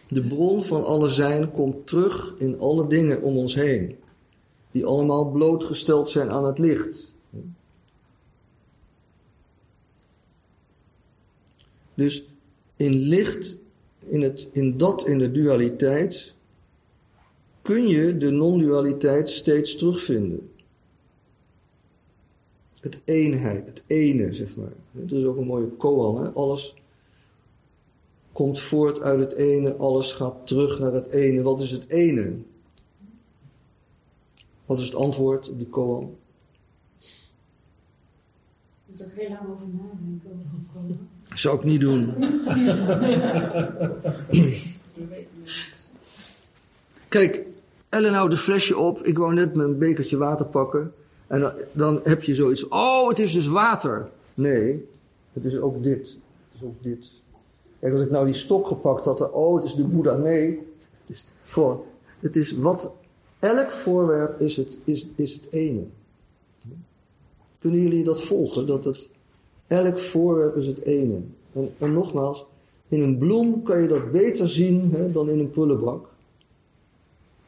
De 0.09 0.23
bron 0.23 0.63
van 0.63 0.85
alle 0.85 1.07
zijn 1.07 1.51
komt 1.51 1.87
terug 1.87 2.33
in 2.37 2.59
alle 2.59 2.87
dingen 2.87 3.21
om 3.21 3.37
ons 3.37 3.53
heen, 3.53 3.95
die 4.71 4.85
allemaal 4.85 5.31
blootgesteld 5.31 6.09
zijn 6.09 6.29
aan 6.29 6.45
het 6.45 6.57
licht. 6.57 7.13
Dus 11.93 12.29
in 12.75 12.93
licht 12.93 13.57
in, 14.07 14.21
het, 14.21 14.47
in 14.51 14.77
dat, 14.77 15.07
in 15.07 15.17
de 15.17 15.31
dualiteit, 15.31 16.33
kun 17.61 17.87
je 17.87 18.17
de 18.17 18.31
non-dualiteit 18.31 19.29
steeds 19.29 19.75
terugvinden. 19.75 20.51
Het 22.79 22.99
eenheid, 23.03 23.65
het 23.65 23.83
ene, 23.87 24.33
zeg 24.33 24.55
maar. 24.55 24.73
Er 25.07 25.17
is 25.19 25.25
ook 25.25 25.37
een 25.37 25.45
mooie 25.45 25.69
koan, 25.69 26.23
hè? 26.23 26.29
alles 26.29 26.75
komt 28.31 28.59
voort 28.59 29.01
uit 29.01 29.19
het 29.19 29.33
ene, 29.33 29.75
alles 29.75 30.11
gaat 30.11 30.47
terug 30.47 30.79
naar 30.79 30.93
het 30.93 31.07
ene. 31.07 31.41
Wat 31.41 31.61
is 31.61 31.71
het 31.71 31.89
ene? 31.89 32.35
Wat 34.65 34.77
is 34.77 34.85
het 34.85 34.95
antwoord 34.95 35.49
op 35.49 35.57
die 35.57 35.67
koan? 35.67 36.15
Moet 38.93 39.01
er 39.01 39.11
heel 39.15 39.29
lang 39.29 39.49
over 39.53 39.67
nadenken. 39.67 41.09
Zou 41.33 41.57
ik 41.57 41.63
niet 41.63 41.81
doen. 41.81 42.13
Het. 44.27 45.91
Kijk, 47.07 47.45
Ellen 47.89 48.13
houdt 48.13 48.33
een 48.33 48.39
flesje 48.39 48.77
op. 48.77 49.03
Ik 49.03 49.17
wou 49.17 49.33
net 49.33 49.55
mijn 49.55 49.77
bekertje 49.77 50.17
water 50.17 50.45
pakken. 50.45 50.93
En 51.27 51.39
dan, 51.39 51.51
dan 51.71 51.99
heb 52.03 52.23
je 52.23 52.35
zoiets. 52.35 52.67
Oh, 52.67 53.07
het 53.07 53.19
is 53.19 53.33
dus 53.33 53.47
water. 53.47 54.09
Nee, 54.33 54.87
het 55.33 55.45
is 55.45 55.57
ook 55.57 55.83
dit. 55.83 56.07
Het 56.07 56.55
is 56.55 56.63
ook 56.63 56.83
dit. 56.83 57.11
Kijk, 57.79 57.93
als 57.93 58.03
ik 58.03 58.11
nou 58.11 58.25
die 58.25 58.35
stok 58.35 58.67
gepakt 58.67 59.05
had. 59.05 59.31
Oh, 59.31 59.55
het 59.55 59.63
is 59.63 59.75
de 59.75 59.83
Boeddha. 59.83 60.15
Nee, 60.15 60.49
het 61.05 61.15
is 61.15 61.25
gewoon. 61.47 61.83
Het 62.19 62.35
is 62.35 62.51
wat. 62.51 62.91
Elk 63.39 63.71
voorwerp 63.71 64.41
is 64.41 64.57
het, 64.57 64.79
is, 64.83 65.07
is 65.15 65.33
het 65.33 65.47
ene. 65.51 65.83
Kunnen 67.63 67.81
jullie 67.81 68.03
dat 68.03 68.21
volgen? 68.23 68.67
Dat 68.67 68.85
het. 68.85 69.09
Elk 69.67 69.99
voorwerp 69.99 70.55
is 70.55 70.67
het 70.67 70.81
ene. 70.81 71.21
En, 71.53 71.73
en 71.77 71.93
nogmaals, 71.93 72.45
in 72.87 73.01
een 73.01 73.17
bloem 73.17 73.63
kan 73.63 73.81
je 73.81 73.87
dat 73.87 74.11
beter 74.11 74.49
zien 74.49 74.91
hè, 74.91 75.11
dan 75.11 75.29
in 75.29 75.39
een 75.39 75.49
prullenbak. 75.49 76.09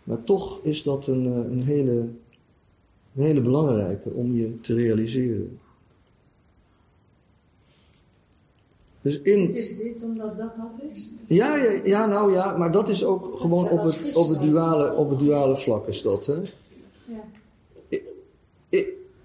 Maar 0.03 0.23
toch 0.23 0.59
is 0.61 0.83
dat 0.83 1.07
een, 1.07 1.25
eh, 1.25 1.51
een, 1.51 1.63
hele, 1.63 1.91
een 1.91 3.23
hele 3.23 3.41
belangrijke 3.41 4.09
om 4.09 4.35
je 4.35 4.59
te 4.61 4.73
realiseren. 4.73 5.59
Dus 9.01 9.21
in, 9.21 9.45
Het 9.45 9.55
is 9.55 9.77
dit 9.77 10.03
omdat 10.03 10.37
dat 10.37 10.55
dat 10.57 10.71
is? 10.91 11.09
ja, 11.27 11.55
ja, 11.55 11.79
ja, 11.83 12.05
nou 12.05 12.31
ja, 12.31 12.57
maar 12.57 12.71
dat 12.71 12.89
is 12.89 13.03
ook 13.03 13.39
gewoon 13.39 13.69
op 13.69 13.83
het, 13.83 14.13
op 14.13 14.29
het, 14.29 14.41
duale, 14.41 14.93
op 14.93 15.09
het 15.09 15.19
duale 15.19 15.57
vlak 15.57 15.87
is 15.87 16.01
dat. 16.01 16.25
Hè? 16.25 16.41
Ja. 17.05 17.23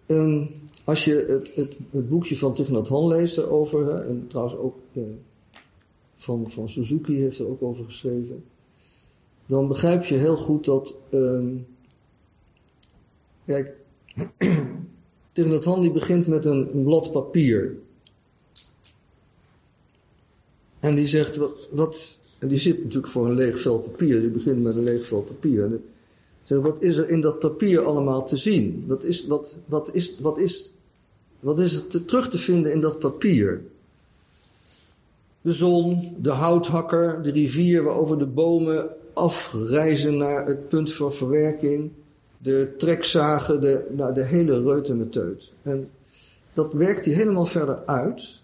Ehm, 0.06 0.44
als 0.90 1.04
je 1.04 1.24
het, 1.28 1.76
het, 1.90 2.08
boekje 2.08 2.36
van 2.36 2.54
Thich 2.54 2.88
Hanh 2.88 3.06
leest 3.06 3.36
hè, 3.36 4.04
en 4.04 4.24
trouwens 4.28 4.56
ook 4.56 4.76
eh, 4.92 5.02
van, 6.16 6.50
van 6.50 6.68
Suzuki 6.68 7.16
heeft 7.16 7.38
er 7.38 7.46
ook 7.46 7.62
over 7.62 7.84
geschreven, 7.84 8.44
dan 9.46 9.68
begrijp 9.68 10.04
je 10.04 10.14
heel 10.14 10.36
goed 10.36 10.64
dat, 10.64 10.94
ehm, 11.10 11.56
kijk, 13.46 13.76
Thich 15.32 15.64
Hanh 15.64 15.82
die 15.82 15.92
begint 15.92 16.26
met 16.26 16.44
een, 16.44 16.82
blad 16.84 17.12
papier. 17.12 17.76
En 20.80 20.94
die 20.94 21.06
zegt, 21.06 21.36
wat, 21.36 21.68
wat, 21.70 22.18
en 22.38 22.48
die 22.48 22.58
zit 22.58 22.82
natuurlijk 22.82 23.12
voor 23.12 23.26
een 23.26 23.34
leeg 23.34 23.60
vel 23.60 23.78
papier, 23.78 24.20
die 24.20 24.30
begint 24.30 24.62
met 24.62 24.76
een 24.76 24.84
leeg 24.84 25.06
vel 25.06 25.22
papier. 25.22 25.80
Zeg, 26.42 26.58
wat 26.58 26.82
is 26.82 26.96
er 26.96 27.08
in 27.08 27.20
dat 27.20 27.38
papier 27.38 27.84
allemaal 27.84 28.26
te 28.26 28.36
zien? 28.36 28.84
Wat 28.86 29.04
is, 29.04 29.26
wat, 29.26 29.56
wat 29.66 29.88
is, 29.92 30.18
wat 30.20 30.38
is, 30.38 30.70
wat 31.40 31.58
is 31.58 31.74
er 31.74 31.86
te, 31.86 32.04
terug 32.04 32.28
te 32.28 32.38
vinden 32.38 32.72
in 32.72 32.80
dat 32.80 32.98
papier? 32.98 33.62
De 35.40 35.52
zon, 35.52 36.16
de 36.18 36.30
houthakker, 36.30 37.22
de 37.22 37.30
rivier 37.30 37.82
waarover 37.82 38.18
de 38.18 38.26
bomen 38.26 38.90
afreizen 39.12 40.16
naar 40.16 40.46
het 40.46 40.68
punt 40.68 40.92
van 40.92 41.12
verwerking, 41.12 41.90
de 42.38 42.74
trekzagen, 42.78 43.60
de, 43.60 43.86
nou, 43.90 44.14
de 44.14 44.24
hele 44.24 44.62
reutemeteut. 44.62 45.52
En 45.62 45.90
dat 46.52 46.72
werkt 46.72 47.04
hij 47.04 47.14
helemaal 47.14 47.46
verder 47.46 47.86
uit. 47.86 48.42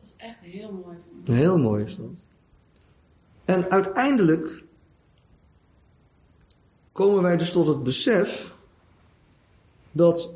Dat 0.00 0.04
is 0.04 0.14
echt 0.16 0.38
heel 0.40 0.72
mooi. 0.72 0.96
Heel 1.24 1.58
mooi 1.58 1.84
is 1.84 1.96
dat. 1.96 2.06
En 3.44 3.70
uiteindelijk 3.70 4.62
komen 6.92 7.22
wij 7.22 7.36
dus 7.36 7.52
tot 7.52 7.66
het 7.66 7.82
besef 7.82 8.54
dat 9.92 10.32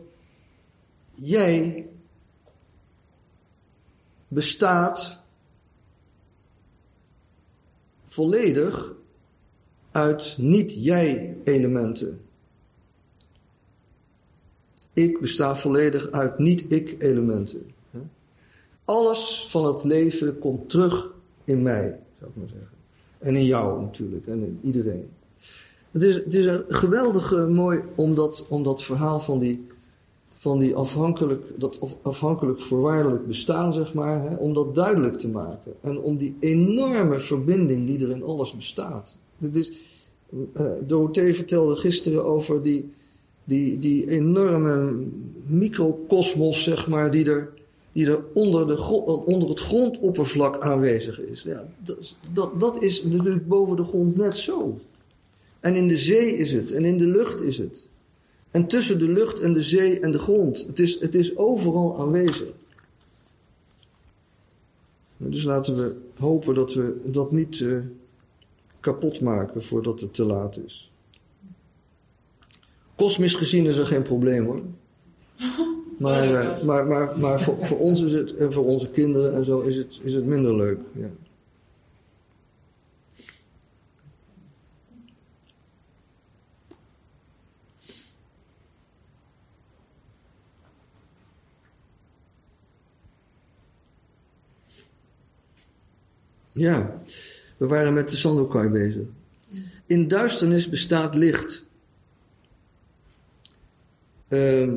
jij 1.14 1.88
bestaat 4.28 5.18
volledig 8.06 8.92
uit 9.90 10.34
niet-jij-elementen. 10.38 12.20
Ik 14.92 15.20
besta 15.20 15.56
volledig 15.56 16.10
uit 16.10 16.38
niet-ik-elementen. 16.38 17.72
Alles 18.84 19.46
van 19.48 19.64
het 19.64 19.84
leven 19.84 20.38
komt 20.38 20.70
terug 20.70 21.10
in 21.44 21.62
mij, 21.62 22.00
zou 22.18 22.30
ik 22.30 22.36
maar 22.36 22.48
zeggen. 22.48 22.68
En 23.18 23.36
in 23.36 23.44
jou 23.44 23.82
natuurlijk, 23.82 24.26
en 24.26 24.42
in 24.42 24.58
iedereen. 24.62 25.08
Het 25.90 26.02
is, 26.02 26.14
het 26.14 26.34
is 26.34 26.46
een 26.46 26.64
geweldig 26.68 27.32
eh, 27.32 27.46
mooi 27.46 27.82
om 27.94 28.14
dat, 28.14 28.46
om 28.48 28.62
dat 28.62 28.82
verhaal 28.82 29.20
van 29.20 29.38
die, 29.38 29.66
van 30.44 30.58
die 30.58 30.74
afhankelijk, 30.74 31.42
dat 31.56 31.80
af- 31.80 31.96
afhankelijk 32.02 32.60
voorwaardelijk 32.60 33.26
bestaan, 33.26 33.72
zeg 33.72 33.94
maar, 33.94 34.30
hè, 34.30 34.36
om 34.36 34.54
dat 34.54 34.74
duidelijk 34.74 35.18
te 35.18 35.28
maken. 35.28 35.72
En 35.80 35.98
om 35.98 36.16
die 36.16 36.36
enorme 36.40 37.20
verbinding 37.20 37.86
die 37.86 38.04
er 38.04 38.10
in 38.10 38.22
alles 38.22 38.56
bestaat. 38.56 39.16
Dit 39.38 39.56
is, 39.56 39.72
eh 40.52 41.34
vertelde 41.34 41.76
gisteren 41.76 42.24
over 42.24 42.62
die, 42.62 42.90
die, 43.44 43.78
die 43.78 44.10
enorme 44.10 45.04
microcosmos, 45.46 46.62
zeg 46.62 46.88
maar, 46.88 47.10
die 47.10 47.24
er, 47.24 47.52
die 47.92 48.06
er 48.06 48.24
onder, 48.34 48.66
de, 48.66 48.82
onder 49.26 49.48
het 49.48 49.60
grondoppervlak 49.60 50.62
aanwezig 50.62 51.20
is. 51.20 51.42
Ja, 51.42 51.64
dat, 51.82 52.16
dat, 52.32 52.60
dat 52.60 52.82
is 52.82 53.04
natuurlijk 53.04 53.48
boven 53.48 53.76
de 53.76 53.84
grond 53.84 54.16
net 54.16 54.36
zo. 54.36 54.78
En 55.60 55.74
in 55.74 55.88
de 55.88 55.98
zee 55.98 56.36
is 56.36 56.52
het, 56.52 56.72
en 56.72 56.84
in 56.84 56.98
de 56.98 57.06
lucht 57.06 57.40
is 57.40 57.58
het. 57.58 57.86
En 58.54 58.66
tussen 58.66 58.98
de 58.98 59.08
lucht 59.08 59.40
en 59.40 59.52
de 59.52 59.62
zee 59.62 60.00
en 60.00 60.10
de 60.10 60.18
grond. 60.18 60.66
Het 60.66 60.78
is, 60.78 61.00
het 61.00 61.14
is 61.14 61.36
overal 61.36 62.00
aanwezig. 62.00 62.48
Dus 65.16 65.42
laten 65.42 65.76
we 65.76 65.96
hopen 66.18 66.54
dat 66.54 66.74
we 66.74 67.00
dat 67.04 67.32
niet 67.32 67.60
eh, 67.60 67.78
kapot 68.80 69.20
maken 69.20 69.64
voordat 69.64 70.00
het 70.00 70.14
te 70.14 70.24
laat 70.24 70.58
is. 70.66 70.92
Kosmisch 72.96 73.34
gezien 73.34 73.66
is 73.66 73.76
er 73.76 73.86
geen 73.86 74.02
probleem 74.02 74.44
hoor. 74.44 74.60
Maar, 75.98 76.34
eh, 76.34 76.62
maar, 76.62 76.86
maar, 76.86 77.18
maar 77.18 77.40
voor, 77.40 77.66
voor 77.66 77.78
ons 77.78 78.02
is 78.02 78.12
het, 78.12 78.36
en 78.36 78.52
voor 78.52 78.64
onze 78.64 78.90
kinderen 78.90 79.34
en 79.34 79.44
zo, 79.44 79.60
is 79.60 79.76
het, 79.76 80.00
is 80.02 80.14
het 80.14 80.26
minder 80.26 80.56
leuk. 80.56 80.78
Ja. 80.92 81.10
Ja, 96.54 97.02
we 97.56 97.66
waren 97.66 97.94
met 97.94 98.08
de 98.08 98.16
Sandokai 98.16 98.68
bezig. 98.68 99.06
In 99.86 100.08
duisternis 100.08 100.68
bestaat 100.68 101.14
licht. 101.14 101.64
Ehm, 104.28 104.76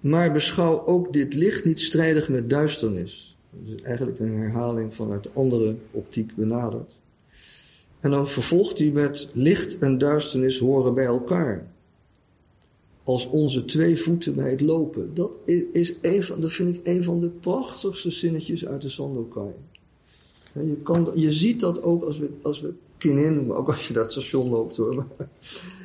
maar 0.00 0.32
beschouw 0.32 0.86
ook 0.86 1.12
dit 1.12 1.34
licht 1.34 1.64
niet 1.64 1.80
strijdig 1.80 2.28
met 2.28 2.50
duisternis. 2.50 3.36
Dat 3.50 3.74
is 3.76 3.82
eigenlijk 3.82 4.18
een 4.18 4.36
herhaling 4.36 4.94
vanuit 4.94 5.22
de 5.22 5.30
andere 5.34 5.76
optiek 5.90 6.34
benaderd. 6.34 6.98
En 8.00 8.10
dan 8.10 8.28
vervolgt 8.28 8.78
hij 8.78 8.90
met 8.90 9.28
licht 9.32 9.78
en 9.78 9.98
duisternis 9.98 10.58
horen 10.58 10.94
bij 10.94 11.06
elkaar. 11.06 11.66
Als 13.02 13.26
onze 13.26 13.64
twee 13.64 13.98
voeten 13.98 14.34
bij 14.34 14.50
het 14.50 14.60
lopen. 14.60 15.14
Dat 15.14 15.32
is 15.72 15.94
een 16.02 16.22
van, 16.22 16.40
dat 16.40 16.52
vind 16.52 16.76
ik 16.76 16.86
een 16.86 17.04
van 17.04 17.20
de 17.20 17.28
prachtigste 17.28 18.10
zinnetjes 18.10 18.66
uit 18.66 18.82
de 18.82 18.88
Sandokai. 18.88 19.52
Je, 20.52 20.76
kan, 20.82 21.10
je 21.14 21.32
ziet 21.32 21.60
dat 21.60 21.82
ook 21.82 22.04
als 22.04 22.18
we, 22.18 22.28
als 22.42 22.60
we 22.60 22.74
Kinin, 22.98 23.52
ook 23.52 23.68
als 23.68 23.88
je 23.88 23.94
naar 23.94 24.02
het 24.02 24.12
station 24.12 24.48
loopt 24.48 24.76
hoor. 24.76 25.06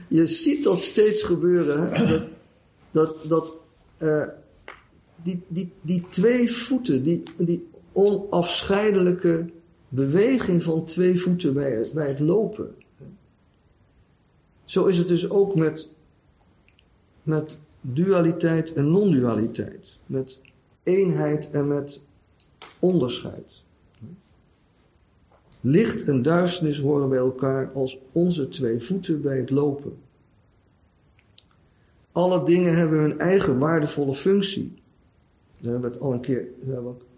Je 0.08 0.28
ziet 0.28 0.64
dat 0.64 0.80
steeds 0.80 1.22
gebeuren. 1.22 1.92
Hè? 1.92 2.08
Dat, 2.08 2.28
dat, 2.92 3.30
dat 3.30 3.56
eh, 3.98 4.28
die, 5.24 5.42
die, 5.48 5.72
die 5.82 6.06
twee 6.10 6.52
voeten, 6.52 7.04
die, 7.04 7.24
die 7.38 7.68
onafscheidelijke 7.92 9.50
beweging 9.90 10.64
van 10.64 10.86
twee 10.86 11.20
voeten 11.20 11.54
bij 11.54 11.72
het, 11.72 11.92
bij 11.94 12.08
het 12.08 12.20
lopen. 12.20 12.76
Zo 14.64 14.86
is 14.86 14.98
het 14.98 15.08
dus 15.08 15.30
ook 15.30 15.56
met, 15.56 15.90
met 17.24 17.58
dualiteit 17.82 18.74
en 18.74 18.92
non-dualiteit. 18.92 20.00
Met 20.06 20.40
eenheid 20.84 21.50
en 21.52 21.68
met 21.68 22.00
onderscheid. 22.80 23.62
Licht 25.66 26.04
en 26.04 26.22
duisternis 26.22 26.80
horen 26.80 27.10
bij 27.10 27.18
elkaar 27.18 27.72
als 27.74 28.00
onze 28.12 28.50
twee 28.50 28.84
voeten 28.84 29.22
bij 29.22 29.38
het 29.38 29.50
lopen. 29.50 29.98
Alle 32.12 32.46
dingen 32.46 32.76
hebben 32.76 33.00
hun 33.00 33.20
eigen 33.20 33.60
waardevolle 33.60 34.14
functie. 34.14 34.74
Daar 35.60 35.72
hebben 35.72 35.90
we 35.90 35.96
het 35.96 36.06
al 36.06 36.14
een 36.14 36.20
keer, 36.20 36.48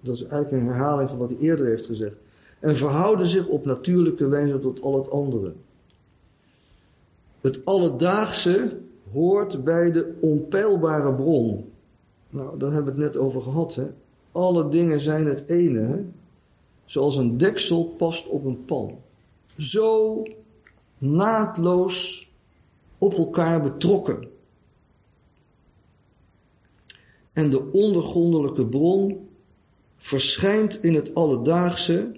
dat 0.02 0.16
is 0.16 0.26
eigenlijk 0.26 0.52
een 0.52 0.68
herhaling 0.68 1.10
van 1.10 1.18
wat 1.18 1.30
hij 1.30 1.38
eerder 1.38 1.66
heeft 1.66 1.86
gezegd. 1.86 2.18
En 2.60 2.76
verhouden 2.76 3.28
zich 3.28 3.48
op 3.48 3.66
natuurlijke 3.66 4.28
wijze 4.28 4.60
tot 4.60 4.82
al 4.82 4.98
het 4.98 5.10
andere. 5.10 5.54
Het 7.42 7.66
alledaagse 7.66 8.78
hoort 9.12 9.64
bij 9.64 9.92
de 9.92 10.14
onpeilbare 10.20 11.14
bron. 11.14 11.70
Nou, 12.30 12.58
daar 12.58 12.72
hebben 12.72 12.96
we 12.96 13.02
het 13.02 13.14
net 13.14 13.22
over 13.22 13.42
gehad. 13.42 13.76
Hè? 13.76 13.88
Alle 14.32 14.70
dingen 14.70 15.02
zijn 15.02 15.26
het 15.26 15.44
ene. 15.48 15.80
Hè? 15.80 16.06
Zoals 16.86 17.16
een 17.16 17.38
deksel 17.38 17.84
past 17.84 18.28
op 18.28 18.46
een 18.46 18.66
pan. 18.66 18.98
Zo 19.58 20.24
naadloos 20.98 22.30
op 22.98 23.14
elkaar 23.14 23.62
betrokken. 23.62 24.28
En 27.34 27.50
de 27.50 27.72
ondergrondelijke 27.72 28.66
bron 28.66 29.28
verschijnt 29.98 30.84
in 30.84 30.96
het 30.96 31.16
alledaagse. 31.16 32.12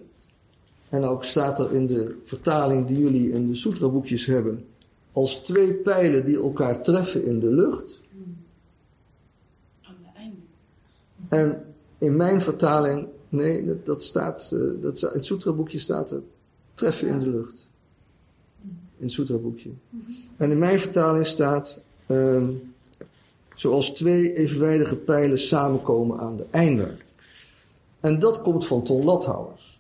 En 0.90 1.04
ook 1.04 1.24
staat 1.24 1.60
er 1.60 1.74
in 1.74 1.88
de 1.88 2.18
vertaling 2.24 2.88
die 2.88 3.00
jullie 3.00 3.32
in 3.32 3.48
de 3.48 3.56
Sutra-boekjes 3.56 4.26
hebben. 4.26 4.66
Als 5.12 5.36
twee 5.36 5.74
pijlen 5.74 6.26
die 6.26 6.38
elkaar 6.38 6.84
treffen 6.84 7.26
in 7.26 7.40
de 7.40 7.54
lucht. 7.54 8.02
Einde. 10.16 10.38
En 11.30 11.74
in 11.98 12.16
mijn 12.16 12.42
vertaling, 12.42 13.08
nee, 13.30 13.66
dat, 13.66 13.86
dat 13.86 14.04
staat, 14.04 14.52
uh, 14.54 14.82
dat, 14.82 15.02
in 15.02 15.10
het 15.14 15.26
Sutra-boekje 15.26 15.80
staat 15.80 16.12
er 16.12 16.22
treffen 16.74 17.08
in 17.08 17.20
de 17.20 17.30
lucht. 17.30 17.68
In 18.98 19.06
het 19.06 19.12
Sutra-boekje. 19.12 19.70
En 20.38 20.52
in 20.52 20.60
mijn 20.60 20.80
vertaling 20.80 21.26
staat, 21.26 21.80
um, 22.08 22.74
zoals 23.56 23.90
twee 23.90 24.34
evenwijdige 24.34 24.96
pijlen 24.96 25.40
samenkomen 25.40 26.20
aan 26.20 26.38
de 26.38 26.46
einder. 26.52 27.06
En 28.00 28.20
dat 28.20 28.42
komt 28.42 28.68
van 28.68 28.84
Ton 28.84 29.04
Lathouwers. 29.04 29.80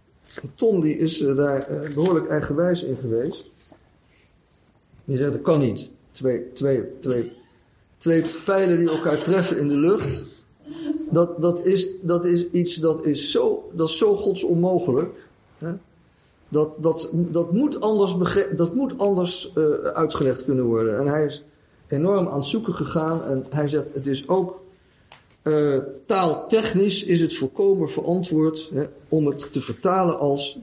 Ton 0.56 0.82
die 0.82 0.98
is 0.98 1.22
uh, 1.22 1.36
daar 1.36 1.72
uh, 1.72 1.94
behoorlijk 1.94 2.28
eigenwijs 2.28 2.84
in 2.84 2.98
geweest. 2.98 3.46
Die 5.06 5.18
zegt 5.18 5.32
dat 5.32 5.42
kan 5.42 5.60
niet. 5.60 5.90
Twee, 6.12 6.54
twee, 6.54 6.84
twee, 7.00 7.32
twee 7.98 8.24
pijlen 8.46 8.78
die 8.78 8.90
elkaar 8.90 9.22
treffen 9.22 9.58
in 9.58 9.68
de 9.68 9.78
lucht. 9.78 10.24
Dat, 11.10 11.42
dat, 11.42 11.66
is, 11.66 11.88
dat 12.02 12.26
is 12.26 12.50
iets 12.50 12.76
dat 12.76 13.06
is 13.06 13.32
zo, 13.32 13.70
dat 13.74 13.90
is 13.90 13.98
zo 13.98 14.16
godsonmogelijk. 14.16 15.28
Hè? 15.58 15.74
Dat, 16.50 16.76
dat, 16.80 17.10
dat 17.12 17.52
moet 17.52 17.82
anders, 17.82 18.16
dat 18.56 18.74
moet 18.74 18.98
anders 18.98 19.52
uh, 19.56 19.72
uitgelegd 19.74 20.46
kunnen 20.46 20.66
worden. 20.66 20.98
En 20.98 21.08
hij 21.08 21.26
is 21.26 21.44
enorm 21.88 22.28
aan 22.28 22.38
het 22.38 22.46
zoeken 22.46 22.74
gegaan. 22.74 23.24
En 23.24 23.46
hij 23.50 23.68
zegt, 23.68 23.94
het 23.94 24.08
is 24.08 24.28
ook 24.28 24.62
uh, 25.44 25.78
taaltechnisch 26.06 27.04
is 27.04 27.22
het 27.22 27.36
volkomen 27.36 27.90
verantwoord 27.90 28.70
hè, 28.74 28.86
om 29.10 29.28
het 29.28 29.52
te 29.52 29.62
vertalen 29.62 30.20
als 30.20 30.60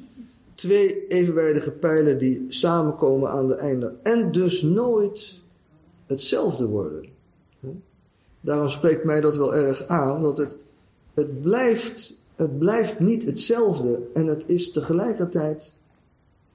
twee 0.55 1.07
evenwijdige 1.07 1.71
pijlen 1.71 2.19
die 2.19 2.47
samenkomen 2.49 3.31
aan 3.31 3.49
de 3.49 3.55
einde. 3.55 3.93
En 4.03 4.33
dus 4.33 4.63
nooit 4.63 5.41
hetzelfde 6.07 6.67
worden. 6.67 7.05
Daarom 8.45 8.69
spreekt 8.69 9.05
mij 9.05 9.21
dat 9.21 9.37
wel 9.37 9.55
erg 9.55 9.87
aan, 9.87 10.21
dat 10.21 10.39
het, 10.39 10.57
het, 11.15 11.43
blijft, 11.43 12.17
het 12.35 12.59
blijft 12.59 13.01
niet 13.01 13.25
hetzelfde 13.25 14.11
en 14.15 14.27
het 14.27 14.43
is 14.47 14.71
tegelijkertijd 14.71 15.75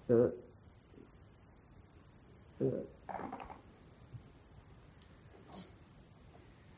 uh, 0.06 0.18
uh, 2.58 2.68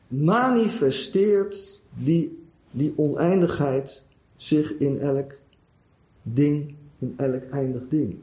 manifesteert 0.08 1.80
die, 1.94 2.44
die 2.70 2.92
oneindigheid 2.96 4.02
zich 4.36 4.74
in 4.76 5.00
elk 5.00 5.32
ding, 6.22 6.74
in 6.98 7.14
elk 7.16 7.42
eindig 7.50 7.88
ding. 7.88 8.18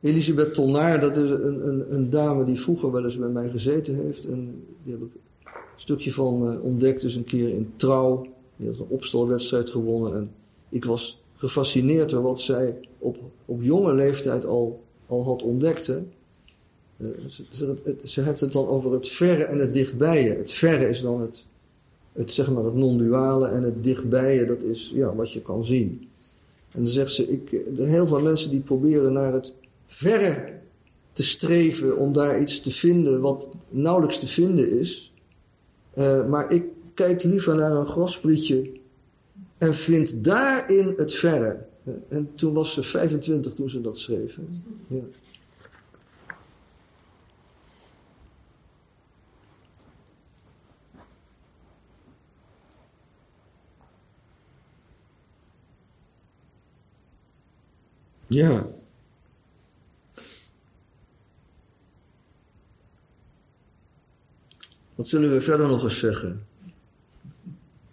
Elisabeth 0.00 0.54
Tonnaar, 0.54 1.00
dat 1.00 1.16
is 1.16 1.30
een, 1.30 1.68
een, 1.68 1.94
een, 1.94 2.10
dame 2.10 2.44
die 2.44 2.60
vroeger 2.60 2.92
wel 2.92 3.04
eens 3.04 3.18
bij 3.18 3.28
mij 3.28 3.48
gezeten 3.48 3.94
heeft. 3.94 4.24
En 4.24 4.64
die 4.82 4.92
heb 4.92 5.02
ik 5.02 5.14
een 5.44 5.50
stukje 5.76 6.12
van 6.12 6.52
uh, 6.52 6.64
ontdekt, 6.64 7.00
dus 7.00 7.14
een 7.14 7.24
keer 7.24 7.48
in 7.48 7.72
Trouw. 7.76 8.26
Die 8.56 8.68
had 8.68 8.78
een 8.78 8.86
opstalwedstrijd 8.88 9.70
gewonnen. 9.70 10.14
En 10.14 10.30
ik 10.68 10.84
was 10.84 11.22
gefascineerd 11.34 12.10
door 12.10 12.22
wat 12.22 12.40
zij 12.40 12.80
op, 12.98 13.16
op 13.44 13.62
jonge 13.62 13.94
leeftijd 13.94 14.46
al, 14.46 14.82
al 15.06 15.24
had 15.24 15.42
ontdekt. 15.42 15.88
Uh, 15.88 15.98
ze, 17.28 17.44
ze, 17.50 17.96
ze, 18.04 18.20
heeft 18.20 18.40
het 18.40 18.52
dan 18.52 18.66
over 18.66 18.92
het 18.92 19.08
verre 19.08 19.44
en 19.44 19.58
het 19.58 19.74
dichtbijen. 19.74 20.36
Het 20.36 20.52
verre 20.52 20.88
is 20.88 21.00
dan 21.00 21.20
het, 21.20 21.46
het, 22.12 22.30
zeg 22.30 22.50
maar 22.50 22.64
het 22.64 22.74
non-duale 22.74 23.48
en 23.48 23.62
het 23.62 23.84
dichtbijen, 23.84 24.46
dat 24.46 24.62
is 24.62 24.92
ja, 24.94 25.14
wat 25.14 25.32
je 25.32 25.42
kan 25.42 25.64
zien. 25.64 26.08
En 26.72 26.82
dan 26.82 26.92
zegt 26.92 27.10
ze, 27.10 27.28
ik, 27.28 27.62
heel 27.74 28.06
veel 28.06 28.20
mensen 28.20 28.50
die 28.50 28.60
proberen 28.60 29.12
naar 29.12 29.32
het 29.32 29.52
verre 29.88 30.60
te 31.12 31.22
streven 31.22 31.96
om 31.96 32.12
daar 32.12 32.40
iets 32.40 32.60
te 32.60 32.70
vinden 32.70 33.20
wat 33.20 33.48
nauwelijks 33.68 34.18
te 34.18 34.26
vinden 34.26 34.70
is. 34.70 35.12
Uh, 35.94 36.26
maar 36.26 36.52
ik 36.52 36.64
kijk 36.94 37.22
liever 37.22 37.56
naar 37.56 37.72
een 37.72 37.86
grasprietje 37.86 38.70
en 39.58 39.74
vind 39.74 40.24
daarin 40.24 40.94
het 40.96 41.14
verre. 41.14 41.66
En 42.08 42.34
toen 42.34 42.52
was 42.52 42.72
ze 42.72 42.82
25 42.82 43.54
toen 43.54 43.70
ze 43.70 43.80
dat 43.80 43.98
schreef. 43.98 44.38
Ja. 58.26 58.77
Wat 64.98 65.08
zullen 65.08 65.32
we 65.32 65.40
verder 65.40 65.68
nog 65.68 65.82
eens 65.82 65.98
zeggen? 65.98 66.46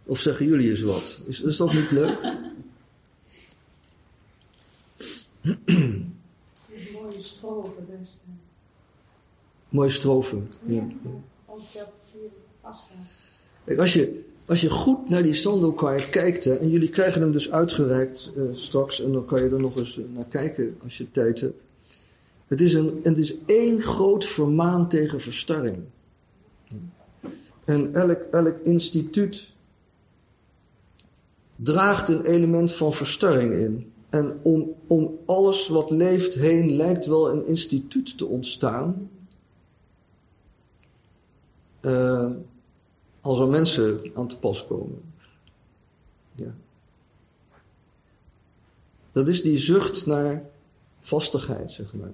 Of 0.04 0.20
zeggen 0.20 0.46
jullie 0.46 0.70
eens 0.70 0.82
wat? 0.82 1.20
Is, 1.26 1.42
is 1.42 1.58
dat 1.58 1.74
niet 1.74 1.92
leuk? 1.92 2.18
mooie 6.94 7.22
strofen, 7.22 7.74
dus. 8.00 8.18
Mooie 9.70 9.90
strofen, 9.90 10.52
ja. 10.66 10.74
ja. 10.74 11.10
Als 11.46 11.72
je. 11.74 12.96
Kijk, 13.66 13.80
als 13.80 13.94
je, 13.94 14.24
als 14.46 14.62
je 14.62 14.70
goed 14.70 15.10
naar 15.10 15.24
die 15.24 15.34
Sandokai 15.34 16.10
kijkt, 16.10 16.44
hè, 16.44 16.56
en 16.56 16.70
jullie 16.70 16.90
krijgen 16.90 17.22
hem 17.22 17.32
dus 17.32 17.52
uitgereikt 17.52 18.32
uh, 18.38 18.44
straks, 18.54 19.02
en 19.02 19.12
dan 19.12 19.26
kan 19.26 19.44
je 19.44 19.50
er 19.50 19.60
nog 19.60 19.78
eens 19.78 20.00
naar 20.14 20.28
kijken 20.30 20.78
als 20.84 20.98
je 20.98 21.12
tijd 21.12 21.42
hebt. 21.42 21.62
Het 22.48 22.62
is, 22.62 22.74
een, 22.74 23.00
het 23.04 23.18
is 23.18 23.36
één 23.46 23.82
groot 23.82 24.26
vermaan 24.26 24.90
tegen 24.90 25.22
verstarring. 25.22 25.78
En 27.66 27.94
elk, 27.94 28.22
elk 28.22 28.60
instituut 28.64 29.54
draagt 31.56 32.08
een 32.08 32.26
element 32.26 32.74
van 32.74 32.94
verstarring 32.94 33.54
in. 33.54 33.94
En 34.10 34.40
om, 34.42 34.76
om 34.88 35.20
alles 35.26 35.68
wat 35.68 35.90
leeft 35.90 36.34
heen 36.34 36.72
lijkt 36.72 37.06
wel 37.06 37.32
een 37.32 37.48
instituut 37.48 38.18
te 38.18 38.26
ontstaan. 38.26 39.10
Uh, 41.82 42.32
als 43.22 43.40
er 43.40 43.48
mensen 43.48 44.12
aan 44.14 44.28
te 44.28 44.38
pas 44.38 44.68
komen. 44.68 45.02
Ja. 46.36 46.56
Dat 49.12 49.28
is 49.28 49.42
die 49.42 49.58
zucht 49.58 50.06
naar 50.06 50.50
vastigheid, 51.02 51.72
zeg 51.72 51.94
maar. 51.94 52.12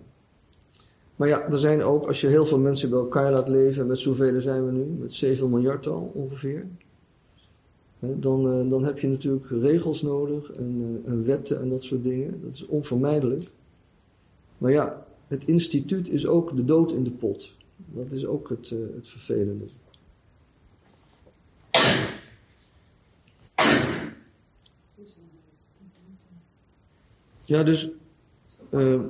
Maar 1.21 1.29
ja, 1.29 1.51
er 1.51 1.59
zijn 1.59 1.83
ook, 1.83 2.07
als 2.07 2.21
je 2.21 2.27
heel 2.27 2.45
veel 2.45 2.59
mensen 2.59 2.89
bij 2.89 2.99
elkaar 2.99 3.31
laat 3.31 3.47
leven, 3.47 3.87
met 3.87 3.99
zoveel 3.99 4.41
zijn 4.41 4.65
we 4.65 4.71
nu, 4.71 4.83
met 4.83 5.13
7 5.13 5.49
miljard 5.49 5.87
al 5.87 6.11
ongeveer. 6.13 6.67
Dan, 7.99 8.69
dan 8.69 8.83
heb 8.83 8.99
je 8.99 9.07
natuurlijk 9.07 9.49
regels 9.49 10.01
nodig 10.01 10.51
en, 10.51 11.01
en 11.05 11.25
wetten 11.25 11.61
en 11.61 11.69
dat 11.69 11.83
soort 11.83 12.03
dingen. 12.03 12.41
Dat 12.43 12.53
is 12.53 12.65
onvermijdelijk. 12.65 13.49
Maar 14.57 14.71
ja, 14.71 15.05
het 15.27 15.45
instituut 15.45 16.09
is 16.09 16.27
ook 16.27 16.55
de 16.55 16.65
dood 16.65 16.91
in 16.91 17.03
de 17.03 17.11
pot. 17.11 17.55
Dat 17.75 18.11
is 18.11 18.25
ook 18.25 18.49
het, 18.49 18.69
het 18.69 19.07
vervelende. 19.07 19.65
Ja, 27.43 27.63
dus. 27.63 27.89
Uh, 28.69 29.01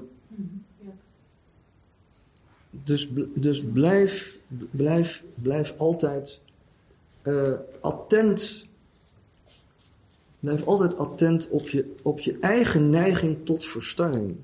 dus, 2.84 3.10
dus 3.34 3.64
blijf, 3.64 4.40
blijf, 4.72 5.24
blijf 5.36 5.74
altijd 5.78 6.40
uh, 7.24 7.54
attent 7.82 8.70
Blijf 10.42 10.66
altijd 10.66 10.98
attent 10.98 11.50
op 11.50 11.70
je, 11.70 11.94
op 12.02 12.20
je 12.20 12.38
eigen 12.40 12.90
neiging 12.90 13.38
tot 13.44 13.66
verstarring. 13.66 14.36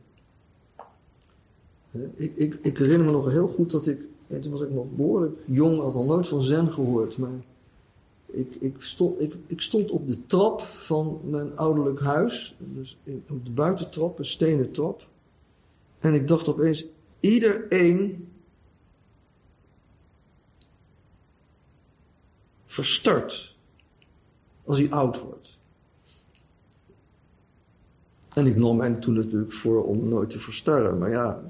Ik, 2.16 2.32
ik, 2.36 2.60
ik 2.62 2.78
herinner 2.78 3.06
me 3.06 3.12
nog 3.12 3.30
heel 3.30 3.48
goed 3.48 3.72
dat 3.72 3.88
ik, 3.88 4.02
en 4.28 4.42
toen 4.42 4.52
was 4.52 4.62
ik 4.62 4.72
nog 4.72 4.86
behoorlijk 4.96 5.40
jong, 5.46 5.82
had 5.82 5.94
al 5.94 6.06
nooit 6.06 6.28
van 6.28 6.42
zen 6.42 6.72
gehoord, 6.72 7.18
maar 7.18 7.40
ik, 8.26 8.56
ik, 8.60 8.76
stond, 8.80 9.22
ik, 9.22 9.34
ik 9.48 9.62
stond 9.62 9.92
op 9.92 10.08
de 10.08 10.26
trap 10.26 10.62
van 10.62 11.20
mijn 11.24 11.58
ouderlijk 11.58 12.00
huis, 12.00 12.56
dus 12.60 12.98
op 13.30 13.46
de 13.46 13.52
buitentrap, 13.52 14.20
een 14.20 14.26
stenen 14.26 14.72
trap. 14.72 15.08
En 16.00 16.14
ik 16.14 16.28
dacht 16.28 16.50
opeens, 16.50 16.86
iedereen 17.20 18.28
verstart 22.66 23.56
als 24.64 24.78
hij 24.78 24.90
oud 24.90 25.20
wordt. 25.20 25.58
En 28.34 28.46
ik 28.46 28.56
nam 28.56 28.78
mij 28.78 28.94
toen 28.94 29.14
natuurlijk 29.14 29.54
voor 29.54 29.84
om 29.84 30.10
nooit 30.10 30.30
te 30.30 30.40
verstarren, 30.40 30.98
maar 30.98 31.10
ja, 31.10 31.44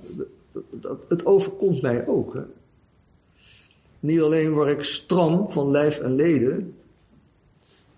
dat, 0.70 0.99
het 1.07 1.26
overkomt 1.26 1.82
mij 1.82 2.07
ook. 2.07 2.34
Hè. 2.34 2.41
Niet 3.99 4.22
alleen 4.22 4.53
word 4.53 4.70
ik 4.70 4.84
stram 4.84 5.51
van 5.51 5.72
lijf 5.72 5.99
en 5.99 6.15
leden, 6.15 6.76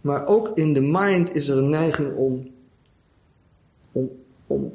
maar 0.02 0.28
ook 0.28 0.58
in 0.58 0.74
de 0.74 0.82
mind 0.82 1.36
is 1.36 1.48
er 1.48 1.58
een 1.58 1.70
neiging 1.70 2.16
om, 2.16 2.52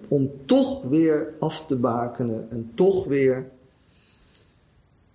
om, 0.08 0.30
toch 0.44 0.82
weer 0.82 1.34
af 1.38 1.66
te 1.66 1.76
bakenen 1.76 2.50
en 2.50 2.70
toch 2.74 3.04
weer. 3.04 3.50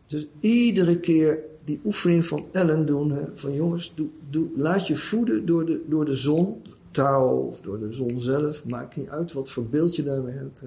Dus 0.07 0.28
iedere 0.39 0.99
keer 0.99 1.39
die 1.64 1.82
oefening 1.86 2.26
van 2.26 2.45
Ellen 2.51 2.86
doen, 2.86 3.12
hè, 3.12 3.24
van 3.34 3.53
jongens, 3.53 3.93
doe, 4.30 4.47
laat 4.55 4.88
je 4.88 4.95
voeden 4.95 5.45
door 5.45 5.66
de, 5.66 5.82
door 5.88 6.05
de 6.05 6.14
zon, 6.14 6.62
touw 6.91 7.30
of 7.30 7.62
door 7.62 7.80
de 7.80 7.91
zon 7.91 8.22
zelf, 8.22 8.66
maakt 8.66 8.95
niet 8.95 9.10
uit 9.10 9.34
wat 9.34 9.49
voor 9.49 9.66
beeld 9.66 9.95
je 9.95 10.03
daarmee 10.03 10.36
hebt. 10.36 10.62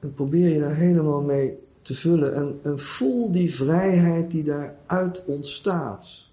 En 0.00 0.14
probeer 0.14 0.48
je 0.48 0.58
daar 0.58 0.74
helemaal 0.74 1.20
mee 1.20 1.58
te 1.82 1.94
vullen 1.94 2.34
en, 2.34 2.58
en 2.62 2.78
voel 2.78 3.32
die 3.32 3.54
vrijheid 3.54 4.30
die 4.30 4.44
daaruit 4.44 5.24
ontstaat. 5.24 6.29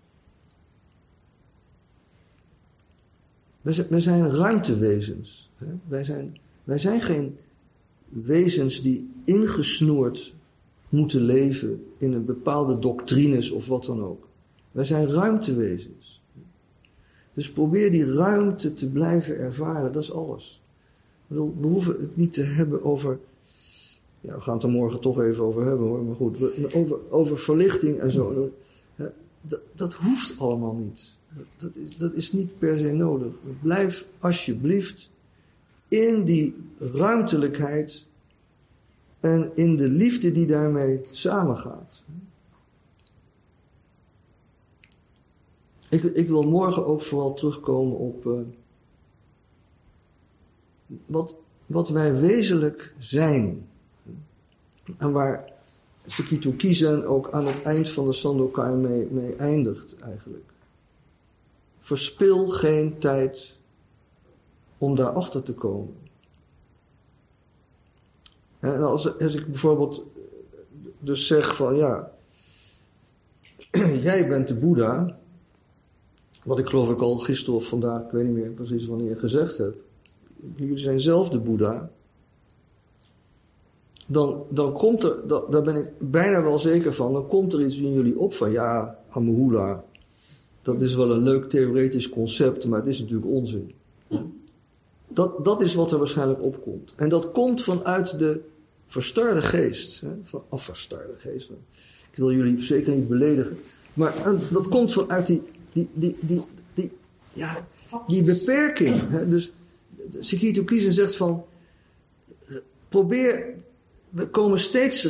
We 3.67 3.73
zijn, 3.73 3.87
we 3.89 3.99
zijn 3.99 4.31
ruimtewezens. 4.31 5.49
Hè? 5.57 5.65
Wij, 5.87 6.03
zijn, 6.03 6.37
wij 6.63 6.77
zijn 6.77 7.01
geen 7.01 7.37
wezens 8.09 8.81
die 8.81 9.09
ingesnoerd 9.23 10.33
moeten 10.89 11.21
leven 11.21 11.85
in 11.97 12.13
een 12.13 12.25
bepaalde 12.25 12.79
doctrines 12.79 13.51
of 13.51 13.67
wat 13.67 13.85
dan 13.85 14.03
ook. 14.03 14.27
Wij 14.71 14.83
zijn 14.83 15.07
ruimtewezens. 15.07 16.21
Dus 17.33 17.51
probeer 17.51 17.91
die 17.91 18.13
ruimte 18.13 18.73
te 18.73 18.89
blijven 18.89 19.37
ervaren, 19.37 19.93
dat 19.93 20.03
is 20.03 20.11
alles. 20.11 20.61
We 21.27 21.39
hoeven 21.61 21.95
het 21.99 22.17
niet 22.17 22.33
te 22.33 22.43
hebben 22.43 22.83
over 22.83 23.19
ja, 24.21 24.35
we 24.35 24.41
gaan 24.41 24.53
het 24.53 24.63
er 24.63 24.69
morgen 24.69 24.99
toch 24.99 25.21
even 25.21 25.43
over 25.43 25.65
hebben 25.65 25.87
hoor, 25.87 26.03
maar 26.03 26.15
goed, 26.15 26.73
over, 26.75 26.97
over 27.09 27.37
verlichting 27.37 27.99
en 27.99 28.11
zo. 28.11 28.51
Dat, 29.41 29.61
dat 29.75 29.93
hoeft 29.93 30.39
allemaal 30.39 30.73
niet. 30.73 31.16
Dat 31.57 31.75
is, 31.75 31.97
dat 31.97 32.13
is 32.13 32.31
niet 32.31 32.59
per 32.59 32.77
se 32.77 32.91
nodig. 32.91 33.33
Blijf 33.61 34.05
alsjeblieft 34.19 35.09
in 35.87 36.23
die 36.23 36.55
ruimtelijkheid 36.79 38.05
en 39.19 39.51
in 39.55 39.75
de 39.75 39.87
liefde 39.87 40.31
die 40.31 40.47
daarmee 40.47 40.99
samengaat. 41.11 42.01
Ik, 45.89 46.03
ik 46.03 46.27
wil 46.27 46.43
morgen 46.43 46.85
ook 46.85 47.01
vooral 47.01 47.33
terugkomen 47.33 47.97
op 47.97 48.25
uh, 48.25 48.39
wat, 51.05 51.35
wat 51.65 51.89
wij 51.89 52.15
wezenlijk 52.15 52.93
zijn. 52.99 53.67
En 54.97 55.11
waar 55.11 55.51
Sekito 56.05 56.51
Kizen 56.51 57.07
ook 57.07 57.31
aan 57.31 57.45
het 57.45 57.61
eind 57.61 57.89
van 57.89 58.05
de 58.05 58.13
Sandokai 58.13 58.75
mee, 58.75 59.07
mee 59.11 59.35
eindigt 59.35 59.95
eigenlijk. 59.99 60.55
Verspil 61.87 62.47
geen 62.47 62.97
tijd 62.97 63.57
om 64.77 64.95
daarachter 64.95 65.43
te 65.43 65.53
komen. 65.53 65.95
En 68.59 68.83
als, 68.83 69.19
als 69.19 69.35
ik 69.35 69.47
bijvoorbeeld 69.47 70.03
dus 70.99 71.27
zeg 71.27 71.55
van 71.55 71.75
ja, 71.75 72.11
jij 74.09 74.27
bent 74.27 74.47
de 74.47 74.55
Boeddha, 74.55 75.17
wat 76.43 76.59
ik 76.59 76.67
geloof 76.67 76.89
ik 76.89 77.01
al 77.01 77.17
gisteren 77.17 77.59
of 77.59 77.67
vandaag, 77.67 78.01
ik 78.01 78.11
weet 78.11 78.25
niet 78.25 78.33
meer 78.33 78.51
precies 78.51 78.85
wanneer 78.85 79.17
gezegd 79.17 79.57
heb. 79.57 79.75
Jullie 80.55 80.77
zijn 80.77 80.99
zelf 80.99 81.29
de 81.29 81.39
Boeddha 81.39 81.89
dan, 84.05 84.43
dan 84.49 84.73
komt 84.73 85.03
er, 85.03 85.27
daar 85.27 85.63
ben 85.63 85.75
ik 85.75 85.87
bijna 85.97 86.43
wel 86.43 86.59
zeker 86.59 86.93
van, 86.93 87.13
dan 87.13 87.27
komt 87.27 87.53
er 87.53 87.65
iets 87.65 87.77
in 87.77 87.93
jullie 87.93 88.19
op 88.19 88.33
van 88.33 88.51
ja, 88.51 88.99
Amahula, 89.09 89.83
dat 90.67 90.81
is 90.81 90.95
wel 90.95 91.11
een 91.11 91.23
leuk 91.23 91.49
theoretisch 91.49 92.09
concept, 92.09 92.65
maar 92.65 92.79
het 92.79 92.87
is 92.87 92.99
natuurlijk 92.99 93.31
onzin. 93.31 93.71
Dat, 95.07 95.45
dat 95.45 95.61
is 95.61 95.73
wat 95.73 95.91
er 95.91 95.97
waarschijnlijk 95.97 96.45
opkomt. 96.45 96.93
En 96.95 97.09
dat 97.09 97.31
komt 97.31 97.63
vanuit 97.63 98.19
de 98.19 98.39
verstarde 98.87 99.41
geest. 99.41 100.01
Hè, 100.01 100.09
van, 100.23 100.43
of 100.49 100.63
verstarde 100.63 101.13
geest. 101.17 101.49
Ik 102.11 102.17
wil 102.17 102.31
jullie 102.31 102.61
zeker 102.61 102.95
niet 102.95 103.07
beledigen. 103.07 103.57
Maar 103.93 104.13
dat 104.51 104.67
komt 104.67 104.93
vanuit 104.93 105.27
die, 105.27 105.41
die, 105.73 105.89
die, 105.93 106.15
die, 106.19 106.41
die, 106.73 106.91
ja, 107.33 107.67
die 108.07 108.23
beperking. 108.23 109.09
Hè. 109.09 109.27
Dus 109.27 109.51
Sekito 110.19 110.63
Kiezen 110.63 110.93
zegt 110.93 111.15
van, 111.15 111.43
probeer 112.89 113.55
we 114.09 114.27
komen 114.27 114.59
steeds, 114.59 115.09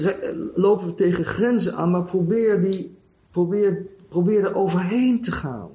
lopen 0.56 0.88
we 0.88 0.94
tegen 0.94 1.26
grenzen 1.26 1.76
aan, 1.76 1.92
maar 1.92 2.04
probeer, 2.04 2.62
die, 2.62 2.96
probeer, 3.32 3.86
probeer 4.08 4.44
er 4.44 4.56
overheen 4.56 5.22
te 5.22 5.32
gaan. 5.32 5.70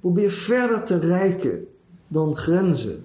Probeer 0.00 0.30
verder 0.30 0.82
te 0.82 0.98
reiken 0.98 1.66
dan 2.08 2.36
grenzen. 2.36 3.04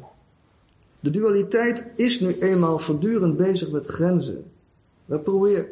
De 1.00 1.10
dualiteit 1.10 1.86
is 1.96 2.20
nu 2.20 2.36
eenmaal 2.40 2.80
voortdurend 2.80 3.38
bezig 3.38 3.72
met 3.72 3.88
grenzen. 3.88 4.44
We 5.06 5.20
proberen 5.20 5.66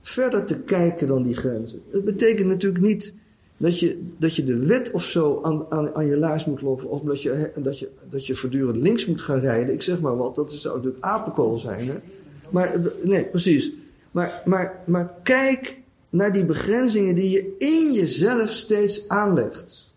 verder 0.00 0.44
te 0.44 0.58
kijken 0.58 1.06
dan 1.06 1.22
die 1.22 1.34
grenzen. 1.34 1.82
Het 1.90 2.04
betekent 2.04 2.48
natuurlijk 2.48 2.84
niet 2.84 3.14
dat 3.56 3.78
je, 3.78 4.02
dat 4.18 4.36
je 4.36 4.44
de 4.44 4.56
wet 4.56 4.90
of 4.90 5.04
zo 5.04 5.40
aan, 5.42 5.66
aan, 5.68 5.94
aan 5.94 6.06
je 6.06 6.16
laars 6.16 6.44
moet 6.44 6.62
lopen, 6.62 6.88
of 6.88 7.02
dat 7.02 7.22
je, 7.22 7.50
dat, 7.56 7.78
je, 7.78 7.88
dat 8.10 8.26
je 8.26 8.34
voortdurend 8.34 8.76
links 8.76 9.06
moet 9.06 9.22
gaan 9.22 9.38
rijden. 9.38 9.74
Ik 9.74 9.82
zeg 9.82 10.00
maar 10.00 10.16
wat, 10.16 10.34
dat 10.34 10.52
zou 10.52 10.76
natuurlijk 10.76 11.04
apenkool 11.04 11.58
zijn. 11.58 11.86
Hè? 11.86 11.94
Maar, 12.50 12.80
nee, 13.02 13.24
precies. 13.24 13.72
Maar, 14.10 14.42
maar, 14.44 14.82
maar 14.86 15.14
kijk 15.22 15.81
naar 16.12 16.32
die 16.32 16.46
begrenzingen 16.46 17.14
die 17.14 17.30
je 17.30 17.54
in 17.58 17.92
jezelf 17.92 18.48
steeds 18.48 19.08
aanlegt. 19.08 19.94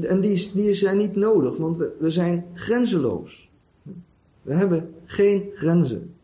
En 0.00 0.20
die, 0.20 0.50
die 0.54 0.72
zijn 0.72 0.96
niet 0.96 1.16
nodig, 1.16 1.56
want 1.56 1.76
we, 1.76 1.96
we 1.98 2.10
zijn 2.10 2.46
grenzeloos. 2.54 3.50
We 4.42 4.54
hebben 4.54 4.94
geen 5.04 5.50
grenzen. 5.54 6.14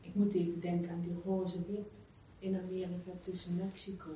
Ik 0.00 0.10
moet 0.12 0.34
even 0.34 0.60
denken 0.60 0.90
aan 0.90 1.02
die 1.02 1.16
roze 1.24 1.58
wip 1.68 1.90
in 2.38 2.56
Amerika 2.56 3.10
tussen 3.20 3.54
Mexico. 3.56 4.10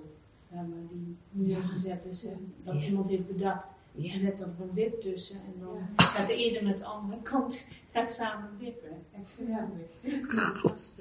Daar 0.50 0.68
waar 0.68 0.88
die 0.92 1.16
neergezet 1.30 2.04
is 2.08 2.24
en 2.24 2.52
dat 2.64 2.74
iemand 2.74 3.08
heeft 3.08 3.26
bedacht. 3.26 3.72
Je 3.96 4.18
zet 4.18 4.40
er 4.40 4.46
een 4.60 4.70
wip 4.74 5.00
tussen 5.00 5.36
en 5.36 5.54
dan 5.60 5.78
gaat 5.96 6.26
de 6.28 6.34
ene 6.34 6.62
met 6.62 6.78
de 6.78 6.84
andere 6.84 7.22
kant 7.22 7.64
gaat 7.92 8.12
samen 8.12 8.50
wippen. 8.58 8.90
God. 10.62 10.92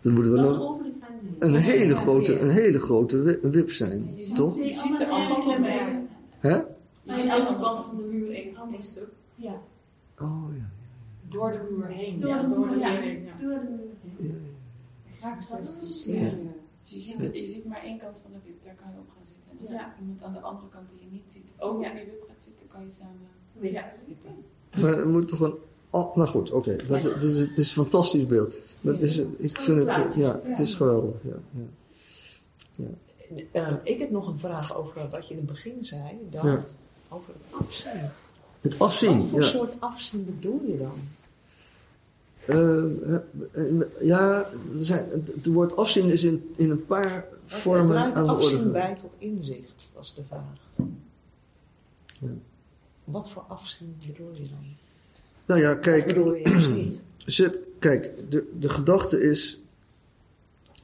Dat 0.00 0.12
moet 0.12 0.26
wel 0.28 0.80
een, 0.84 1.36
een 1.38 1.54
hele 1.54 1.96
grote, 1.96 2.38
een 2.40 2.50
hele 2.50 2.78
grote 2.80 3.38
wip 3.42 3.70
zijn, 3.70 4.16
Je 4.16 4.26
ziet, 4.26 4.36
toch? 4.36 4.56
Je 4.56 4.74
ziet 4.74 4.98
de 4.98 5.08
andere 5.08 5.40
kant 5.40 5.60
bij. 5.60 6.02
Hè? 6.38 6.54
Je 7.02 7.12
ziet 7.12 7.30
de 7.30 7.56
kant 7.60 7.84
van 7.84 7.96
de 7.96 8.02
muur 8.02 8.34
één 8.34 8.54
stuk. 8.80 9.08
Ja, 9.34 9.60
Oh 10.18 10.56
ja. 10.56 10.70
Door 11.28 11.50
de 11.52 11.66
muur 11.70 11.86
heen. 11.86 12.20
door 12.20 12.30
Ja, 12.30 12.42
de 12.42 12.48
door 12.48 12.68
de 12.68 12.74
muur 12.74 13.00
heen. 13.00 13.24
ja. 13.24 13.32
Door 13.40 13.60
de 13.60 13.68
muur 13.70 13.94
heen. 14.16 14.28
ja. 14.28 14.34
Exact, 15.12 15.50
dat 15.50 15.82
is 15.82 16.04
Ja. 16.06 16.30
Dus 16.90 17.06
je 17.06 17.12
ziet, 17.12 17.34
je 17.34 17.48
ziet 17.48 17.64
maar 17.64 17.82
één 17.82 17.98
kant 17.98 18.20
van 18.22 18.30
de 18.32 18.38
wip, 18.44 18.64
daar 18.64 18.74
kan 18.74 18.90
je 18.92 18.98
op 18.98 19.08
gaan 19.08 19.26
zitten. 19.26 19.50
En 19.50 19.56
als 19.60 19.70
Ja. 19.72 19.94
iemand 20.00 20.22
aan 20.22 20.32
de 20.32 20.40
andere 20.40 20.68
kant 20.68 20.88
die 20.90 20.98
je 21.00 21.10
niet 21.10 21.32
ziet, 21.32 21.44
ook 21.58 21.82
Ja. 21.82 21.88
op 21.88 21.94
die 21.96 22.04
wip 22.04 22.24
gaat 22.28 22.42
zitten, 22.42 22.66
kan 22.66 22.84
je 22.86 22.92
samen... 22.92 23.28
Ja. 23.60 23.92
Maar 24.80 24.98
er 24.98 25.08
moet 25.08 25.28
toch 25.28 25.40
een. 25.40 25.54
Oh, 25.90 26.16
nou 26.16 26.28
goed, 26.28 26.50
oké. 26.50 26.76
Dat- 26.88 27.02
dat 27.02 27.22
is- 27.22 27.38
Het 27.38 27.58
is 27.58 27.68
een 27.76 27.82
fantastisch 27.82 28.26
beeld. 28.26 28.54
Maar 28.80 28.92
het 28.92 29.02
is, 29.02 29.18
ik 29.18 29.60
vind 29.60 29.78
het, 29.94 30.14
ja, 30.14 30.40
het 30.42 30.58
is 30.58 30.74
geweldig. 30.74 31.22
Ja, 31.22 31.36
ja. 32.76 32.84
Eh, 33.52 33.74
ik 33.82 33.98
heb 33.98 34.10
nog 34.10 34.26
een 34.26 34.38
vraag 34.38 34.76
over 34.76 35.08
wat 35.10 35.28
je 35.28 35.34
in 35.34 35.40
het 35.40 35.48
begin 35.48 35.84
zei. 35.84 36.18
Dat, 36.30 36.42
Ja. 36.42 36.62
Over 37.08 37.34
het 37.34 37.66
afzien. 37.66 37.92
Het 38.60 38.76
Wat 38.76 38.88
afzien, 38.88 39.28
voor 39.28 39.40
ja. 39.40 39.46
soort 39.46 39.80
afzien 39.80 40.24
bedoel 40.24 40.62
je 40.66 40.78
dan? 40.78 40.92
Eh, 42.46 42.84
eh, 42.84 43.64
ja, 44.00 44.38
er 44.78 44.84
zijn, 44.84 45.08
het 45.10 45.46
woord 45.46 45.76
afzien 45.76 46.10
is 46.10 46.24
in, 46.24 46.54
in 46.56 46.70
een 46.70 46.86
paar 46.86 47.24
vormen 47.46 47.96
aan 47.96 48.12
de 48.24 48.30
orde. 48.30 48.44
afzien 48.44 48.72
bij 48.72 48.96
tot 49.00 49.14
inzicht, 49.18 49.90
was 49.94 50.14
de 50.14 50.22
vraag. 50.28 50.86
Ja. 52.20 52.28
Wat 53.04 53.30
voor 53.30 53.44
afzien 53.48 53.96
bedoel 54.06 54.30
je 54.32 54.48
dan? 54.48 54.76
Nou 55.46 55.60
ja, 55.60 55.74
kijk, 55.74 56.06
bedoel 56.06 56.34
je 56.34 56.48
juist 56.48 56.70
niet? 56.70 57.04
zet, 57.24 57.60
kijk 57.78 58.30
de, 58.30 58.50
de 58.58 58.68
gedachte 58.68 59.20
is, 59.20 59.58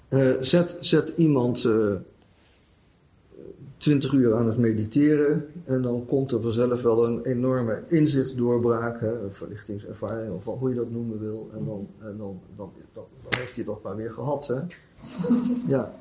eh, 0.09 0.31
zet, 0.41 0.77
zet 0.81 1.13
iemand 1.17 1.65
eh 1.65 1.95
20 3.77 4.13
uur 4.13 4.35
aan 4.35 4.47
het 4.47 4.59
mediteren 4.59 5.45
en 5.65 5.83
dan 5.83 6.07
komt 6.07 6.33
er 6.33 6.43
vanzelf 6.43 6.83
wel 6.83 7.07
een 7.07 7.23
enorme 7.23 7.83
inzichtsdoorbraak, 7.89 9.01
hè, 9.01 9.23
een 9.23 9.33
verlichtingservaring 9.33 10.33
of 10.33 10.45
wat- 10.45 10.59
hoe 10.59 10.69
je 10.69 10.75
dat 10.75 10.91
noemen 10.91 11.21
wil. 11.21 11.49
En 11.53 11.65
dan, 11.65 11.89
en 12.01 12.15
dan, 12.19 12.41
dan, 12.57 12.71
dan, 12.93 13.05
dan 13.23 13.39
heeft 13.41 13.57
hij 13.57 13.65
dat 13.65 13.83
maar 13.83 13.97
weer 13.97 14.13
gehad. 14.13 14.47
Hè. 14.47 14.61
Ja. 15.67 15.95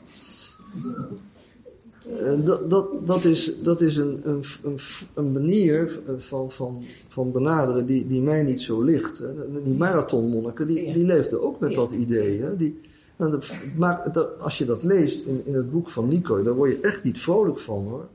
En 2.19 2.43
dat, 2.45 2.69
dat, 2.69 3.07
dat 3.07 3.23
is, 3.25 3.53
dat 3.63 3.81
is 3.81 3.95
een, 3.95 4.21
een, 4.23 4.43
een, 4.63 4.77
een 5.13 5.31
manier 5.31 5.99
van, 6.17 6.51
van, 6.51 6.83
van 7.07 7.31
benaderen 7.31 7.85
die, 7.85 8.07
die 8.07 8.21
mij 8.21 8.43
niet 8.43 8.61
zo 8.61 8.81
ligt. 8.81 9.17
hè. 9.17 9.61
Die 9.63 9.73
marathonmonniken, 9.73 10.67
die, 10.67 10.93
die 10.93 11.05
leefden 11.05 11.41
ook 11.41 11.59
met 11.59 11.73
dat 11.75 11.91
idee. 11.91 12.41
Hè. 12.41 12.55
Die, 12.55 12.79
en 13.21 13.31
dat- 13.31 13.51
maar 13.75 14.11
dat- 14.13 14.39
als 14.39 14.57
je 14.57 14.65
dat 14.65 14.83
leest 14.83 15.25
in, 15.25 15.41
in 15.45 15.53
het 15.53 15.71
boek 15.71 15.89
van 15.89 16.07
Nico, 16.07 16.43
daar 16.43 16.53
word 16.53 16.71
je 16.71 16.79
echt 16.79 17.03
niet 17.03 17.21
vrolijk 17.21 17.59
van 17.59 17.83
hoor. 17.83 18.07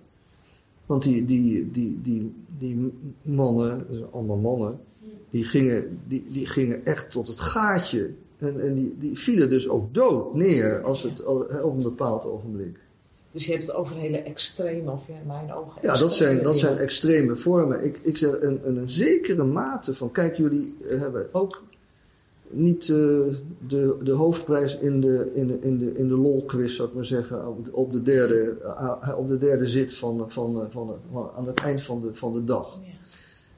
Want 0.87 1.03
die, 1.03 1.25
die, 1.25 1.71
die, 1.71 2.01
die, 2.03 2.35
die 2.59 2.93
mannen, 3.23 3.87
allemaal 4.11 4.37
mannen, 4.37 4.81
die 5.31 5.45
gingen, 5.45 6.01
die, 6.09 6.27
die 6.29 6.47
gingen 6.47 6.85
echt 6.85 7.11
tot 7.11 7.29
het 7.29 7.41
gaatje. 7.41 8.11
En, 8.39 8.61
en 8.61 8.75
die, 8.75 8.95
die 8.99 9.19
vielen 9.19 9.51
dus 9.51 9.69
ook 9.69 9.95
dood 9.95 10.35
neer 10.35 10.83
als 10.83 11.03
het, 11.03 11.19
hè, 11.49 11.61
op 11.61 11.77
een 11.77 11.83
bepaald 11.83 12.25
ogenblik. 12.25 12.79
Dus 13.33 13.47
je 13.47 13.53
hebt 13.53 13.67
het 13.67 13.77
over 13.77 13.97
hele 13.97 14.19
extreme, 14.19 14.91
of 14.91 15.07
ja, 15.09 15.15
in 15.15 15.27
mijn 15.27 15.53
ogen. 15.53 15.81
Ja, 15.83 15.99
dat 15.99 16.15
zijn, 16.15 16.43
dat 16.43 16.53
extreme 16.53 16.75
zijn 16.75 16.87
extreme 16.87 17.37
vormen. 17.37 17.85
Ik, 17.85 18.01
ik 18.03 18.17
zeg 18.17 18.41
een, 18.41 18.61
een, 18.65 18.91
zekere 18.91 19.45
mate 19.45 19.95
van. 19.95 20.13
Kijk, 20.13 20.37
jullie 20.37 20.77
eh, 20.89 20.99
hebben 20.99 21.29
ook 21.33 21.63
niet 22.51 22.83
eh, 22.83 22.89
de, 23.67 23.97
de 24.03 24.13
hoofdprijs 24.13 24.79
in 24.79 25.01
de, 25.01 25.31
in 25.35 25.47
de, 25.47 25.59
in 25.61 25.79
de, 25.79 25.93
in 25.99 26.09
de 26.09 26.17
lol-quiz, 26.17 26.77
zou 26.77 26.89
ik 26.89 26.95
maar 26.95 27.05
zeggen, 27.05 27.49
op 27.49 27.65
de, 27.65 27.73
op 27.73 27.93
de, 27.93 28.03
derde, 28.03 28.57
eh, 29.01 29.19
op 29.19 29.29
de 29.29 29.39
derde 29.39 29.67
zit 29.67 29.95
van, 29.95 30.31
van, 30.31 30.63
eh, 30.63 30.67
van, 30.71 30.95
van, 31.13 31.31
aan 31.37 31.47
het 31.47 31.61
eind 31.61 31.83
van 31.83 32.01
de, 32.01 32.15
van 32.15 32.33
de 32.33 32.45
dag. 32.45 32.79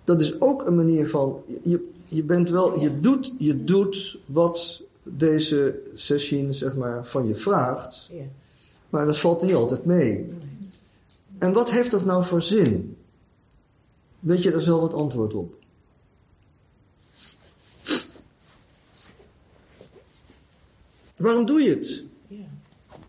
Dat 0.05 0.21
is 0.21 0.41
ook 0.41 0.67
een 0.67 0.77
manier 0.77 1.09
van. 1.09 1.43
Je, 1.63 1.89
je 2.05 2.25
bent 2.25 2.51
wel, 2.51 2.81
je 2.81 3.01
doet, 3.01 3.35
je 3.39 3.65
doet 3.65 4.19
wat 4.27 4.83
deze 5.03 5.81
sessie 5.95 6.53
zeg 6.53 6.77
maar, 6.77 7.07
van 7.07 7.27
je 7.27 7.35
vraagt, 7.35 8.11
Ja. 8.13 8.23
maar 8.91 9.07
dat 9.07 9.19
valt 9.19 9.43
niet 9.43 9.55
altijd 9.55 9.85
mee. 9.85 10.29
En 11.39 11.53
wat 11.53 11.71
heeft 11.71 11.91
dat 11.91 12.05
nou 12.05 12.25
voor 12.25 12.43
zin? 12.43 12.97
Weet 14.21 14.43
je 14.43 14.51
daar 14.51 14.61
zelf 14.61 14.83
het 14.83 14.95
antwoord 14.95 15.35
op? 15.35 15.58
Waarom 21.19 21.47
doe 21.47 21.61
je 21.61 21.69
het? 21.71 22.05
Ja. 22.27 22.45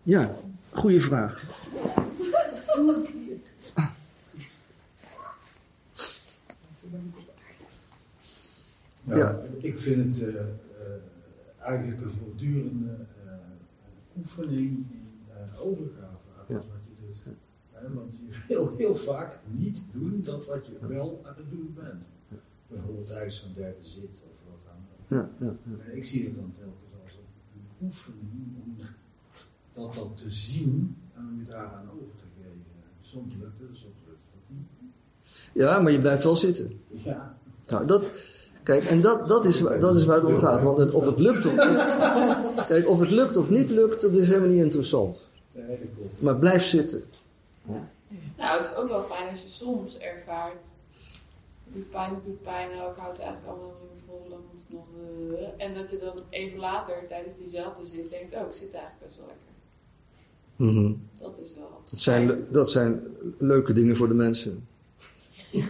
Ja, 0.02 0.36
goede 0.70 1.00
vraag. 1.00 1.44
Ja, 9.04 9.16
Ja. 9.16 9.42
Ik 9.58 9.78
vind 9.78 10.16
het 10.16 10.28
eh, 10.28 10.40
eh, 10.40 10.46
eigenlijk 11.58 12.00
een 12.00 12.10
voortdurende 12.10 12.90
eh, 13.26 13.32
oefening 14.18 14.68
in 14.90 15.08
eh, 15.28 15.60
overgave 15.66 16.28
aan 16.38 16.44
Ja. 16.48 16.54
wat 16.54 16.64
je 16.88 17.06
doet. 17.06 17.24
Hè, 17.72 17.92
want 17.94 18.12
je 18.18 18.38
wil 18.48 18.76
heel 18.76 18.94
vaak 18.94 19.38
niet 19.50 19.78
doen 19.92 20.20
dat 20.20 20.46
wat 20.46 20.66
je 20.66 20.72
wel 20.86 21.20
aan 21.24 21.34
het 21.36 21.50
doen 21.50 21.74
bent. 21.74 22.02
Bijvoorbeeld 22.68 23.06
tijdens 23.06 23.40
zo'n 23.42 23.54
derde 23.54 23.82
zit 23.82 24.24
of 24.30 24.38
wat 24.50 24.58
dan 24.64 25.18
ook. 25.18 25.28
Ja, 25.40 25.46
ja, 25.46 25.52
ja. 25.64 25.84
En 25.90 25.96
Ik 25.96 26.04
zie 26.04 26.24
het 26.24 26.34
dan 26.36 26.52
telkens 26.58 26.89
oefening 27.82 28.30
om 28.64 28.76
dat 29.74 29.94
dan 29.94 30.14
te 30.14 30.30
zien 30.30 30.96
en 31.16 31.22
om 31.32 31.38
je 31.38 31.50
daaraan 31.50 31.88
over 31.94 32.14
te 32.16 32.24
geven. 32.36 32.62
Soms 33.00 33.34
lukt 33.40 33.58
het, 33.60 33.68
soms 33.72 33.94
lukt 34.06 34.18
het 34.32 34.56
niet. 34.56 34.86
ja, 35.52 35.80
maar 35.80 35.92
je 35.92 36.00
blijft 36.00 36.24
wel 36.24 36.36
zitten. 36.36 36.80
Ja, 36.88 37.36
Nou, 37.66 37.86
dat, 37.86 38.02
kijk, 38.62 38.84
en 38.84 39.00
dat, 39.00 39.28
dat, 39.28 39.44
is, 39.44 39.60
waar- 39.60 39.80
dat 39.80 39.96
is 39.96 40.04
waar 40.04 40.16
het 40.16 40.24
om 40.24 40.38
gaat. 40.38 40.62
Want 40.62 40.78
het- 40.78 40.92
of 40.92 41.06
het 41.06 41.18
lukt 41.18 41.46
of 41.46 41.52
niet, 41.52 42.66
kijk, 42.66 42.88
of 42.88 43.00
het 43.00 43.10
lukt 43.10 43.36
of 43.36 43.50
niet 43.50 43.70
lukt, 43.70 44.00
dat 44.00 44.12
is 44.12 44.26
helemaal 44.28 44.48
niet 44.48 44.62
interessant. 44.64 45.28
dat. 45.52 45.62
Maar 46.18 46.36
blijf 46.36 46.64
zitten. 46.64 47.02
Nou, 48.36 48.58
het 48.58 48.66
is 48.70 48.74
ook 48.76 48.88
wel 48.88 49.02
fijn 49.02 49.28
als 49.30 49.42
je 49.42 49.48
soms 49.48 49.98
ervaart. 49.98 50.66
Doet 51.72 51.90
pijn, 51.90 52.14
het 52.14 52.24
doet 52.24 52.42
pijn, 52.42 52.70
nou, 52.76 52.90
ik 52.90 52.96
houd 52.98 53.12
het 53.16 53.20
eigenlijk 53.20 53.52
allemaal 53.52 53.74
niet 53.80 53.90
meer 53.92 54.02
vol, 54.06 54.26
dan 54.30 54.40
moet 54.50 54.60
het 54.60 54.70
nog. 54.72 54.86
eh, 55.58 55.66
en 55.66 55.74
dat 55.74 55.90
je 55.90 55.98
dan 55.98 56.18
even 56.30 56.58
later 56.58 57.06
tijdens 57.08 57.36
diezelfde 57.36 57.86
zit 57.86 58.10
denkt, 58.10 58.34
oh, 58.34 58.40
ik 58.48 58.54
zit 58.54 58.72
eigenlijk 58.72 59.04
best 59.04 59.16
wel 59.16 59.26
lekker. 59.26 59.48
Mhm. 60.56 60.92
Dat 61.20 61.38
is 61.38 61.54
wel. 61.54 61.80
dat, 61.90 61.98
zijn, 62.00 62.46
dat 62.50 62.70
zijn 62.70 63.02
leuke 63.38 63.72
dingen 63.72 63.96
voor 63.96 64.08
de 64.08 64.14
mensen. 64.14 64.66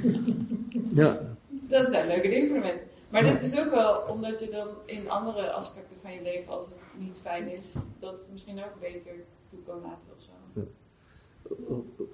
Ja, 0.95 1.21
Dat 1.51 1.91
zijn 1.91 2.07
leuke 2.07 2.29
dingen 2.29 2.49
voor 2.49 2.57
de 2.57 2.63
mensen. 2.65 2.89
Maar 3.09 3.23
dit 3.23 3.43
is 3.43 3.59
ook 3.61 3.71
wel 3.71 4.01
omdat 4.01 4.41
je 4.41 4.49
dan 4.51 4.69
in 4.85 5.11
andere 5.11 5.51
aspecten 5.51 5.97
van 6.03 6.13
je 6.13 6.23
leven, 6.23 6.53
als 6.53 6.67
het 6.67 6.77
niet 6.99 7.19
fijn 7.23 7.49
is, 7.49 7.77
dat 7.99 8.29
misschien 8.33 8.59
ook 8.59 8.81
beter 8.81 9.13
toe 9.49 9.59
kan 9.67 9.81
laten 9.81 10.09
of 10.17 10.23
zo. 10.23 10.61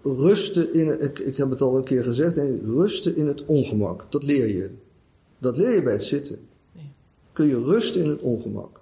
Rusten 0.03 0.72
in, 0.74 1.03
ik, 1.03 1.18
ik 1.18 1.37
heb 1.37 1.51
het 1.51 1.61
al 1.61 1.77
een 1.77 1.85
keer 1.85 2.03
gezegd, 2.03 2.37
hè, 2.37 2.59
rusten 2.64 3.16
in 3.16 3.27
het 3.27 3.45
ongemak. 3.45 4.05
Dat 4.09 4.22
leer 4.22 4.47
je. 4.47 4.70
Dat 5.39 5.57
leer 5.57 5.74
je 5.74 5.83
bij 5.83 5.93
het 5.93 6.03
zitten. 6.03 6.39
Kun 7.33 7.47
je 7.47 7.62
rusten 7.62 8.03
in 8.03 8.11
het 8.11 8.20
ongemak. 8.20 8.81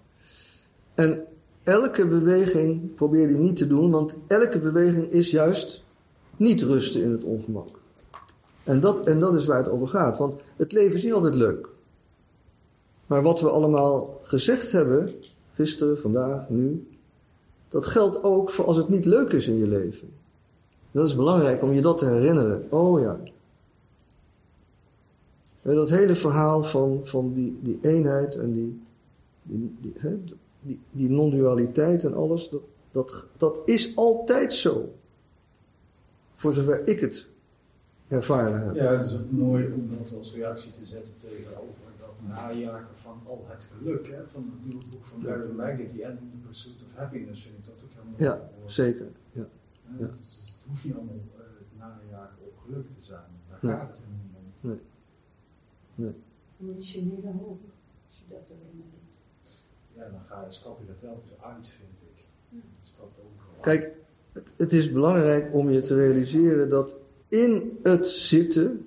En 0.94 1.24
elke 1.62 2.06
beweging 2.06 2.94
probeer 2.94 3.30
je 3.30 3.36
niet 3.36 3.56
te 3.56 3.66
doen, 3.66 3.90
want 3.90 4.14
elke 4.26 4.58
beweging 4.58 5.10
is 5.10 5.30
juist 5.30 5.84
niet 6.36 6.62
rusten 6.62 7.02
in 7.02 7.10
het 7.10 7.24
ongemak. 7.24 7.68
En 8.64 8.80
dat, 8.80 9.06
en 9.06 9.18
dat 9.18 9.34
is 9.34 9.46
waar 9.46 9.58
het 9.58 9.68
over 9.68 9.88
gaat, 9.88 10.18
want 10.18 10.34
het 10.56 10.72
leven 10.72 10.96
is 10.96 11.02
niet 11.02 11.12
altijd 11.12 11.34
leuk. 11.34 11.68
Maar 13.06 13.22
wat 13.22 13.40
we 13.40 13.50
allemaal 13.50 14.20
gezegd 14.22 14.72
hebben, 14.72 15.08
gisteren, 15.54 15.98
vandaag, 15.98 16.48
nu, 16.48 16.88
dat 17.68 17.86
geldt 17.86 18.22
ook 18.22 18.50
voor 18.50 18.64
als 18.64 18.76
het 18.76 18.88
niet 18.88 19.04
leuk 19.04 19.32
is 19.32 19.48
in 19.48 19.58
je 19.58 19.68
leven. 19.68 20.08
Dat 20.94 21.06
is 21.08 21.16
belangrijk 21.16 21.62
om 21.62 21.72
je 21.72 21.80
dat 21.80 21.98
te 21.98 22.06
herinneren. 22.06 22.66
Oh 22.70 23.00
ja. 23.00 23.20
En 25.62 25.74
dat 25.74 25.88
hele 25.88 26.14
verhaal 26.14 26.62
van, 26.62 27.00
van 27.04 27.32
die, 27.34 27.58
die 27.62 27.78
eenheid 27.82 28.36
en 28.36 28.52
die, 28.52 28.80
die, 29.42 29.76
die, 29.80 29.92
hè, 29.98 30.18
die, 30.60 30.80
die 30.90 31.10
non-dualiteit 31.10 32.04
en 32.04 32.14
alles, 32.14 32.48
dat, 32.48 32.60
dat, 32.90 33.24
dat 33.36 33.58
is 33.64 33.96
altijd 33.96 34.52
zo. 34.52 34.94
Voor 36.36 36.52
zover 36.52 36.88
ik 36.88 37.00
het 37.00 37.26
ervaren 38.08 38.64
heb. 38.64 38.74
Ja, 38.74 38.96
het 38.96 39.06
is 39.06 39.14
ook 39.14 39.30
mooi 39.30 39.72
om 39.72 39.88
dat 39.98 40.18
als 40.18 40.34
reactie 40.34 40.72
te 40.78 40.84
zetten 40.84 41.12
tegenover 41.20 41.74
dat 41.98 42.14
najagen 42.28 42.86
van 42.96 43.20
al 43.26 43.44
het 43.48 43.62
geluk. 43.78 44.06
Hè? 44.06 44.18
Van 44.32 44.42
het 44.54 44.66
nieuwe 44.68 44.84
boek 44.90 45.04
van 45.04 45.22
Larry 45.24 45.50
Maggot, 45.56 45.94
The 45.94 46.04
End 46.04 46.20
in 46.20 46.30
the 46.30 46.46
Pursuit 46.46 46.74
of 46.86 46.96
Happiness, 46.98 47.42
vind 47.42 47.54
ik 47.58 47.64
dat 47.64 47.74
ook 47.84 47.90
helemaal 47.94 48.36
Ja, 48.36 48.50
mooi. 48.58 48.70
zeker. 48.72 49.06
Ja. 49.32 49.46
Ja. 49.98 50.08
Het, 50.64 50.72
hoeft 50.72 50.84
niet 50.84 50.94
allemaal 50.94 51.14
eh, 51.36 51.78
najagen 51.78 52.36
op 52.40 52.58
geluk 52.64 52.86
te 52.98 53.02
zijn. 53.02 53.30
Daar 53.50 53.58
Nee. 53.60 53.72
gaat 53.74 53.88
het 53.88 53.98
helemaal 53.98 54.42
niet 54.44 54.80
om. 55.96 56.14
Emotionele 56.60 57.32
hoop, 57.38 57.60
als 58.08 58.18
je 58.18 58.24
dat 58.28 58.50
alleen 58.50 58.76
maar 58.78 58.86
doet. 58.92 59.54
Ja, 59.96 60.08
dan 60.10 60.20
ga 60.28 60.44
je, 60.44 60.52
stap 60.52 60.80
je 60.80 60.88
er 60.88 60.98
telkens 60.98 61.32
uit, 61.40 61.68
vind 61.68 61.90
ik. 62.02 62.24
Je. 62.48 62.58
Kijk, 63.60 63.92
het, 64.32 64.48
het 64.56 64.72
is 64.72 64.92
belangrijk 64.92 65.54
om 65.54 65.70
je 65.70 65.80
te 65.80 65.94
realiseren 65.94 66.68
dat 66.70 66.96
in 67.28 67.78
het 67.82 68.06
zitten, 68.06 68.86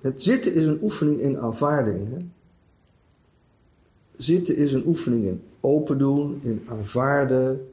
het 0.00 0.22
zitten 0.22 0.54
is 0.54 0.66
een 0.66 0.82
oefening 0.82 1.20
in 1.20 1.38
aanvaarding. 1.38 2.08
Hè? 2.14 2.24
Zitten 4.16 4.56
is 4.56 4.72
een 4.72 4.86
oefening 4.86 5.24
in 5.26 5.42
open 5.60 5.98
doen, 5.98 6.40
in 6.42 6.62
aanvaarden, 6.68 7.68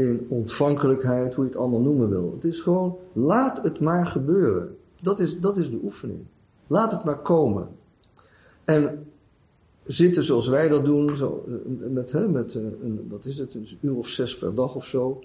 in 0.00 0.26
ontvankelijkheid, 0.28 1.34
hoe 1.34 1.44
je 1.44 1.50
het 1.50 1.58
allemaal 1.58 1.80
noemen 1.80 2.08
wil. 2.08 2.32
Het 2.32 2.44
is 2.44 2.60
gewoon, 2.60 2.96
laat 3.12 3.62
het 3.62 3.80
maar 3.80 4.06
gebeuren. 4.06 4.76
Dat 5.00 5.20
is, 5.20 5.40
dat 5.40 5.56
is 5.56 5.70
de 5.70 5.80
oefening. 5.82 6.20
Laat 6.66 6.90
het 6.90 7.04
maar 7.04 7.18
komen. 7.18 7.68
En 8.64 9.06
zitten 9.86 10.24
zoals 10.24 10.48
wij 10.48 10.68
dat 10.68 10.84
doen, 10.84 11.08
zo, 11.08 11.44
eh, 11.46 11.90
met, 11.90 12.12
hè, 12.12 12.28
met 12.28 12.54
eh, 12.54 12.62
een, 12.62 13.06
wat 13.08 13.24
is 13.24 13.38
het, 13.38 13.54
een 13.54 13.68
uur 13.80 13.94
of 13.94 14.08
zes 14.08 14.38
per 14.38 14.54
dag 14.54 14.74
of 14.74 14.84
zo, 14.84 15.22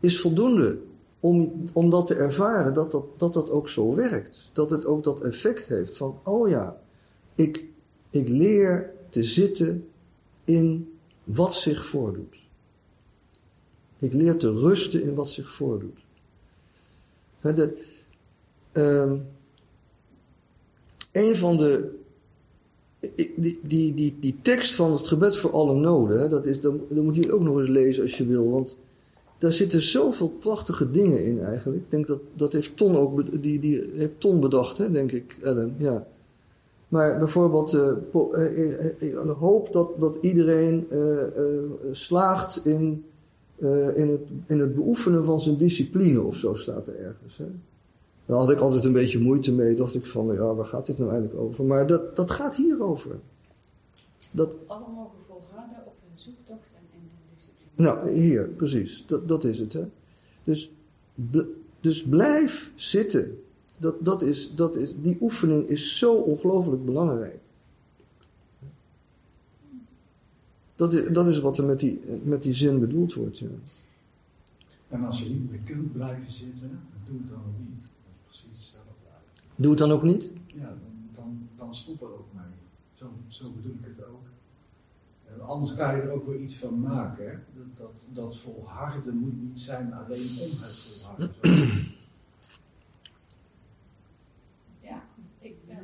is 0.00 0.20
voldoende 0.20 0.78
om, 1.20 1.52
om 1.72 1.90
dat 1.90 2.06
te 2.06 2.14
ervaren, 2.14 2.74
dat 2.74 2.90
dat, 2.90 3.04
dat 3.16 3.32
dat 3.32 3.50
ook 3.50 3.68
zo 3.68 3.94
werkt. 3.94 4.50
Dat 4.52 4.70
het 4.70 4.86
ook 4.86 5.04
dat 5.04 5.20
effect 5.20 5.68
heeft 5.68 5.96
van, 5.96 6.18
oh 6.22 6.48
ja, 6.48 6.80
ik, 7.34 7.64
ik 8.10 8.28
leer 8.28 8.92
te 9.08 9.22
zitten 9.22 9.86
in 10.44 10.88
wat 11.24 11.54
zich 11.54 11.86
voordoet. 11.86 12.45
Ik 13.98 14.12
leer 14.12 14.36
te 14.36 14.52
rusten 14.52 15.02
in 15.02 15.14
wat 15.14 15.28
zich 15.30 15.52
voordoet. 15.54 15.98
De, 17.40 17.76
ehm, 18.72 19.16
een 21.12 21.36
van 21.36 21.56
de. 21.56 21.94
Die, 23.36 23.60
die, 23.62 23.94
die, 23.94 24.16
die 24.20 24.38
tekst 24.42 24.74
van 24.74 24.92
het 24.92 25.06
gebed 25.06 25.36
voor 25.36 25.52
alle 25.52 25.74
noden, 25.74 26.30
dat, 26.30 26.46
is, 26.46 26.60
dat, 26.60 26.90
moet 26.90 27.16
je 27.16 27.32
ook 27.32 27.42
nog 27.42 27.58
eens 27.58 27.68
lezen 27.68 28.02
als 28.02 28.16
je 28.16 28.26
wil. 28.26 28.50
Want 28.50 28.76
daar 29.38 29.52
zitten 29.52 29.80
zoveel 29.80 30.28
prachtige 30.28 30.90
dingen 30.90 31.24
in 31.24 31.42
eigenlijk. 31.42 31.80
Ik 31.80 31.90
denk 31.90 32.06
dat, 32.06 32.20
dat 32.34 32.52
heeft 32.52 32.76
Ton 32.76 32.96
ook 32.96 33.42
die, 33.42 33.60
die 33.60 33.90
heeft 33.94 34.20
Ton 34.20 34.40
bedacht, 34.40 34.92
denk 34.92 35.12
ik, 35.12 35.36
Ellen. 35.42 35.74
Ja. 35.78 36.06
Maar 36.88 37.18
bijvoorbeeld, 37.18 37.72
ik 38.98 39.14
hoop 39.38 39.72
dat, 39.72 40.00
dat 40.00 40.16
iedereen 40.20 40.86
slaagt 41.92 42.66
in, 42.66 43.04
eh, 43.58 43.96
in, 43.96 44.08
het, 44.08 44.20
in 44.46 44.58
het 44.60 44.74
beoefenen 44.74 45.24
van 45.24 45.40
zijn 45.40 45.56
discipline 45.56 46.20
of 46.20 46.36
zo 46.36 46.54
staat 46.54 46.86
er 46.86 46.98
ergens. 46.98 47.38
Hè. 47.38 47.46
Daar 48.26 48.36
had 48.36 48.50
ik 48.50 48.58
altijd 48.58 48.84
een 48.84 48.92
beetje 48.92 49.20
moeite 49.20 49.52
mee, 49.52 49.74
dacht 49.74 49.94
ik 49.94 50.06
van, 50.06 50.26
ja, 50.32 50.54
waar 50.54 50.66
gaat 50.66 50.86
dit 50.86 50.98
nou 50.98 51.10
eigenlijk 51.10 51.40
over? 51.40 51.64
Maar 51.64 51.86
dat, 51.86 52.16
dat 52.16 52.30
gaat 52.30 52.54
hierover. 52.56 53.16
Dat, 54.30 54.56
Alle 54.66 54.84
mogen 54.94 55.18
volharden 55.28 55.78
op 55.86 55.94
hun 56.08 56.18
zoektocht 56.18 56.74
en 56.74 56.82
in 56.92 57.00
hun 57.00 57.34
discipline. 57.34 57.88
nou, 57.88 58.10
hier, 58.20 58.48
precies. 58.48 59.04
Dat, 59.06 59.28
dat 59.28 59.44
is 59.44 59.58
het, 59.58 59.72
hè. 59.72 59.84
Dus, 60.44 60.70
bl- 61.14 61.50
dus 61.80 62.02
blijf 62.02 62.70
zitten. 62.74 63.38
Dat, 63.78 63.94
dat 64.04 64.22
is, 64.22 64.54
dat 64.54 64.76
is, 64.76 64.94
die 65.02 65.16
oefening 65.20 65.66
is 65.68 65.98
zo 65.98 66.14
ongelooflijk 66.14 66.84
belangrijk. 66.84 67.38
Dat 70.76 70.94
is, 70.94 71.12
dat 71.12 71.28
is 71.28 71.40
wat 71.40 71.58
er 71.58 71.64
met 71.64 71.78
die, 71.78 72.00
met 72.22 72.42
die 72.42 72.54
zin 72.54 72.80
bedoeld 72.80 73.14
wordt. 73.14 73.38
Ja. 73.38 73.46
En 74.88 75.04
als 75.04 75.22
je 75.22 75.28
niet 75.28 75.50
meer 75.50 75.60
kunt 75.64 75.92
blijven 75.92 76.32
zitten, 76.32 76.70
dan 76.70 77.00
doe 77.06 77.18
het 77.18 77.28
dan 77.28 77.38
ook 77.38 77.58
niet. 77.58 77.84
Precies 78.24 78.58
hetzelfde. 78.58 78.90
Doe 79.56 79.70
het 79.70 79.78
dan 79.78 79.92
ook 79.92 80.02
niet? 80.02 80.30
Ja, 80.46 80.66
dan, 80.66 81.08
dan, 81.14 81.48
dan 81.56 81.74
stop 81.74 82.00
er 82.00 82.12
ook 82.12 82.32
mee. 82.32 82.44
Zo, 82.92 83.06
zo 83.28 83.50
bedoel 83.50 83.72
ik 83.72 83.96
het 83.96 84.06
ook. 84.06 84.22
En 85.24 85.40
anders 85.40 85.74
kan 85.74 85.96
je 85.96 86.02
er 86.02 86.10
ook 86.10 86.26
weer 86.26 86.40
iets 86.40 86.56
van 86.56 86.80
maken. 86.80 87.30
Hè? 87.30 87.32
Dat, 87.56 87.66
dat, 87.76 87.92
dat 88.12 88.36
volharden 88.36 89.16
moet 89.16 89.42
niet 89.42 89.60
zijn 89.60 89.92
alleen 89.92 90.28
om 90.40 90.50
het 90.60 90.76
volharden. 90.76 91.30
Ja, 94.80 95.02
ik 95.38 95.56
ben 95.66 95.76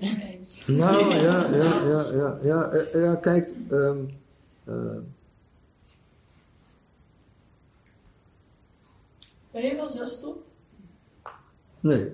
het 0.00 0.22
eens. 0.22 0.66
Nou, 0.66 1.14
ja, 1.14 1.48
ja, 1.50 1.86
ja, 1.86 2.10
ja, 2.12 2.38
ja, 2.42 2.68
eh, 2.68 3.02
ja 3.02 3.14
kijk, 3.14 3.50
ehm, 3.70 3.98
eh, 4.64 4.74
Ben 9.50 9.62
je 9.62 9.74
wel 9.74 9.88
zo 9.88 9.98
gestopt? 9.98 10.48
nee. 11.80 12.12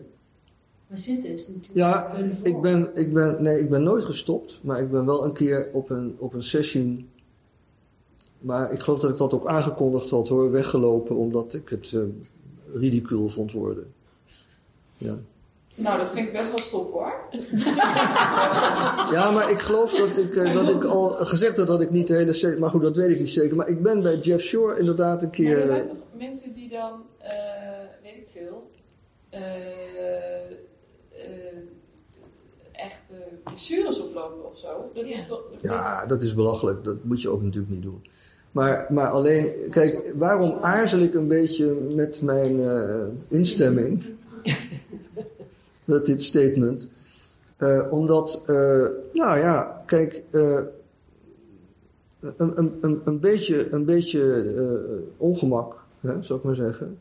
Maar 0.87 0.99
zitten 0.99 1.31
is 1.31 1.47
natuurlijk 1.49 1.75
Ja, 1.75 2.15
ik 2.43 2.61
ben, 2.61 2.91
ik 2.95 3.13
ben, 3.13 3.43
nee, 3.43 3.61
ik 3.61 3.71
ben 3.71 3.83
nooit 3.83 4.05
gestopt, 4.05 4.61
maar 4.63 4.81
ik 4.81 4.91
ben 4.91 5.07
wel 5.07 5.25
een 5.25 5.33
keer 5.33 5.69
op 5.73 5.91
een, 5.91 6.17
op 6.19 6.35
een 6.35 6.43
sessie, 6.43 7.09
maar 8.39 8.73
ik 8.73 8.81
geloof 8.81 9.01
dat 9.01 9.11
ik 9.11 9.17
dat 9.17 9.35
ook 9.35 9.47
aangekondigd 9.47 10.11
had 10.11 10.29
hoor, 10.29 10.51
weggelopen 10.51 11.17
omdat 11.17 11.55
ik 11.55 11.69
het 11.69 11.93
eh 11.93 12.03
ridicuul 12.75 13.29
vond 13.29 13.53
worden. 13.53 13.93
Ja. 14.99 15.19
Nou, 15.81 15.99
dat 15.99 16.11
vind 16.11 16.27
ik 16.27 16.33
best 16.33 16.49
wel 16.49 16.59
stop 16.59 16.93
hoor. 16.93 17.13
ja, 19.17 19.31
maar 19.31 19.51
ik 19.51 19.59
geloof 19.59 19.93
dat 19.95 20.17
ik, 20.17 20.37
eh, 20.37 20.55
dat 20.55 20.69
ik 20.69 20.85
al 20.85 21.09
gezegd 21.11 21.57
had 21.57 21.67
dat 21.67 21.81
ik 21.81 21.91
niet 21.91 22.07
de 22.07 22.15
hele 22.15 22.57
maar 22.59 22.71
goed, 22.71 22.83
dat 22.83 22.97
weet 22.97 23.11
ik 23.11 23.19
niet 23.19 23.31
zeker. 23.31 23.57
Maar 23.57 23.69
ik 23.69 23.83
ben 23.83 24.03
bij 24.03 24.17
Jeff 24.19 24.45
Shore 24.45 24.79
inderdaad 24.79 25.17
een 25.23 25.29
Maar 25.29 25.37
keer... 25.37 25.59
er 25.61 25.67
zijn 25.67 25.87
toch 25.87 25.97
mensen 26.19 26.55
die 26.55 26.69
dan, 26.69 27.03
eh, 27.19 27.31
weet 28.03 28.15
ik 28.17 28.27
veel, 28.33 28.71
eh, 29.31 29.41
eh, 31.11 31.57
echt 32.73 33.01
eh, 33.11 33.17
blessures 33.45 34.01
oplopen 34.01 34.51
of 34.51 34.59
zo. 34.59 34.91
Dat 34.95 35.05
is 35.05 35.21
Ja. 35.21 35.27
toch. 35.29 35.43
Ja, 35.59 36.07
dat 36.07 36.23
is 36.23 36.35
belachelijk. 36.35 36.85
Dat 36.85 37.05
moet 37.05 37.23
je 37.23 37.29
ook 37.29 37.43
natuurlijk 37.43 37.73
niet 37.73 37.83
doen. 37.83 38.07
Maar, 38.53 38.87
maar 38.89 39.09
alleen, 39.09 39.53
kijk, 39.71 40.13
waarom 40.15 40.59
aarzel 40.61 40.99
ik 40.99 41.15
een 41.15 41.29
beetje 41.29 41.67
met 41.95 42.23
mijn 42.23 42.61
eh, 42.69 43.05
instemming? 43.29 44.05
met 45.91 46.07
dit 46.07 46.23
statement. 46.23 46.89
Eh, 47.57 47.87
omdat, 47.91 48.43
eh, 48.47 48.55
nou 49.13 49.39
ja, 49.39 49.83
kijk, 49.87 50.23
eh, 50.31 50.59
een, 52.21 52.59
een, 52.59 52.79
een, 52.81 53.01
een 53.05 53.21
beetje, 53.21 53.73
een 53.73 53.85
beetje 53.85 54.45
ongemak, 55.17 55.75
hè, 56.01 56.23
zou 56.23 56.39
ik 56.39 56.45
maar 56.45 56.55
zeggen. 56.55 56.99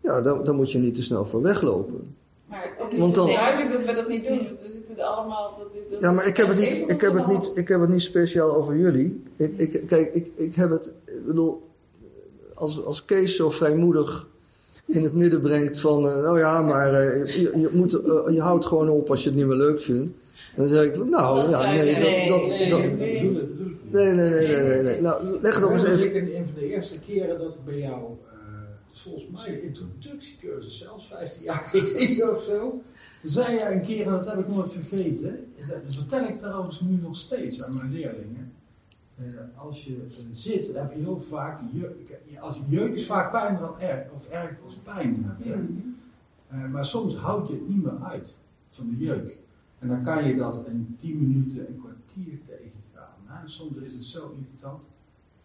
Ja, 0.00 0.20
daar, 0.20 0.44
daar 0.44 0.54
moet 0.54 0.72
je 0.72 0.78
niet 0.78 0.94
te 0.94 1.02
snel 1.02 1.26
voor 1.26 1.42
weglopen. 1.42 2.14
Maar 2.46 2.74
het 2.78 2.92
is 2.92 2.98
Want 2.98 3.14
dan- 3.14 3.26
duidelijk 3.26 3.72
dat 3.72 3.84
we 3.84 3.94
dat 3.94 4.08
niet 4.08 4.26
doen, 4.26 4.44
want 4.44 4.60
we 4.60 4.70
zitten 4.70 4.98
er 4.98 5.04
allemaal. 5.04 5.58
Dat, 5.58 5.90
dat 5.90 6.00
Ja, 6.00 6.12
maar 6.12 6.26
ik 6.26 6.36
heb 6.36 6.48
het 6.48 6.58
niet, 6.58 6.90
ik 6.90 7.00
heb 7.00 7.12
het 7.14 7.26
niet, 7.26 7.52
ik 7.54 7.68
heb 7.68 7.80
het 7.80 7.90
niet 7.90 8.02
speciaal 8.02 8.54
over 8.56 8.76
jullie. 8.76 9.22
Ik, 9.36 9.58
ik, 9.58 9.86
kijk, 9.86 10.14
ik, 10.14 10.30
ik 10.34 10.54
heb 10.54 10.70
het, 10.70 10.90
ik 11.04 11.26
bedoel, 11.26 11.62
als, 12.54 12.84
als 12.84 13.04
Kees 13.04 13.36
zo 13.36 13.50
vrijmoedig 13.50 14.26
in 14.86 15.02
het 15.02 15.12
midden 15.12 15.40
brengt 15.40 15.80
van, 15.80 16.08
eh, 16.08 16.16
nou 16.18 16.38
ja, 16.38 16.62
maar 16.62 16.94
eh, 16.94 17.26
je, 17.26 17.58
je, 17.60 17.68
moet, 17.72 17.94
eh, 17.94 18.34
je 18.34 18.40
houdt 18.40 18.66
gewoon 18.66 18.88
op 18.88 19.10
als 19.10 19.22
je 19.22 19.28
het 19.28 19.38
niet 19.38 19.46
meer 19.46 19.56
leuk 19.56 19.80
vindt. 19.80 20.12
En 20.56 20.62
dan 20.62 20.68
zeg 20.68 20.84
ik 20.84 20.94
van, 20.94 21.08
nou, 21.08 21.40
Dat 21.40 21.50
ja, 21.50 21.72
nee, 21.72 21.94
dat, 21.94 22.38
dat, 22.38 22.48
Nee, 22.48 22.68
dat, 22.68 22.80
Dat 22.80 22.98
niet. 22.98 23.92
nee, 23.92 24.12
nee, 24.12 24.30
nee, 24.30 24.46
nee, 24.46 24.62
nee, 24.62 24.82
nee. 24.82 25.00
Nou, 25.00 25.40
leg 25.40 25.54
het 25.54 25.64
ook 25.64 25.72
eens 25.72 25.82
dat 25.82 25.92
even. 25.92 26.06
ik 26.06 26.14
in 26.14 26.36
een 26.36 26.44
van 26.44 26.54
de 26.54 26.66
eerste 26.66 27.00
keren 27.00 27.38
dat 27.38 27.54
ik 27.54 27.64
bij 27.64 27.78
jou, 27.78 28.00
dus 28.90 29.02
volgens 29.02 29.26
mij 29.30 29.50
de 29.50 29.62
introductiecursus, 29.62 30.78
zelfs 30.78 31.06
15 31.06 31.42
jaar 31.42 31.68
geleden 31.72 32.30
of 32.30 32.42
zo, 32.42 32.82
zei 33.22 33.56
jij 33.56 33.72
een 33.72 33.82
keer, 33.82 34.06
en 34.06 34.12
dat 34.12 34.26
heb 34.26 34.38
ik 34.38 34.48
nooit 34.48 34.72
vergeten, 34.72 35.52
dat 35.68 35.94
vertel 35.94 36.28
ik 36.28 36.38
trouwens 36.38 36.80
nu 36.80 36.98
nog 37.02 37.16
steeds 37.16 37.62
aan 37.62 37.76
mijn 37.76 37.92
leerlingen. 37.92 38.52
Eh, 39.28 39.60
als 39.60 39.84
je 39.84 40.06
eh, 40.08 40.24
zit, 40.30 40.72
dan 40.72 40.82
heb 40.82 40.92
je 40.92 40.98
heel 40.98 41.20
vaak 41.20 41.60
jeuk. 41.72 42.20
Als 42.40 42.60
jeuk 42.66 42.94
is 42.94 43.06
vaak 43.06 43.30
pijn 43.30 43.58
dan 43.58 43.80
erg, 43.80 44.10
of 44.10 44.28
erg 44.28 44.56
als 44.64 44.74
pijn. 44.74 45.36
Je. 45.38 45.66
Eh, 46.48 46.64
maar 46.64 46.86
soms 46.86 47.16
houd 47.16 47.48
je 47.48 47.54
het 47.54 47.68
niet 47.68 47.82
meer 47.82 48.02
uit 48.02 48.36
van 48.70 48.88
de 48.88 48.96
jeuk. 48.96 49.38
En 49.78 49.88
dan 49.88 50.02
kan 50.02 50.24
je 50.24 50.36
dat 50.36 50.66
in 50.66 50.96
10 51.00 51.18
minuten, 51.20 51.68
een 51.68 51.80
kwartier 51.80 52.38
tegengaan. 52.46 53.16
Hè? 53.24 53.48
Soms 53.48 53.76
is 53.76 53.92
het 53.92 54.04
zo 54.04 54.34
irritant. 54.38 54.82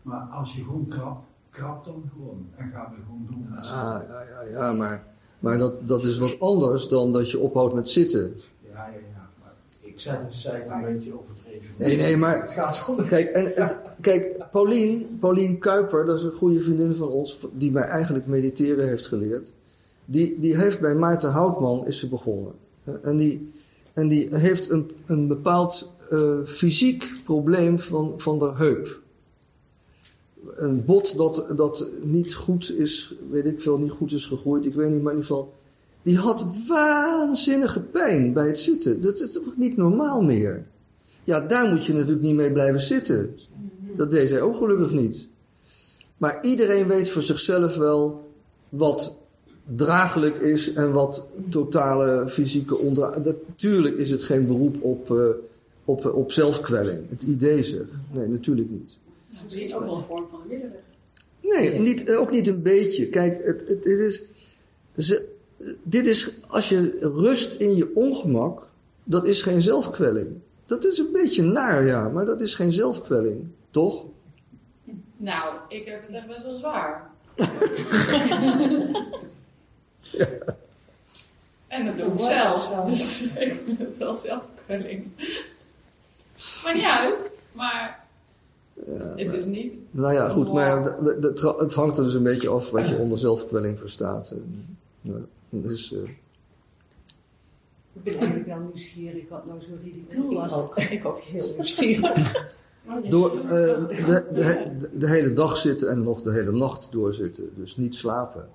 Maar 0.02 0.22
als 0.22 0.56
je 0.56 0.64
gewoon 0.64 0.88
krap, 0.88 1.24
krap 1.50 1.86
dan 1.86 2.04
gewoon. 2.14 2.48
En 2.56 2.70
ga 2.70 2.90
weer 2.90 3.06
gewoon 3.06 3.28
door 3.30 3.50
met 3.50 3.60
Ah, 3.60 4.02
ja, 4.08 4.22
ja, 4.22 4.42
ja, 4.42 4.74
maar, 4.74 5.04
maar 5.40 5.58
dat, 5.58 5.88
dat 5.88 6.04
is 6.04 6.18
wat 6.18 6.40
anders 6.40 6.88
dan 6.88 7.14
dat 7.14 7.32
je 7.32 7.40
ophoudt 7.40 7.74
met 7.74 7.90
zitten. 7.90 8.36
Ja, 8.60 8.88
ja, 8.88 8.94
ja. 8.94 9.30
Maar 9.42 9.54
ik 9.80 10.00
zei, 10.00 10.26
zei 10.30 10.64
het 10.64 10.72
een 10.72 10.94
beetje 10.94 11.20
overdreven. 11.20 11.47
Nee, 11.78 11.98
nee, 11.98 12.18
maar- 12.18 12.42
Het 12.42 12.52
gaat 12.52 12.86
om. 12.88 13.08
Kijk, 13.08 13.30
en, 13.30 13.52
het- 13.56 13.80
kijk 14.02 14.36
Paulien, 14.52 15.18
Paulien 15.20 15.58
Kuiper, 15.60 16.06
dat 16.06 16.18
is 16.18 16.24
een 16.24 16.32
goede 16.32 16.60
vriendin 16.62 16.94
van 16.96 17.08
ons, 17.08 17.48
die 17.54 17.72
mij 17.72 17.84
eigenlijk 17.84 18.28
mediteren 18.28 18.88
heeft 18.88 19.08
geleerd. 19.08 19.54
Die, 20.06 20.40
die 20.40 20.56
heeft 20.58 20.80
bij 20.80 20.96
Maarten 20.96 21.32
Houtman 21.32 21.88
is 21.88 22.00
ze 22.00 22.08
begonnen. 22.10 22.52
En 23.04 23.18
die, 23.18 23.50
en 23.94 24.08
die 24.08 24.28
heeft 24.32 24.70
een, 24.70 24.92
een 25.06 25.28
bepaald 25.28 25.92
eh, 26.10 26.38
fysiek 26.46 27.06
probleem 27.26 27.80
van, 27.80 28.14
van 28.18 28.40
de 28.40 28.52
heup. 28.56 29.00
Een 30.56 30.86
bot 30.86 31.18
dat, 31.18 31.46
dat 31.56 31.86
niet 32.02 32.34
goed 32.34 32.74
is, 32.78 33.16
weet 33.32 33.46
ik 33.46 33.62
veel, 33.62 33.78
niet 33.78 33.92
goed 33.92 34.12
is 34.12 34.26
gegroeid, 34.26 34.66
ik 34.66 34.74
weet 34.74 34.90
niet, 34.90 35.02
maar 35.02 35.14
in 35.14 35.20
ieder 35.20 35.36
geval. 35.36 35.54
Die 36.02 36.18
had 36.18 36.46
waanzinnige 36.68 37.80
pijn 37.80 38.34
bij 38.34 38.48
het 38.48 38.60
zitten. 38.60 39.02
Dat 39.02 39.20
is 39.20 39.32
toch 39.32 39.58
niet 39.58 39.78
normaal 39.78 40.22
meer? 40.22 40.66
Ja, 41.28 41.40
daar 41.40 41.70
moet 41.74 41.86
je 41.86 41.94
natuurlijk 41.94 42.22
niet 42.22 42.36
mee 42.36 42.52
blijven 42.52 42.82
zitten. 42.82 43.40
Dat 43.96 44.12
deed 44.12 44.30
zij 44.30 44.42
ook 44.42 44.58
gelukkig 44.58 44.92
niet. 44.92 45.28
Maar 46.18 46.40
iedereen 46.42 46.88
weet 46.88 47.10
voor 47.10 47.24
zichzelf 47.24 47.76
wel 47.76 48.30
wat 48.70 49.16
draaglijk 49.76 50.40
is 50.42 50.74
en 50.74 50.92
wat 50.92 51.26
totale 51.50 52.30
fysieke 52.30 52.76
ondra... 52.78 53.18
Natuurlijk 53.48 53.98
is 53.98 54.12
het 54.12 54.24
geen 54.24 54.46
beroep 54.46 54.84
op, 54.84 55.12
eh, 55.12 55.26
op, 55.86 56.06
op 56.06 56.32
zelfkwelling. 56.32 57.00
Het 57.10 57.22
idee 57.22 57.64
zeg. 57.64 57.86
Nee, 58.12 58.28
natuurlijk 58.28 58.70
niet. 58.70 58.98
Misschien 59.46 59.76
ook 59.76 59.84
wel 59.84 59.96
een 59.96 60.04
vorm 60.04 60.26
van 60.30 60.40
middelen. 60.48 60.80
Nee, 61.42 61.80
niet, 61.80 62.10
ook 62.16 62.32
niet 62.32 62.48
een 62.48 62.62
beetje. 62.62 63.08
Kijk, 63.08 63.46
het, 63.46 63.60
het, 63.68 63.84
het 63.84 64.00
is, 64.00 64.22
ze- 64.98 65.26
dit 65.84 66.06
is, 66.06 66.32
als 66.48 66.70
je 66.70 66.98
rust 67.02 67.54
in 67.54 67.76
je 67.76 67.96
ongemak, 67.96 68.68
dat 69.04 69.28
is 69.28 69.42
geen 69.42 69.62
zelfkwelling. 69.62 70.28
Dat 70.68 70.86
is 70.86 70.98
een 70.98 71.12
beetje 71.12 71.44
naar, 71.44 71.86
ja, 71.86 72.10
maar 72.10 72.26
dat 72.26 72.42
is 72.42 72.56
geen 72.56 72.72
zelfkwelling. 72.72 73.46
Toch? 73.72 74.04
Nou, 75.18 75.54
ik 75.68 75.86
heb 75.86 76.02
het 76.08 76.16
echt 76.16 76.28
best 76.28 76.44
wel 76.44 76.56
zwaar. 76.56 77.10
En 81.68 81.86
dat 81.86 81.98
doe 81.98 82.14
ik 82.14 82.20
zelf. 82.20 82.86
Dus 82.90 83.22
ik 83.46 83.56
vind 83.66 83.80
het 83.80 83.98
wel 83.98 84.14
zelfkwelling. 84.14 85.08
Maar 86.64 86.76
niet 86.76 86.84
uit. 86.86 87.32
Maar 87.52 88.06
Ja, 88.88 89.14
Het 89.16 89.34
is 89.34 89.46
niet. 89.46 89.74
nou 89.92 90.14
ja, 90.14 90.30
goed, 90.30 90.54
maar 90.54 90.84
het- 91.22 91.74
hangt 91.74 91.98
er 91.98 92.04
dus 92.04 92.14
een 92.14 92.24
beetje 92.24 92.50
af 92.50 92.70
wat 92.70 92.90
je 92.90 92.98
onder 92.98 93.18
zelfkwelling 93.18 93.80
verstaat. 93.80 94.34
Ja, 95.02 95.14
dus, 95.50 95.94
eh, 95.94 96.00
Ik 97.98 98.04
ben 98.04 98.16
eigenlijk 98.18 98.48
wel 98.48 98.60
nieuwsgierig 98.60 99.30
wat 99.30 99.46
nou 99.46 99.62
zo 99.62 99.68
ridicuul 99.84 100.34
was. 100.34 100.90
Ik 100.90 101.06
ook 101.06 101.20
heel 101.20 101.54
nieuwsgierig. 101.56 102.46
door 103.10 103.40
eh, 103.40 103.50
de, 103.50 104.26
de, 104.34 104.72
de, 104.80 104.90
de 104.98 105.08
hele 105.10 105.34
dag 105.34 105.58
zitten 105.58 105.90
en 105.90 106.04
nog 106.04 106.22
de 106.22 106.32
hele 106.32 106.52
nacht 106.52 106.92
doorzitten. 106.92 107.50
Dus 107.56 107.78
niet 107.78 107.96
slapen. 107.96 108.50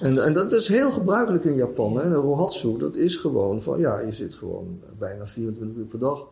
En, 0.00 0.24
en 0.24 0.32
dat 0.32 0.52
is 0.52 0.68
heel 0.68 0.90
gebruikelijk 0.90 1.44
in 1.44 1.54
Japan. 1.54 1.96
Hè. 1.96 2.08
De 2.08 2.14
rohatsu, 2.14 2.78
dat 2.78 2.96
is 2.96 3.16
gewoon 3.16 3.62
van, 3.62 3.78
ja, 3.78 4.00
je 4.00 4.12
zit 4.12 4.34
gewoon 4.34 4.80
bijna 4.98 5.26
24 5.26 5.76
uur 5.78 5.84
per 5.84 5.98
dag. 5.98 6.28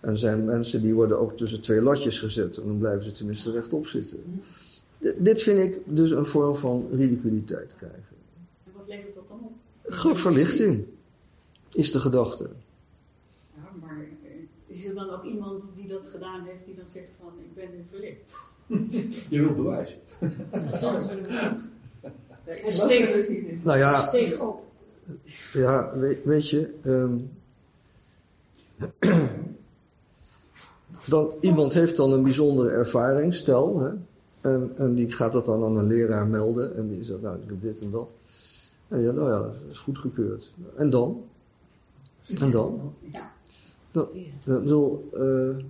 En 0.00 0.10
er 0.10 0.18
zijn 0.18 0.44
mensen 0.44 0.82
die 0.82 0.94
worden 0.94 1.18
ook 1.20 1.36
tussen 1.36 1.60
twee 1.60 1.80
latjes 1.80 2.18
gezet. 2.18 2.56
En 2.56 2.66
dan 2.66 2.78
blijven 2.78 3.04
ze 3.04 3.12
tenminste 3.12 3.50
rechtop 3.50 3.86
zitten. 3.86 4.42
D- 4.98 5.14
dit 5.18 5.42
vind 5.42 5.58
ik 5.58 5.78
dus 5.84 6.10
een 6.10 6.26
vorm 6.26 6.56
van 6.56 6.86
ridiculiteit 6.92 7.74
krijgen. 7.76 8.16
En 8.64 8.72
wat 8.76 8.84
levert 8.88 9.14
dat 9.14 9.24
dan 9.28 9.38
op? 9.42 9.52
Goed 9.98 10.18
verlichting 10.20 10.84
is 11.72 11.92
de 11.92 12.00
gedachte. 12.00 12.48
Ja, 13.54 13.62
maar 13.80 13.98
eh, 14.22 14.76
is 14.76 14.84
er 14.84 14.94
dan 14.94 15.10
ook 15.10 15.24
iemand 15.24 15.72
die 15.76 15.86
dat 15.88 16.08
gedaan 16.10 16.44
heeft 16.44 16.64
die 16.66 16.74
dan 16.74 16.88
zegt 16.88 17.14
van 17.20 17.32
ik 17.38 17.54
ben 17.54 17.68
nu 17.70 17.84
verlicht? 17.90 18.20
Je 19.30 19.40
wilt 19.40 19.56
bewijs. 19.56 19.96
Dat 20.70 21.08
En 22.44 22.64
is 22.64 22.76
steek- 22.80 23.12
dus 23.12 23.28
niet 23.28 23.46
in. 23.46 23.60
Nou 23.64 23.78
ja, 23.78 24.00
Steek 24.00 24.42
op. 24.42 24.64
Ja, 25.52 25.98
weet, 25.98 26.24
weet 26.24 26.48
je, 26.50 26.74
ehm, 26.82 27.18
dan, 31.08 31.32
iemand 31.40 31.72
heeft 31.72 31.96
dan 31.96 32.12
een 32.12 32.22
bijzondere 32.22 32.70
ervaring, 32.70 33.34
stel, 33.34 33.80
hè, 33.80 33.90
en, 34.40 34.72
en 34.76 34.94
die 34.94 35.12
gaat 35.12 35.32
dat 35.32 35.46
dan 35.46 35.64
aan 35.64 35.76
een 35.76 35.86
leraar 35.86 36.26
melden 36.26 36.76
en 36.76 36.88
die 36.88 37.04
zegt, 37.04 37.20
nou, 37.22 37.36
ik 37.36 37.48
heb 37.48 37.62
dit 37.62 37.80
en 37.80 37.90
dat. 37.90 38.10
En 38.88 39.00
ja, 39.00 39.10
nou 39.12 39.28
ja, 39.30 39.38
dat 39.38 39.54
is 39.70 39.78
goedgekeurd. 39.78 40.52
En 40.76 40.90
dan? 40.90 41.24
En 42.38 42.50
dan? 42.50 42.94
Ja. 43.12 43.32
Dan, 43.92 44.08
ik 44.14 44.32
bedoel, 44.44 45.08
eh, 45.12 45.64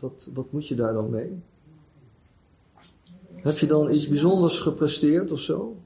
wat, 0.00 0.28
wat 0.34 0.52
moet 0.52 0.68
je 0.68 0.74
daar 0.74 0.92
dan 0.92 1.10
mee? 1.10 1.30
Heb 3.32 3.58
je 3.58 3.66
dan 3.66 3.92
iets 3.92 4.08
bijzonders 4.08 4.60
gepresteerd 4.60 5.32
of 5.32 5.40
zo? 5.40 5.76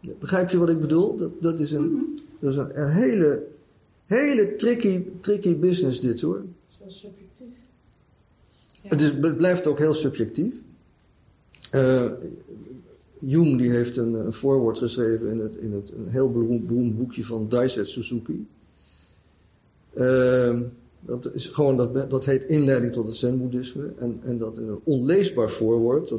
Begrijp 0.00 0.50
je 0.50 0.58
wat 0.58 0.68
ik 0.68 0.80
bedoel? 0.80 1.16
Dat, 1.16 1.30
dat 1.40 1.60
is 1.60 1.72
een, 1.72 2.18
dat 2.38 2.52
is 2.52 2.58
een, 2.58 2.80
een 2.80 2.92
hele, 2.92 3.46
hele 4.06 4.54
tricky, 4.54 5.02
tricky 5.20 5.58
business 5.58 6.00
dit 6.00 6.20
hoor. 6.20 6.44
Zo 6.68 6.84
subjectief. 6.86 7.46
Het, 8.82 9.00
is, 9.00 9.10
het 9.10 9.36
blijft 9.36 9.66
ook 9.66 9.78
heel 9.78 9.94
subjectief. 9.94 10.54
Eh 11.70 12.12
Jung 13.20 13.58
die 13.58 13.70
heeft 13.70 13.96
een, 13.96 14.14
een 14.14 14.32
voorwoord 14.32 14.78
geschreven 14.78 15.28
in, 15.28 15.38
het, 15.38 15.56
in 15.56 15.72
het, 15.72 15.92
een 15.92 16.08
heel 16.08 16.32
beroemd, 16.32 16.66
beroemd 16.66 16.98
boekje 16.98 17.24
van 17.24 17.48
Daiset 17.48 17.88
Suzuki. 17.88 18.46
Eh, 19.92 20.60
dat, 21.00 21.34
is 21.34 21.48
gewoon, 21.48 21.76
dat, 21.76 22.10
dat 22.10 22.24
heet 22.24 22.44
Inleiding 22.44 22.92
tot 22.92 23.06
het 23.06 23.16
Zen-boeddhisme. 23.16 23.92
En, 23.98 24.20
en 24.24 24.38
dat 24.38 24.56
een 24.58 24.80
onleesbaar 24.84 25.50
voorwoord. 25.50 26.14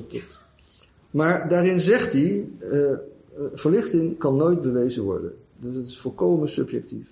Maar 1.12 1.48
daarin 1.50 1.80
zegt 1.80 2.14
hij, 2.14 2.50
eh, 2.60 2.92
eh, 2.92 2.98
verlichting 3.54 4.18
kan 4.18 4.36
nooit 4.36 4.62
bewezen 4.62 5.04
worden. 5.04 5.34
Dus 5.58 5.76
het 5.76 5.88
is 5.88 6.00
volkomen 6.00 6.50
subjectief. 6.50 7.08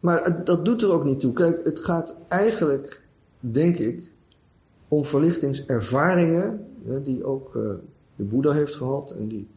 Maar 0.00 0.44
dat 0.44 0.64
doet 0.64 0.82
er 0.82 0.92
ook 0.92 1.04
niet 1.04 1.20
toe. 1.20 1.32
Kijk, 1.32 1.64
het 1.64 1.78
gaat 1.78 2.16
eigenlijk, 2.28 3.00
denk 3.40 3.78
ik, 3.78 4.02
om 4.88 5.04
verlichtingservaringen, 5.04 6.66
die 7.02 7.24
ook 7.24 7.56
eh, 7.56 7.62
de 8.16 8.24
Boeddha 8.24 8.52
heeft 8.52 8.74
gehad 8.74 9.10
en 9.10 9.28
die, 9.28 9.48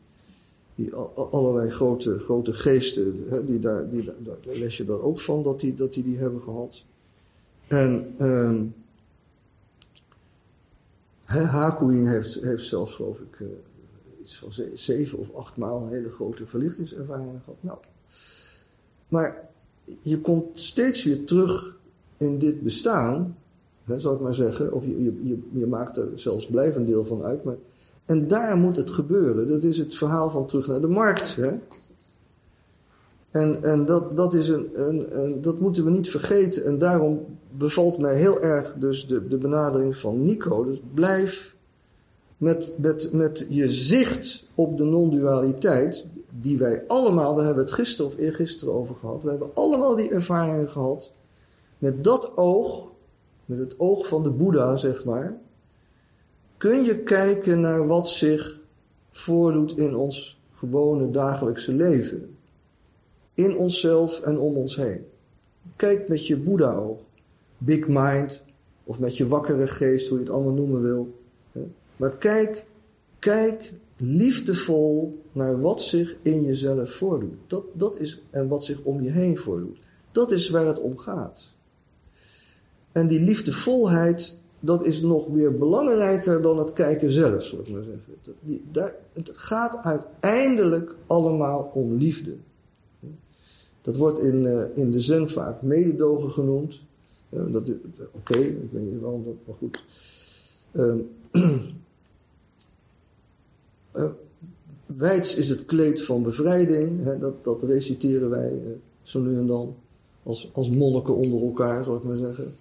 die 0.76 0.94
al- 0.94 1.12
al- 1.16 1.30
allerlei 1.32 1.70
grote, 1.70 2.20
grote 2.20 2.54
geesten, 2.54 3.26
hè, 3.30 3.46
die 3.46 3.60
daar, 3.60 3.90
die, 3.90 4.12
daar, 4.24 4.58
je 4.70 4.86
daar 4.86 5.02
ook 5.02 5.20
van 5.20 5.44
dat 5.44 5.60
die, 5.60 5.76
dat 5.76 5.94
die, 5.94 6.04
die 6.04 6.18
hebben 6.18 6.42
gehad. 6.42 6.84
En 7.68 8.14
ehm 8.18 8.64
hè, 11.26 11.44
Hakuin 11.44 12.08
heeft, 12.08 12.34
heeft 12.34 12.68
zelfs, 12.68 12.94
geloof 12.94 13.20
ik, 13.20 13.40
eh, 13.40 13.48
iets 14.22 14.38
van 14.38 14.54
ze- 14.54 14.72
zeven 14.74 15.20
of 15.20 15.36
acht 15.36 15.58
maal 15.58 15.82
een 15.82 15.90
hele 15.94 16.10
grote 16.10 16.46
verlichtingservaringen 16.46 17.42
gehad. 17.44 17.60
Nou, 17.60 17.78
maar 19.08 19.50
je 20.02 20.20
komt 20.22 20.60
steeds 20.60 21.04
weer 21.04 21.26
terug 21.26 21.78
in 22.18 22.40
dit 22.40 22.62
bestaan, 22.62 23.38
hè, 23.84 24.00
zal 24.00 24.14
ik 24.14 24.20
maar 24.20 24.34
zeggen, 24.34 24.74
of 24.74 24.84
je, 24.86 25.04
je, 25.04 25.28
je, 25.28 25.38
je 25.52 25.66
maakt 25.66 25.98
er 25.98 26.20
zelfs 26.20 26.46
blijvend 26.48 26.88
deel 26.88 27.06
van 27.06 27.24
uit. 27.24 27.44
Maar, 27.44 27.56
en 28.06 28.28
daar 28.28 28.58
moet 28.58 28.76
het 28.76 28.92
gebeuren. 28.92 29.48
Dat 29.48 29.64
is 29.64 29.78
het 29.78 29.96
verhaal 29.96 30.30
van 30.30 30.46
terug 30.46 30.68
naar 30.68 30.82
de 30.82 30.88
markt. 30.88 31.36
Hè? 31.36 31.52
En, 33.32 33.64
en 33.64 33.86
dat, 33.86 34.16
dat, 34.16 34.34
is 34.34 34.48
een, 34.50 34.70
een, 34.74 35.20
een- 35.24 35.42
dat 35.42 35.60
moeten 35.60 35.84
we 35.84 35.90
niet 35.90 36.10
vergeten. 36.10 36.66
En 36.66 36.78
daarom 36.78 37.26
bevalt 37.58 37.98
mij 37.98 38.16
heel 38.16 38.42
erg 38.42 38.74
dus 38.78 39.08
de, 39.08 39.28
de 39.28 39.38
benadering 39.38 39.98
van 39.98 40.24
Nico. 40.24 40.64
Dus 40.66 40.82
blijf 40.94 41.56
met, 42.38 42.74
met, 42.78 43.14
met 43.14 43.46
je 43.50 43.72
zicht 43.72 44.48
op 44.56 44.78
de 44.78 44.84
non-dualiteit, 44.84 46.06
die 46.42 46.58
wij 46.58 46.84
allemaal, 46.88 47.36
daar 47.36 47.46
hebben 47.46 47.64
we 47.64 47.70
het 47.70 47.80
gisteren 47.80 48.12
of 48.12 48.18
eergisteren 48.18 48.74
over 48.74 48.96
gehad, 48.96 49.24
we 49.24 49.30
hebben 49.30 49.50
allemaal 49.54 49.96
die 49.96 50.10
ervaringen 50.10 50.70
gehad, 50.70 51.12
met 51.78 52.04
dat 52.04 52.38
oog, 52.38 52.88
met 53.46 53.58
het 53.60 53.76
oog 53.80 54.08
van 54.08 54.24
de 54.24 54.30
Boeddha, 54.30 54.76
zeg 54.76 55.06
maar, 55.06 55.38
kun 56.66 56.84
je 56.84 56.98
kijken 56.98 57.60
naar 57.60 57.88
wat 57.88 58.10
zich 58.10 58.60
voordoet 59.12 59.78
in 59.78 59.96
ons 59.96 60.40
gewone 60.56 61.12
dagelijkse 61.12 61.74
leven. 61.74 62.36
In 63.34 63.58
onszelf 63.58 64.22
en 64.22 64.40
om 64.40 64.56
ons 64.56 64.76
heen. 64.76 65.06
Kijk 65.76 66.08
met 66.08 66.28
je 66.28 66.38
Boeddha-oog. 66.38 67.00
Big 67.58 67.88
mind, 67.88 68.42
of 68.84 69.00
met 69.00 69.18
je 69.18 69.28
wakkere 69.28 69.68
geest, 69.68 70.08
hoe 70.08 70.18
je 70.18 70.24
het 70.24 70.34
allemaal 70.34 70.54
noemen 70.54 70.82
wil. 70.82 71.16
Maar 71.96 72.18
kijk, 72.18 72.66
kijk 73.20 73.74
liefdevol 73.98 75.22
naar 75.32 75.62
wat 75.62 75.82
zich 75.82 76.16
in 76.22 76.44
jezelf 76.44 76.92
voordoet. 76.92 77.38
Dat, 77.48 77.64
dat 77.74 78.00
is, 78.00 78.22
en 78.30 78.48
wat 78.48 78.64
zich 78.64 78.82
om 78.82 79.02
je 79.02 79.10
heen 79.10 79.38
voordoet. 79.38 79.78
Dat 80.12 80.32
is 80.32 80.50
waar 80.50 80.68
het 80.68 80.80
om 80.80 80.98
gaat. 80.98 81.54
En 82.92 83.08
die 83.08 83.22
liefdevolheid, 83.22 84.38
dat 84.66 84.86
is 84.86 85.02
nog 85.02 85.28
weer 85.28 85.58
belangrijker 85.58 86.42
dan 86.42 86.58
het 86.58 86.74
kijken 86.74 87.12
zelf, 87.12 87.44
zal 87.44 87.60
ik 87.60 87.70
maar 87.70 87.84
zeggen. 87.84 88.64
Daar- 88.72 88.96
het 89.14 89.32
gaat 89.34 89.78
uiteindelijk 89.84 90.96
allemaal 91.08 91.72
om 91.74 91.94
liefde. 91.94 92.36
Dat 93.82 93.98
wordt 93.98 94.20
in, 94.20 94.46
eh, 94.46 94.64
in 94.76 94.92
de 94.92 95.00
zen 95.00 95.30
vaak 95.30 95.62
mededogen 95.62 96.32
genoemd. 96.32 96.82
Ja, 97.30 97.46
Oké, 98.12 98.40
ik 98.40 98.72
weet 98.72 98.92
niet 98.92 99.02
waarom 99.02 99.24
dat, 99.24 99.36
maar 99.46 99.56
goed. 99.56 99.84
Wijds 104.86 105.36
is 105.36 105.50
het 105.50 105.66
kleed 105.66 106.04
van 106.04 106.24
bevrijding. 106.24 107.04
Hè, 107.04 107.18
dat, 107.18 107.44
dat 107.44 107.64
reciteren 107.64 108.30
wij 108.30 108.52
eh, 108.52 108.72
zo 109.02 109.20
nu 109.20 109.38
en 109.38 109.48
dan. 109.48 109.76
Als, 110.24 110.50
als 110.54 110.70
monniken 110.70 111.16
onder 111.16 111.42
elkaar, 111.42 111.84
zal 111.84 111.96
ik 111.96 112.04
maar 112.04 112.18
zeggen. 112.18 112.54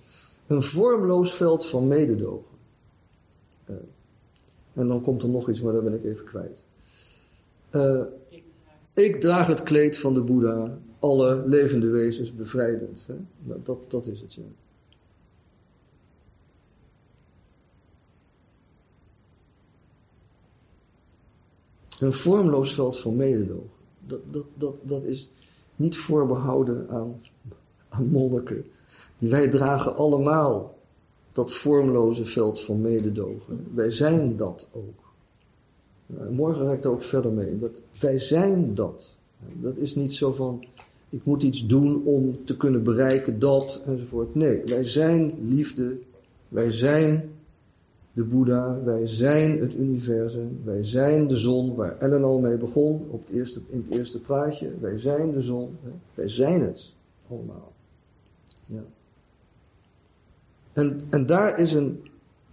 Een 0.46 0.62
vormloos 0.62 1.34
veld 1.34 1.66
van 1.66 1.88
mededogen. 1.88 2.56
Eh, 3.64 3.74
en 4.72 4.88
dan 4.88 5.02
komt 5.02 5.22
er 5.22 5.28
nog 5.28 5.48
iets, 5.48 5.60
maar 5.60 5.72
dat 5.72 5.84
ben 5.84 5.94
ik 5.94 6.04
even 6.04 6.24
kwijt. 6.24 6.62
Eh, 7.70 8.02
ik 8.92 9.20
draag 9.20 9.46
het 9.46 9.62
kleed 9.62 9.98
van 9.98 10.14
de 10.14 10.22
Boeddha, 10.22 10.78
alle 10.98 11.42
levende 11.46 11.88
wezens 11.88 12.34
bevrijdend. 12.34 13.04
Hè? 13.06 13.14
Nou, 13.42 13.60
Dat, 13.62 13.90
dat 13.90 14.06
is 14.06 14.20
het, 14.20 14.34
ja. 14.34 14.42
Een 21.98 22.12
vormloos 22.12 22.74
veld 22.74 22.98
van 22.98 23.16
mededogen. 23.16 23.70
Dat, 24.06 24.20
dat, 24.30 24.44
dat, 24.54 24.74
dat 24.82 25.02
is 25.02 25.30
niet 25.76 25.96
voorbehouden 25.96 26.88
aan, 26.90 27.20
aan 27.88 28.08
monniken. 28.08 28.64
Wij 29.18 29.48
dragen 29.48 29.96
allemaal 29.96 30.74
dat 31.32 31.52
vormloze 31.52 32.24
veld 32.24 32.60
van 32.60 32.80
mededogen. 32.80 33.66
Wij 33.74 33.90
zijn 33.90 34.36
dat 34.36 34.68
ook. 34.72 35.12
Nou, 36.06 36.32
morgen 36.32 36.66
ga 36.66 36.72
ik 36.72 36.82
daar 36.82 36.92
ook 36.92 37.02
verder 37.02 37.32
mee. 37.32 37.58
Dat, 37.58 37.72
wij 38.00 38.18
zijn 38.18 38.74
dat. 38.74 39.12
Dat 39.60 39.76
is 39.76 39.94
niet 39.94 40.12
zo 40.12 40.32
van, 40.32 40.64
ik 41.08 41.24
moet 41.24 41.42
iets 41.42 41.66
doen 41.66 42.04
om 42.04 42.44
te 42.44 42.56
kunnen 42.56 42.82
bereiken 42.82 43.38
dat 43.38 43.82
enzovoort. 43.86 44.34
Nee, 44.34 44.62
wij 44.64 44.84
zijn 44.84 45.34
liefde. 45.48 45.98
Wij 46.48 46.70
zijn 46.70 47.30
de 48.12 48.24
Boeddha. 48.24 48.82
Wij 48.84 49.06
zijn 49.06 49.60
het 49.60 49.74
universum. 49.74 50.60
Wij 50.64 50.84
zijn 50.84 51.26
de 51.26 51.36
zon 51.36 51.74
waar 51.74 51.98
Ellen 51.98 52.24
al 52.24 52.38
mee 52.38 52.56
begon 52.56 53.06
op 53.10 53.20
het 53.26 53.36
eerste, 53.36 53.60
in 53.68 53.84
het 53.86 53.98
eerste 53.98 54.20
plaatje. 54.20 54.70
Wij 54.80 54.98
zijn 54.98 55.32
de 55.32 55.42
zon. 55.42 55.76
Wij 56.14 56.28
zijn 56.28 56.60
het 56.60 56.94
allemaal. 57.28 57.72
Ja. 58.66 58.84
En, 60.74 61.00
en 61.10 61.26
daar 61.26 61.58
is 61.58 61.72
een, 61.72 62.02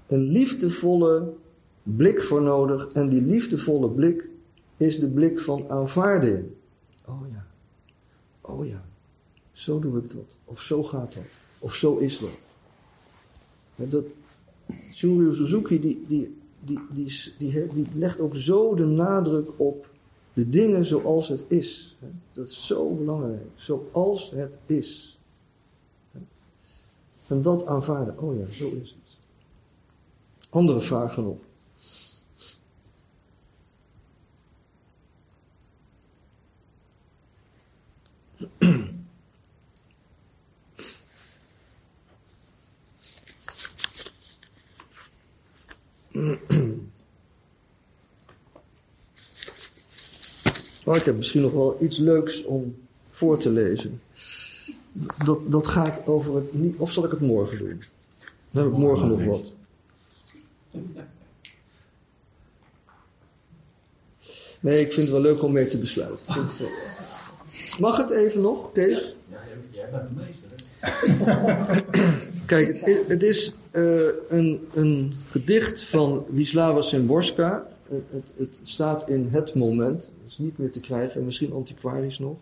een 0.08 0.22
liefdevolle 0.22 1.34
blik 1.84 2.24
voor 2.24 2.42
nodig. 2.42 2.88
En 2.88 3.10
die 3.10 3.22
liefdevolle 3.22 3.90
blik 3.90 4.28
is 4.78 5.00
de 5.00 5.08
blik 5.08 5.40
van 5.40 5.70
aanvaarding. 5.70 6.46
Oh 7.06 7.22
ja. 7.32 7.46
Oh 8.42 8.68
ja. 8.68 8.84
Zo 9.52 9.80
doe 9.80 9.98
ik 9.98 10.12
dat. 10.12 10.38
Of 10.46 10.62
zo 10.62 10.84
gaat 10.84 11.14
dat. 11.14 11.24
Of 11.60 11.74
zo 11.76 11.98
is 11.98 12.20
dat. 12.20 13.90
dat 13.90 14.06
Shunryu 14.94 15.34
Suzuki 15.34 15.80
die, 15.80 16.06
die, 16.08 16.38
die, 16.60 16.80
die, 17.38 17.68
die 17.74 17.88
legt 17.94 18.20
ook 18.20 18.36
zo 18.36 18.76
de 18.76 18.86
nadruk 18.86 19.50
op 19.58 19.90
de 20.34 20.50
dingen 20.50 20.86
zoals 20.86 21.28
het 21.28 21.46
is. 21.48 21.98
Dat 22.34 22.48
is 22.48 22.68
zo 22.68 22.96
belangrijk. 22.96 23.42
Zoals 23.56 24.32
het 24.36 24.58
is. 24.66 25.20
En 27.32 27.42
dat 27.42 27.66
aanvaarden. 27.66 28.20
Oh 28.20 28.40
ja, 28.40 28.46
zo 28.54 28.72
is 28.82 28.90
het. 28.90 29.18
Andere 30.50 30.82
vragen 30.82 31.24
nog. 31.24 31.38
Oh, 50.86 50.96
ik 50.96 51.04
heb 51.04 51.16
misschien 51.16 51.42
nog 51.42 51.52
wel 51.52 51.84
iets 51.84 51.98
leuks 51.98 52.44
om 52.44 52.76
voor 53.10 53.38
te 53.38 53.50
lezen. 53.50 54.02
Dat, 55.24 55.52
dat 55.52 55.68
gaat 55.68 56.08
over 56.08 56.36
het 56.36 56.54
niet. 56.54 56.78
Of 56.78 56.92
zal 56.92 57.06
ik 57.06 57.12
het 57.12 57.22
morgen 57.22 57.58
doen? 57.58 57.84
Dan 58.52 58.64
heb 58.64 58.72
ik 58.72 58.78
morgen 58.78 59.08
nog 59.08 59.24
wat. 59.24 59.54
Nee, 64.60 64.80
ik 64.80 64.94
vind 64.94 65.08
het 65.08 65.10
wel 65.10 65.22
leuk 65.22 65.44
om 65.44 65.52
mee 65.52 65.68
te 65.68 65.78
besluiten. 65.78 66.26
Mag 67.80 67.98
het 67.98 68.10
even 68.10 68.42
nog, 68.42 68.72
Kees? 68.72 69.16
Ja, 69.30 69.38
jij 69.72 69.90
bent 69.92 70.10
de 70.10 70.16
meester. 70.16 70.50
Kijk, 72.46 72.80
het, 72.86 73.08
het 73.08 73.24
is 73.24 73.54
uh, 73.72 74.10
een, 74.28 74.68
een, 74.74 75.14
gedicht 75.30 75.84
van 75.84 76.26
Wisława 76.30 76.82
Szymborska. 76.82 77.68
Het, 77.88 78.04
het, 78.12 78.28
het, 78.38 78.60
staat 78.62 79.10
in 79.10 79.28
het 79.32 79.56
moment. 79.56 80.02
Het 80.02 80.32
is 80.32 80.38
niet 80.38 80.58
meer 80.58 80.72
te 80.72 80.80
krijgen, 80.80 81.26
misschien 81.26 81.54
antiquarisch 81.54 82.20
nog. 82.20 82.38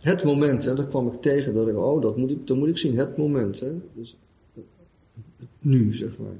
Het 0.00 0.24
moment, 0.24 0.64
hè, 0.64 0.74
dat 0.74 0.88
kwam 0.88 1.06
ik 1.06 1.20
tegen. 1.20 1.54
Dat 1.54 1.68
ik, 1.68 1.76
oh, 1.76 2.02
dat 2.02 2.16
moet 2.16 2.30
ik, 2.30 2.46
dat 2.46 2.56
moet 2.56 2.68
ik 2.68 2.78
zien. 2.78 2.98
Het 2.98 3.16
moment. 3.16 3.60
Hè. 3.60 3.74
Dus, 3.94 4.16
nu, 5.58 5.94
zeg 5.94 6.18
maar. 6.18 6.36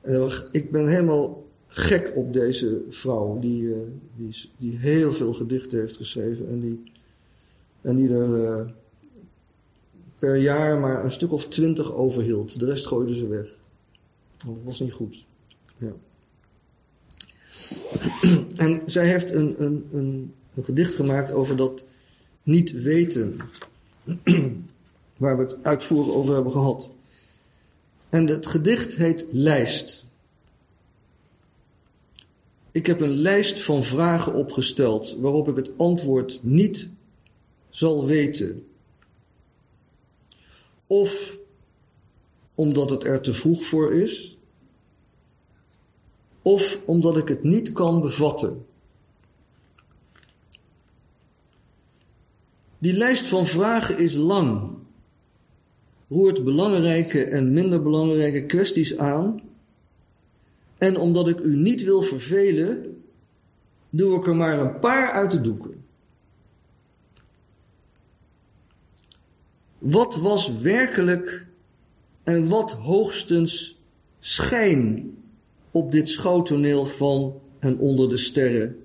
En 0.00 0.48
ik 0.50 0.70
ben 0.70 0.88
helemaal 0.88 1.46
gek 1.66 2.12
op 2.14 2.32
deze 2.32 2.82
vrouw. 2.88 3.38
Die, 3.38 3.62
uh, 3.62 3.76
die, 4.16 4.50
die 4.56 4.78
heel 4.78 5.12
veel 5.12 5.32
gedichten 5.32 5.78
heeft 5.78 5.96
geschreven. 5.96 6.48
En 6.48 6.60
die, 6.60 6.82
en 7.80 7.96
die 7.96 8.08
er 8.08 8.28
uh, 8.28 8.68
per 10.18 10.36
jaar 10.36 10.78
maar 10.78 11.04
een 11.04 11.10
stuk 11.10 11.32
of 11.32 11.48
twintig 11.48 11.92
overhield. 11.92 12.58
De 12.58 12.64
rest 12.64 12.86
gooide 12.86 13.14
ze 13.14 13.26
weg. 13.26 13.56
Dat 14.36 14.56
was 14.64 14.80
niet 14.80 14.92
goed. 14.92 15.24
Ja. 15.76 15.92
En 18.56 18.82
zij 18.86 19.06
heeft 19.06 19.30
een, 19.30 19.62
een, 19.62 19.88
een, 19.92 20.34
een 20.58 20.64
gedicht 20.64 20.94
gemaakt 20.94 21.30
over 21.30 21.56
dat 21.56 21.84
niet 22.42 22.70
weten. 22.72 23.40
Waar 25.16 25.36
we 25.36 25.42
het 25.42 25.56
uitvoerig 25.62 26.12
over 26.12 26.34
hebben 26.34 26.52
gehad. 26.52 26.90
En 28.08 28.26
het 28.26 28.46
gedicht 28.46 28.96
heet 28.96 29.26
Lijst. 29.30 30.06
Ik 32.70 32.86
heb 32.86 33.00
een 33.00 33.14
lijst 33.14 33.62
van 33.62 33.82
vragen 33.84 34.34
opgesteld 34.34 35.16
waarop 35.20 35.48
ik 35.48 35.56
het 35.56 35.70
antwoord 35.76 36.38
niet 36.42 36.88
zal 37.68 38.06
weten. 38.06 38.66
Of 40.86 41.36
omdat 42.54 42.90
het 42.90 43.04
er 43.04 43.20
te 43.20 43.34
vroeg 43.34 43.64
voor 43.64 43.92
is. 43.92 44.38
Of 46.42 46.80
omdat 46.84 47.16
ik 47.16 47.28
het 47.28 47.42
niet 47.42 47.72
kan 47.72 48.00
bevatten. 48.00 48.66
Die 52.78 52.92
lijst 52.92 53.26
van 53.26 53.46
vragen 53.46 53.98
is 53.98 54.14
lang, 54.14 54.76
roert 56.08 56.44
belangrijke 56.44 57.24
en 57.24 57.52
minder 57.52 57.82
belangrijke 57.82 58.46
kwesties 58.46 58.98
aan. 58.98 59.40
En 60.78 60.96
omdat 60.96 61.28
ik 61.28 61.38
u 61.38 61.56
niet 61.56 61.82
wil 61.82 62.02
vervelen, 62.02 63.02
doe 63.90 64.18
ik 64.18 64.26
er 64.26 64.36
maar 64.36 64.60
een 64.60 64.78
paar 64.78 65.10
uit 65.12 65.30
de 65.30 65.40
doeken. 65.40 65.84
Wat 69.78 70.16
was 70.16 70.58
werkelijk 70.58 71.46
en 72.22 72.48
wat 72.48 72.72
hoogstens 72.72 73.80
schijn 74.18 75.10
op 75.70 75.92
dit 75.92 76.08
schouwtoneel 76.08 76.86
van 76.86 77.40
en 77.58 77.78
onder 77.78 78.08
de 78.08 78.16
sterren, 78.16 78.76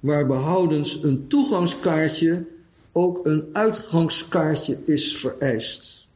waar 0.00 0.26
behoudens 0.26 1.02
een 1.02 1.26
toegangskaartje 1.28 2.46
ook 2.92 3.26
een 3.26 3.48
uitgangskaartje 3.52 4.78
is 4.84 5.16
vereist. 5.16 6.08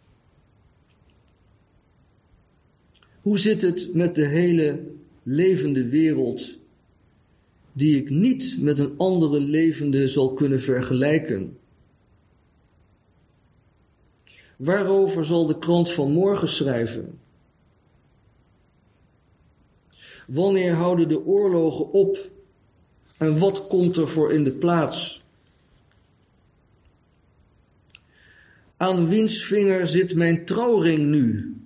Hoe 3.21 3.39
zit 3.39 3.63
het 3.63 3.95
met 3.95 4.15
de 4.15 4.27
hele 4.27 4.87
levende 5.23 5.89
wereld, 5.89 6.59
die 7.73 7.97
ik 7.97 8.11
niet 8.11 8.57
met 8.59 8.79
een 8.79 8.95
andere 8.97 9.41
levende 9.41 10.09
zal 10.09 10.35
kunnen 10.35 10.61
vergelijken? 10.61 11.59
Waarover 14.57 15.25
zal 15.25 15.47
de 15.47 15.59
krant 15.59 15.93
van 15.93 16.13
morgen 16.13 16.49
schrijven? 16.49 17.19
Wanneer 20.27 20.73
houden 20.73 21.09
de 21.09 21.25
oorlogen 21.27 21.93
op? 21.93 22.31
En 23.17 23.39
wat 23.39 23.67
komt 23.67 23.97
er 23.97 24.09
voor 24.09 24.33
in 24.33 24.45
de 24.45 24.53
plaats? 24.53 25.24
Aan 28.77 29.09
wiens 29.09 29.45
vinger 29.45 29.87
zit 29.87 30.15
mijn 30.15 30.45
trouwring 30.45 31.07
nu? 31.07 31.57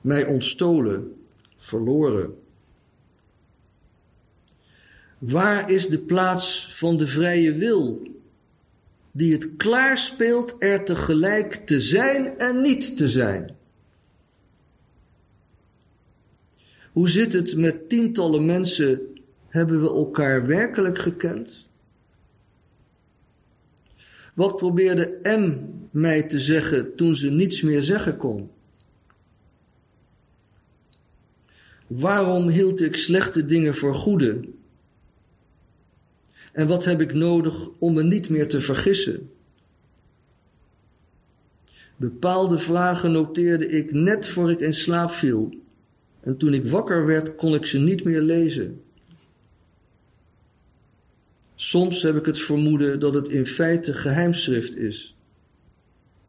Mij 0.00 0.26
ontstolen, 0.26 1.14
verloren. 1.56 2.34
Waar 5.18 5.70
is 5.70 5.88
de 5.88 5.98
plaats 5.98 6.74
van 6.74 6.96
de 6.96 7.06
vrije 7.06 7.54
wil, 7.54 8.08
die 9.12 9.32
het 9.32 9.56
klaarspeelt 9.56 10.56
er 10.58 10.84
tegelijk 10.84 11.54
te 11.54 11.80
zijn 11.80 12.38
en 12.38 12.60
niet 12.60 12.96
te 12.96 13.08
zijn? 13.08 13.56
Hoe 16.92 17.08
zit 17.08 17.32
het 17.32 17.56
met 17.56 17.88
tientallen 17.88 18.46
mensen? 18.46 19.00
Hebben 19.48 19.82
we 19.82 19.88
elkaar 19.88 20.46
werkelijk 20.46 20.98
gekend? 20.98 21.65
Wat 24.36 24.56
probeerde 24.56 25.18
M 25.22 25.54
mij 25.90 26.22
te 26.22 26.40
zeggen 26.40 26.94
toen 26.94 27.14
ze 27.14 27.30
niets 27.30 27.62
meer 27.62 27.82
zeggen 27.82 28.16
kon? 28.16 28.50
Waarom 31.86 32.48
hield 32.48 32.80
ik 32.80 32.96
slechte 32.96 33.46
dingen 33.46 33.74
voor 33.74 33.94
goede? 33.94 34.40
En 36.52 36.68
wat 36.68 36.84
heb 36.84 37.00
ik 37.00 37.14
nodig 37.14 37.68
om 37.78 37.94
me 37.94 38.02
niet 38.02 38.28
meer 38.28 38.48
te 38.48 38.60
vergissen? 38.60 39.30
Bepaalde 41.96 42.58
vragen 42.58 43.12
noteerde 43.12 43.66
ik 43.66 43.92
net 43.92 44.28
voor 44.28 44.50
ik 44.50 44.60
in 44.60 44.74
slaap 44.74 45.10
viel. 45.10 45.58
En 46.20 46.36
toen 46.36 46.54
ik 46.54 46.66
wakker 46.66 47.06
werd, 47.06 47.34
kon 47.34 47.54
ik 47.54 47.66
ze 47.66 47.78
niet 47.78 48.04
meer 48.04 48.20
lezen. 48.20 48.82
Soms 51.56 52.02
heb 52.02 52.16
ik 52.16 52.26
het 52.26 52.40
vermoeden 52.40 53.00
dat 53.00 53.14
het 53.14 53.28
in 53.28 53.46
feite 53.46 53.92
geheimschrift 53.92 54.76
is. 54.76 55.16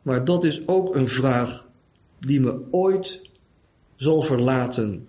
Maar 0.01 0.25
dat 0.25 0.43
is 0.43 0.67
ook 0.67 0.95
een 0.95 1.07
vraag 1.07 1.65
die 2.19 2.39
me 2.39 2.61
ooit 2.71 3.21
zal 3.95 4.21
verlaten. 4.21 5.07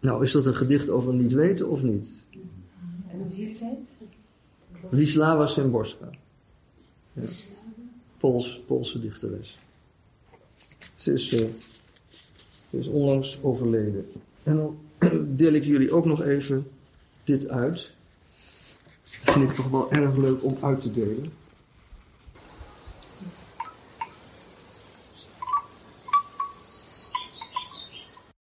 Nou, 0.00 0.22
is 0.22 0.32
dat 0.32 0.46
een 0.46 0.54
gedicht 0.54 0.90
over 0.90 1.14
niet 1.14 1.32
weten 1.32 1.68
of 1.68 1.82
niet? 1.82 2.08
En 3.10 3.30
wie 3.34 3.46
het 3.46 3.60
het? 3.60 4.08
Wisława 4.90 5.46
Szymborska. 5.46 6.10
Ja. 7.12 7.28
Pools, 8.18 8.60
Poolse 8.66 9.00
dichteres. 9.00 9.58
Ze 10.94 11.12
is, 11.12 11.32
uh, 11.32 11.40
ze 12.70 12.78
is 12.78 12.86
onlangs 12.86 13.38
overleden. 13.42 14.06
En 14.42 14.56
dan 14.56 14.78
deel 15.40 15.52
ik 15.52 15.64
jullie 15.64 15.92
ook 15.92 16.04
nog 16.04 16.22
even 16.22 16.66
dit 17.24 17.48
uit. 17.48 17.94
Dat 19.24 19.34
vind 19.34 19.50
ik 19.50 19.56
toch 19.56 19.70
wel 19.70 19.92
erg 19.92 20.16
leuk 20.16 20.44
om 20.44 20.56
uit 20.60 20.80
te 20.80 20.92
delen. 20.92 21.32